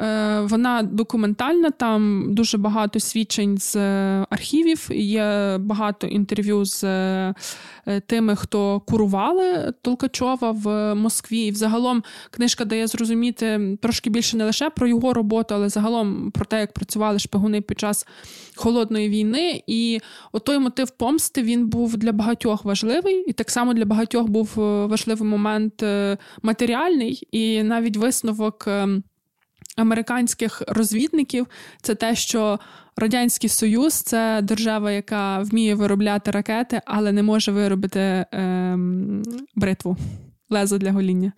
Е, 0.00 0.40
вона 0.40 0.82
документальна, 0.82 1.70
там 1.70 2.24
дуже 2.34 2.58
багато 2.58 3.00
свідчень 3.00 3.58
з 3.58 3.76
е, 3.76 4.26
архівів, 4.30 4.88
є 4.92 5.56
багато 5.60 6.06
інтерв'ю 6.06 6.64
з 6.64 6.84
е, 6.84 7.34
тими, 8.06 8.36
хто 8.36 8.80
курували 8.80 9.72
Толкачова 9.82 10.50
в 10.50 10.94
Москві. 10.94 11.40
І 11.40 11.50
взагалом 11.50 12.02
книжка 12.30 12.64
дає 12.64 12.86
зрозуміти 12.86 13.78
трошки 13.82 14.10
більше 14.10 14.36
не 14.36 14.44
лише 14.44 14.70
про 14.70 14.88
його 14.88 15.14
роботу, 15.14 15.54
але 15.54 15.68
загалом 15.68 16.30
про 16.30 16.44
те, 16.44 16.60
як 16.60 16.72
працювали 16.72 17.18
шпигуни 17.18 17.60
під 17.60 17.80
час 17.80 18.06
холодної 18.56 19.08
війни. 19.08 19.62
І 19.66 20.00
отой 20.32 20.58
мотив 20.58 20.90
помсти 20.90 21.42
він 21.42 21.66
був 21.66 21.96
для 21.96 22.12
багатьох 22.12 22.64
важливий, 22.64 23.24
і 23.26 23.32
так 23.32 23.50
само 23.50 23.74
для 23.74 23.84
багатьох 23.84 24.28
був 24.28 24.52
важливий 24.56 25.28
момент 25.28 25.84
матеріальний, 26.42 27.28
і 27.32 27.62
навіть 27.62 27.96
висновок. 27.96 28.68
Американських 29.76 30.62
розвідників 30.68 31.46
це 31.82 31.94
те, 31.94 32.14
що 32.14 32.58
Радянський 32.96 33.50
Союз 33.50 33.94
це 33.94 34.40
держава, 34.42 34.92
яка 34.92 35.38
вміє 35.38 35.74
виробляти 35.74 36.30
ракети, 36.30 36.80
але 36.86 37.12
не 37.12 37.22
може 37.22 37.52
виробити 37.52 38.00
е, 38.00 38.78
бритву, 39.54 39.96
лезо 40.50 40.78
для 40.78 40.92
гоління. 40.92 41.32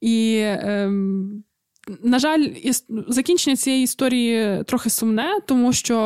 І 0.00 0.36
е, 0.40 0.90
на 2.02 2.18
жаль, 2.18 2.48
закінчення 3.08 3.56
цієї 3.56 3.84
історії 3.84 4.64
трохи 4.64 4.90
сумне, 4.90 5.40
тому 5.46 5.72
що 5.72 5.98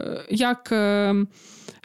е, 0.00 0.26
як. 0.30 0.68
Е, 0.72 1.14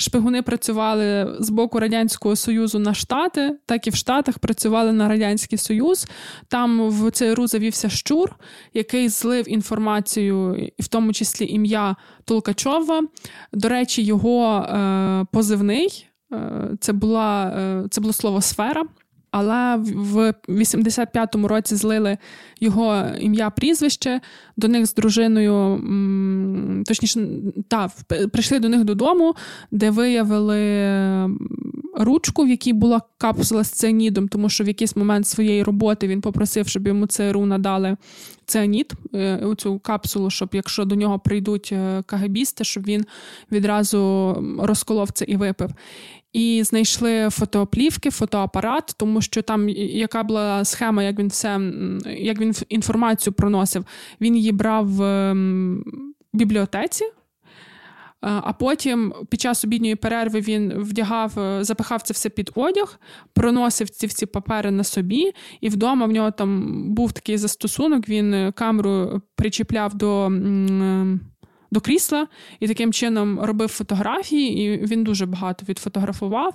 шпигуни 0.02 0.41
працювали 0.41 1.36
з 1.39 1.50
боку 1.50 1.80
Радянського 1.80 2.36
Союзу 2.36 2.80
на 2.80 2.93
Штати, 2.93 3.58
так 3.66 3.88
і 3.88 3.89
в 3.89 3.95
Штатах 3.95 4.39
працювали 4.39 4.91
на 4.91 5.08
Радянський 5.08 5.58
Союз. 5.58 6.08
Там 6.47 6.89
в 6.89 7.12
ЦРУ 7.12 7.47
завівся 7.47 7.89
щур, 7.89 8.36
який 8.74 9.10
злив 9.10 9.52
інформацію, 9.52 10.70
в 10.80 10.88
тому 10.88 11.14
числі 11.14 11.47
ім'я 11.47 11.95
Толкачова. 12.26 13.02
До 13.54 13.70
речі, 13.70 14.04
його 14.04 14.56
е, 14.56 15.26
позивний 15.32 16.08
е, 16.34 16.70
це 16.80 16.93
була 16.93 17.43
е, 17.45 17.88
це 17.89 18.02
було 18.02 18.14
слово 18.14 18.41
сфера. 18.41 18.84
Але 19.32 19.77
в 19.95 20.34
85-му 20.47 21.47
році 21.47 21.75
злили 21.75 22.17
його 22.59 23.05
ім'я 23.19 23.49
прізвище 23.49 24.21
до 24.57 24.67
них 24.67 24.86
з 24.86 24.93
дружиною, 24.93 25.82
точніше, 26.86 27.27
та, 27.67 27.89
прийшли 28.32 28.59
до 28.59 28.69
них 28.69 28.84
додому, 28.84 29.36
де 29.71 29.91
виявили 29.91 30.59
ручку, 31.99 32.43
в 32.43 32.49
якій 32.49 32.73
була 32.73 33.01
капсула 33.17 33.63
з 33.63 33.71
цианідом, 33.71 34.27
тому 34.27 34.49
що 34.49 34.63
в 34.63 34.67
якийсь 34.67 34.95
момент 34.95 35.27
своєї 35.27 35.63
роботи 35.63 36.07
він 36.07 36.21
попросив, 36.21 36.67
щоб 36.67 36.88
йому 36.88 37.07
ЦРУ 37.07 37.45
надали 37.45 37.97
цианід, 38.45 38.93
е, 39.15 39.55
цю 39.57 39.80
капсулу, 39.80 40.30
щоб 40.30 40.49
якщо 40.53 40.86
до 40.86 40.95
нього 40.95 41.19
прийдуть 41.19 41.69
е, 41.71 42.03
кагебісти, 42.05 42.63
щоб 42.63 42.84
він 42.84 43.05
відразу 43.51 44.34
розколов 44.59 45.11
це 45.11 45.25
і 45.25 45.38
випив. 45.38 45.69
І 46.34 46.63
знайшли 46.63 47.30
фотоплівки, 47.30 48.09
фотоапарат, 48.09 48.95
тому 48.97 49.21
що 49.21 49.41
там 49.41 49.69
яка 49.69 50.23
була 50.23 50.65
схема, 50.65 51.03
як 51.03 51.19
він 51.19 51.27
все, 51.27 51.59
як 52.05 52.39
він 52.39 52.53
інформацію 52.69 53.34
проносив. 53.34 53.86
Він 54.21 54.36
її 54.36 54.51
брав 54.51 54.86
в 54.88 55.36
бібліотеці. 56.34 57.05
А 58.21 58.53
потім 58.53 59.13
під 59.30 59.41
час 59.41 59.65
обідньої 59.65 59.95
перерви 59.95 60.39
він 60.39 60.73
вдягав, 60.73 61.39
е, 61.39 61.63
запихав 61.63 62.01
це 62.01 62.13
все 62.13 62.30
під 62.30 62.51
одяг, 62.55 62.99
проносив 63.34 63.89
ці 63.89 64.07
всі 64.07 64.25
папери 64.25 64.71
на 64.71 64.84
собі, 64.84 65.32
і 65.61 65.69
вдома 65.69 66.05
в 66.05 66.11
нього 66.11 66.32
там 66.32 66.84
був 66.93 67.11
такий 67.11 67.38
застосунок. 67.38 68.09
Він 68.09 68.34
е, 68.34 68.51
камеру 68.51 69.21
причіпляв 69.36 69.95
до 69.95 70.30
до 71.72 71.82
крісла 71.82 72.28
і 72.59 72.67
таким 72.67 72.93
чином 72.93 73.39
робив 73.39 73.70
фотографії, 73.70 74.63
і 74.63 74.86
він 74.86 75.03
дуже 75.03 75.26
багато 75.26 75.65
відфотографував. 75.70 76.53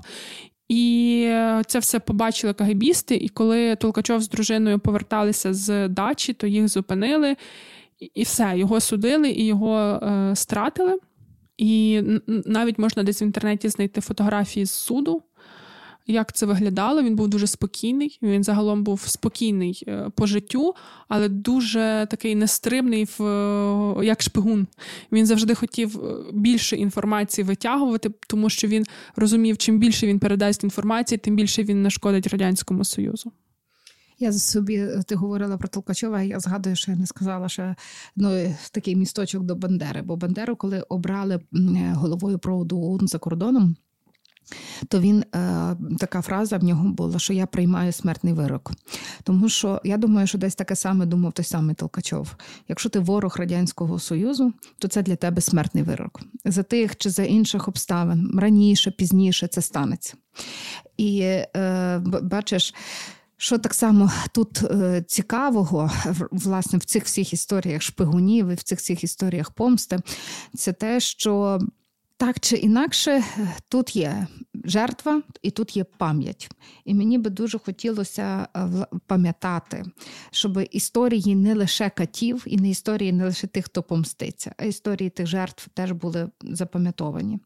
І 0.69 1.29
це 1.67 1.79
все 1.79 2.01
побачили 2.01 2.53
кагебісти, 2.53 3.17
і 3.17 3.29
коли 3.29 3.77
Толкачов 3.77 4.21
з 4.21 4.29
дружиною 4.29 4.79
поверталися 4.79 5.55
з 5.55 5.89
дачі, 5.89 6.33
то 6.33 6.47
їх 6.47 6.69
зупинили, 6.69 7.37
і 8.15 8.23
все, 8.23 8.53
його 8.57 8.81
судили 8.81 9.31
і 9.31 9.47
його 9.47 9.79
е, 9.79 10.37
стратили. 10.37 10.99
І 11.59 12.03
навіть 12.27 12.79
можна 12.79 13.03
десь 13.03 13.23
в 13.23 13.25
інтернеті 13.25 13.69
знайти 13.69 14.01
фотографії 14.01 14.67
з 14.67 14.73
суду 14.73 15.23
як 16.07 16.33
це 16.33 16.47
виглядало. 16.47 17.03
Він 17.03 17.17
був 17.17 17.29
дуже 17.29 17.47
спокійний. 17.47 18.19
Він 18.23 18.45
загалом 18.45 18.85
був 18.85 19.01
спокійний 19.01 19.85
е, 19.89 20.11
по 20.15 20.27
життю, 20.27 20.75
але 21.09 21.29
дуже 21.29 22.07
такий 22.11 22.35
нестримний, 22.35 23.09
в 23.19 23.23
е, 23.23 24.07
як 24.07 24.23
шпигун. 24.23 24.67
Він 25.13 25.27
завжди 25.27 25.55
хотів 25.55 26.05
е, 26.05 26.17
більше 26.33 26.77
інформації 26.77 27.45
витягувати, 27.45 28.11
тому 28.29 28.51
що 28.51 28.69
він 28.69 28.85
розумів, 29.17 29.59
чим 29.59 29.79
більше 29.79 30.07
він 30.07 30.19
передасть 30.19 30.65
інформації, 30.65 31.19
тим 31.19 31.37
більше 31.37 31.63
він 31.63 31.83
нашкодить 31.83 32.27
радянському 32.27 32.85
союзу. 32.85 33.33
Я 34.19 34.33
собі 34.33 34.89
ти 35.07 35.15
говорила 35.15 35.57
про 35.57 35.69
Толкачова, 35.69 36.23
я 36.23 36.41
згадую, 36.41 36.77
що 36.77 36.91
я 36.91 36.99
не 36.99 37.07
сказала, 37.07 37.49
що 37.49 37.75
ну, 38.17 38.55
такий 38.73 38.97
місточок 38.97 39.43
до 39.43 39.55
Бандери. 39.55 40.03
Бо 40.03 40.17
Бандеру, 40.17 40.57
коли 40.57 40.81
обрали 40.81 41.41
головою 41.95 42.39
проводу 42.39 42.81
ОУН 42.81 43.09
за 43.09 43.19
кордоном, 43.19 43.77
то 44.89 45.01
він 45.01 45.25
е, 45.35 45.77
така 45.99 46.23
фраза 46.23 46.59
в 46.59 46.65
нього 46.65 46.89
була, 46.89 47.19
що 47.19 47.33
я 47.33 47.47
приймаю 47.47 47.93
смертний 47.93 48.33
вирок. 48.33 48.73
Тому 49.23 49.49
що 49.49 49.81
я 49.85 49.97
думаю, 49.97 50.27
що 50.27 50.39
десь 50.39 50.55
таке 50.55 50.77
саме 50.77 51.07
думав 51.07 51.33
той 51.33 51.45
самий 51.45 51.75
Толкачов. 51.75 52.37
Якщо 52.69 52.89
ти 52.89 52.99
ворог 52.99 53.37
Радянського 53.39 53.99
Союзу, 53.99 54.53
то 54.79 54.89
це 54.89 55.03
для 55.03 55.17
тебе 55.17 55.41
смертний 55.41 55.85
вирок. 55.85 56.21
За 56.45 56.63
тих 56.63 56.97
чи 56.97 57.11
за 57.11 57.23
інших 57.25 57.69
обставин 57.69 58.39
раніше, 58.39 58.91
пізніше 58.91 59.47
це 59.47 59.63
станеться. 59.63 60.15
І 60.97 61.21
е, 61.21 61.99
бачиш. 62.23 62.75
Що 63.37 63.59
так 63.59 63.75
само 63.75 64.11
тут 64.33 64.63
е, 64.63 65.05
цікавого, 65.07 65.91
власне, 66.31 66.79
в 66.79 66.85
цих 66.85 67.05
всіх 67.05 67.33
історіях 67.33 67.83
шпигунів 67.83 68.49
і 68.49 68.55
в 68.55 68.63
цих 68.63 68.79
всіх 68.79 69.05
історіях 69.05 69.51
помсти, 69.51 69.99
це 70.55 70.73
те, 70.73 71.01
що 71.01 71.61
так 72.17 72.41
чи 72.41 72.57
інакше, 72.57 73.25
тут 73.69 73.97
є 73.97 74.27
жертва 74.65 75.23
і 75.43 75.51
тут 75.51 75.77
є 75.77 75.85
пам'ять. 75.85 76.49
І 76.85 76.95
мені 76.95 77.19
би 77.19 77.31
дуже 77.31 77.59
хотілося 77.59 78.49
е, 78.57 78.87
пам'ятати, 79.07 79.85
щоб 80.31 80.61
історії 80.71 81.35
не 81.35 81.55
лише 81.55 81.91
катів, 81.91 82.45
і 82.47 82.57
не 82.57 82.71
історії 82.71 83.13
не 83.13 83.25
лише 83.25 83.47
тих, 83.47 83.65
хто 83.65 83.83
помститься, 83.83 84.55
а 84.57 84.65
історії 84.65 85.11
тих 85.11 85.27
жертв 85.27 85.69
теж 85.75 85.93
були 85.93 86.31
запам'ятовані. 86.43 87.39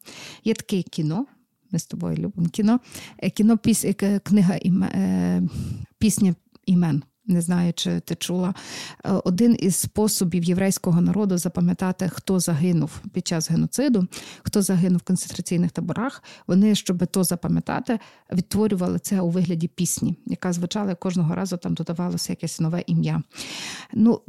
Є 0.44 0.54
таке 0.54 0.82
кіно. 0.82 1.26
Ми 1.70 1.78
з 1.78 1.86
тобою 1.86 2.16
любимо 2.16 2.48
кіно. 2.48 2.80
Е, 3.18 3.30
кіно 3.30 3.58
піс... 3.58 3.84
Е, 3.84 4.20
книга 4.24 4.56
імен... 4.56 5.50
пісня 5.98 6.34
імен 6.66 7.02
не 7.28 7.40
знаю, 7.40 7.72
чи 7.72 8.00
ти 8.00 8.14
чула, 8.14 8.54
е, 9.04 9.12
один 9.24 9.56
із 9.60 9.76
способів 9.76 10.44
єврейського 10.44 11.00
народу 11.00 11.38
запам'ятати, 11.38 12.08
хто 12.08 12.40
загинув 12.40 12.90
під 13.12 13.26
час 13.26 13.50
геноциду, 13.50 14.06
хто 14.42 14.62
загинув 14.62 14.98
в 14.98 15.02
концентраційних 15.02 15.70
таборах. 15.70 16.22
Вони, 16.46 16.74
щоб 16.74 17.06
то 17.06 17.24
запам'ятати, 17.24 17.98
відтворювали 18.32 18.98
це 18.98 19.20
у 19.20 19.30
вигляді 19.30 19.68
пісні, 19.68 20.16
яка 20.26 20.52
звучала 20.52 20.94
кожного 20.94 21.34
разу 21.34 21.56
там 21.56 21.74
додавалося 21.74 22.32
якесь 22.32 22.60
нове 22.60 22.82
ім'я. 22.86 23.22
Ну 23.92 24.20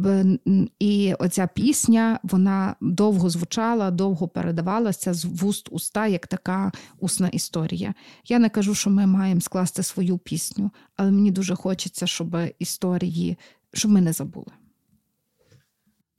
і 0.79 1.13
оця 1.13 1.47
пісня 1.53 2.19
вона 2.23 2.75
довго 2.81 3.29
звучала, 3.29 3.91
довго 3.91 4.27
передавалася 4.27 5.13
з 5.13 5.25
вуст 5.25 5.67
уста, 5.71 6.07
як 6.07 6.27
така 6.27 6.71
усна 6.99 7.27
історія. 7.27 7.93
Я 8.27 8.39
не 8.39 8.49
кажу, 8.49 8.75
що 8.75 8.89
ми 8.89 9.05
маємо 9.05 9.41
скласти 9.41 9.83
свою 9.83 10.17
пісню, 10.17 10.71
але 10.97 11.11
мені 11.11 11.31
дуже 11.31 11.55
хочеться, 11.55 12.07
щоб 12.07 12.37
історії, 12.89 13.37
щоб 13.73 13.91
ми 13.91 14.01
не 14.01 14.13
забули. 14.13 14.51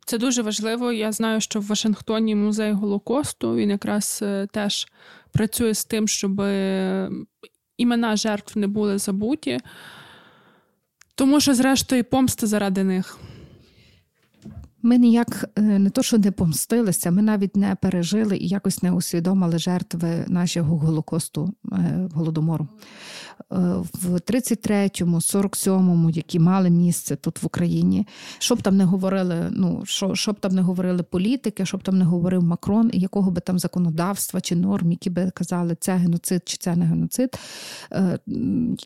Це 0.06 0.18
дуже 0.18 0.42
важливо. 0.42 0.92
Я 0.92 1.12
знаю, 1.12 1.40
що 1.40 1.60
в 1.60 1.66
Вашингтоні 1.66 2.34
музей 2.34 2.72
Голокосту 2.72 3.54
він 3.54 3.70
якраз 3.70 4.20
е, 4.22 4.46
теж 4.52 4.86
працює 5.32 5.74
з 5.74 5.84
тим, 5.84 6.08
щоб 6.08 6.40
е, 6.40 7.10
імена 7.76 8.16
жертв 8.16 8.58
не 8.58 8.66
були 8.66 8.98
забуті, 8.98 9.58
тому 11.14 11.40
що, 11.40 11.54
зрештою, 11.54 12.04
помста 12.04 12.46
заради 12.46 12.84
них. 12.84 13.18
Ми 14.82 14.98
ніяк 14.98 15.50
е, 15.56 15.60
не 15.60 15.90
то, 15.90 16.02
що 16.02 16.18
не 16.18 16.30
помстилися, 16.30 17.10
ми 17.10 17.22
навіть 17.22 17.56
не 17.56 17.74
пережили 17.74 18.36
і 18.36 18.48
якось 18.48 18.82
не 18.82 18.92
усвідомили 18.92 19.58
жертви 19.58 20.24
нашого 20.28 20.78
голокосту 20.78 21.54
голодомору. 22.14 22.68
Е, 23.52 23.56
в 23.92 24.14
33-му, 24.14 25.16
47-му, 25.16 26.10
які 26.10 26.38
мали 26.38 26.70
місце 26.70 27.16
тут 27.16 27.42
в 27.42 27.46
Україні. 27.46 28.06
Щоб 28.38 28.62
там 28.62 28.76
не 28.76 28.84
говорили, 28.84 29.48
ну 29.50 29.82
що, 29.84 30.14
щоб 30.14 30.40
там 30.40 30.52
не 30.52 30.62
говорили 30.62 31.02
політики, 31.02 31.66
щоб 31.66 31.82
там 31.82 31.98
не 31.98 32.04
говорив 32.04 32.42
Макрон, 32.42 32.90
і 32.92 32.98
якого 32.98 33.30
би 33.30 33.40
там 33.40 33.58
законодавства 33.58 34.40
чи 34.40 34.56
норм, 34.56 34.90
які 34.90 35.10
би 35.10 35.30
казали, 35.30 35.76
це 35.80 35.96
геноцид 35.96 36.42
чи 36.44 36.56
це 36.56 36.76
не 36.76 36.84
геноцид, 36.84 37.38
е, 37.92 38.18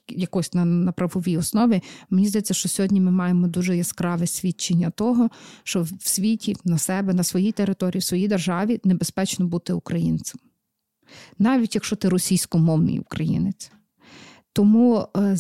якось 0.09 0.55
на, 0.55 0.65
на 0.65 0.93
правовій 0.93 1.39
основі. 1.39 1.83
Мені 2.11 2.29
здається, 2.29 2.55
що 2.55 2.69
сьогодні 2.69 3.01
ми 3.01 3.11
маємо 3.11 3.49
дуже 3.49 3.77
яскраве 3.77 4.27
свідчення 4.27 4.91
того, 4.91 5.29
що 5.65 5.83
в 5.83 5.91
світі 6.01 6.57
на 6.65 6.79
себе, 6.79 7.15
на 7.15 7.23
своїй 7.23 7.53
території, 7.53 8.01
в 8.01 8.05
своїй 8.05 8.29
державі 8.29 8.81
небезпечно 8.85 9.47
бути 9.47 9.73
українцем. 9.73 10.41
Навіть 11.39 11.75
якщо 11.75 11.97
ти 11.97 12.09
російськомовний 12.09 12.99
українець. 12.99 13.71
Тому 14.55 15.09
е, 15.17 15.37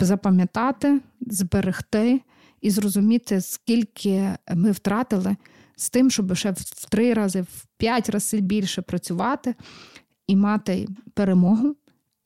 запам'ятати, 0.00 1.00
зберегти 1.20 2.20
і 2.60 2.70
зрозуміти, 2.70 3.40
скільки 3.40 4.30
ми 4.54 4.70
втратили 4.70 5.36
з 5.76 5.90
тим, 5.90 6.10
щоб 6.10 6.34
ще 6.34 6.50
в 6.50 6.84
три 6.88 7.14
рази, 7.14 7.40
в 7.40 7.66
п'ять 7.76 8.08
разів 8.08 8.40
більше 8.40 8.82
працювати 8.82 9.54
і 10.26 10.36
мати 10.36 10.88
перемогу 11.14 11.76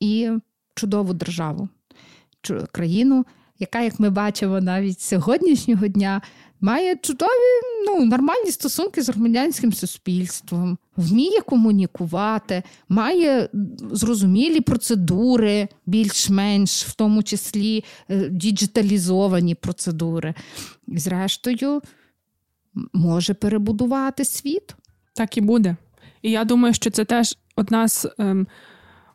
і 0.00 0.30
чудову 0.74 1.14
державу, 1.14 1.68
країну, 2.72 3.26
яка, 3.58 3.80
як 3.80 4.00
ми 4.00 4.10
бачимо, 4.10 4.60
навіть 4.60 5.00
сьогоднішнього 5.00 5.86
дня 5.86 6.22
має 6.62 6.96
чудові 6.96 7.28
ну, 7.86 8.04
нормальні 8.04 8.50
стосунки 8.50 9.02
з 9.02 9.08
громадянським 9.08 9.72
суспільством, 9.72 10.78
вміє 10.96 11.40
комунікувати, 11.40 12.62
має 12.88 13.48
зрозумілі 13.92 14.60
процедури, 14.60 15.68
більш-менш, 15.86 16.84
в 16.84 16.94
тому 16.94 17.22
числі 17.22 17.84
е, 18.08 18.28
діджиталізовані 18.28 19.54
процедури. 19.54 20.34
І, 20.88 20.98
зрештою, 20.98 21.82
може 22.92 23.34
перебудувати 23.34 24.24
світ. 24.24 24.74
Так 25.14 25.36
і 25.36 25.40
буде. 25.40 25.76
І 26.22 26.30
я 26.30 26.44
думаю, 26.44 26.74
що 26.74 26.90
це 26.90 27.04
теж 27.04 27.38
одна 27.56 27.88
з. 27.88 28.08
Ем... 28.18 28.46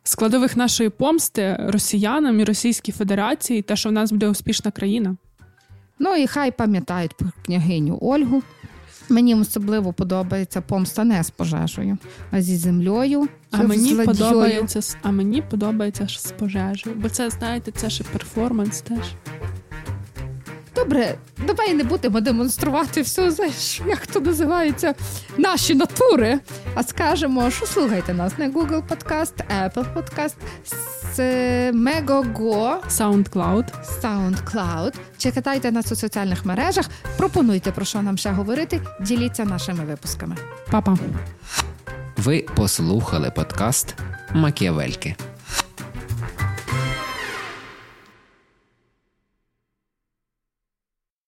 Складових 0.02 0.56
нашої 0.56 0.90
помсти 0.90 1.56
росіянам 1.60 2.40
і 2.40 2.44
Російській 2.44 2.92
Федерації, 2.92 3.62
те, 3.62 3.76
що 3.76 3.88
в 3.88 3.92
нас 3.92 4.12
буде 4.12 4.28
успішна 4.28 4.70
країна. 4.70 5.16
Ну 5.98 6.16
і 6.16 6.26
хай 6.26 6.50
пам'ятають 6.50 7.14
про 7.14 7.28
княгиню 7.44 7.98
Ольгу. 8.00 8.42
Мені 9.08 9.34
особливо 9.34 9.92
подобається 9.92 10.60
помста 10.60 11.04
не 11.04 11.24
з 11.24 11.30
пожежею, 11.30 11.98
а 12.30 12.42
зі 12.42 12.56
землею. 12.56 13.28
А 13.50 13.62
мені 13.62 13.94
подобається 13.94 14.96
а 15.02 15.10
мені 15.10 15.42
подобається 15.42 16.08
з 16.08 16.32
пожежею. 16.32 16.96
Бо 16.96 17.08
це, 17.08 17.30
знаєте, 17.30 17.70
це 17.70 17.90
ще 17.90 18.04
перформанс 18.04 18.80
теж. 18.80 19.04
Добре, 20.74 21.18
давай 21.46 21.74
не 21.74 21.84
будемо 21.84 22.20
демонструвати 22.20 23.02
все, 23.02 23.32
як 23.86 24.06
то 24.06 24.20
називається, 24.20 24.94
наші 25.38 25.74
натури. 25.74 26.40
А 26.74 26.82
скажемо, 26.82 27.50
що 27.50 27.66
слухайте 27.66 28.14
нас 28.14 28.38
на 28.38 28.50
Google 28.50 28.82
Podcast, 28.88 29.32
Apple 29.62 29.86
Podcast, 29.94 30.34
Megogo, 31.74 32.76
SoundCloud. 32.88 33.64
SoundCloud. 34.02 34.94
Чекайте 35.18 35.72
нас 35.72 35.92
у 35.92 35.96
соціальних 35.96 36.44
мережах. 36.44 36.90
Пропонуйте 37.16 37.72
про 37.72 37.84
що 37.84 38.02
нам 38.02 38.18
ще 38.18 38.30
говорити. 38.30 38.80
Діліться 39.00 39.44
нашими 39.44 39.84
випусками. 39.84 40.36
Па-па. 40.70 40.96
Ви 42.16 42.46
послухали 42.56 43.30
подкаст 43.30 43.94
Макіавельки. 44.34 45.16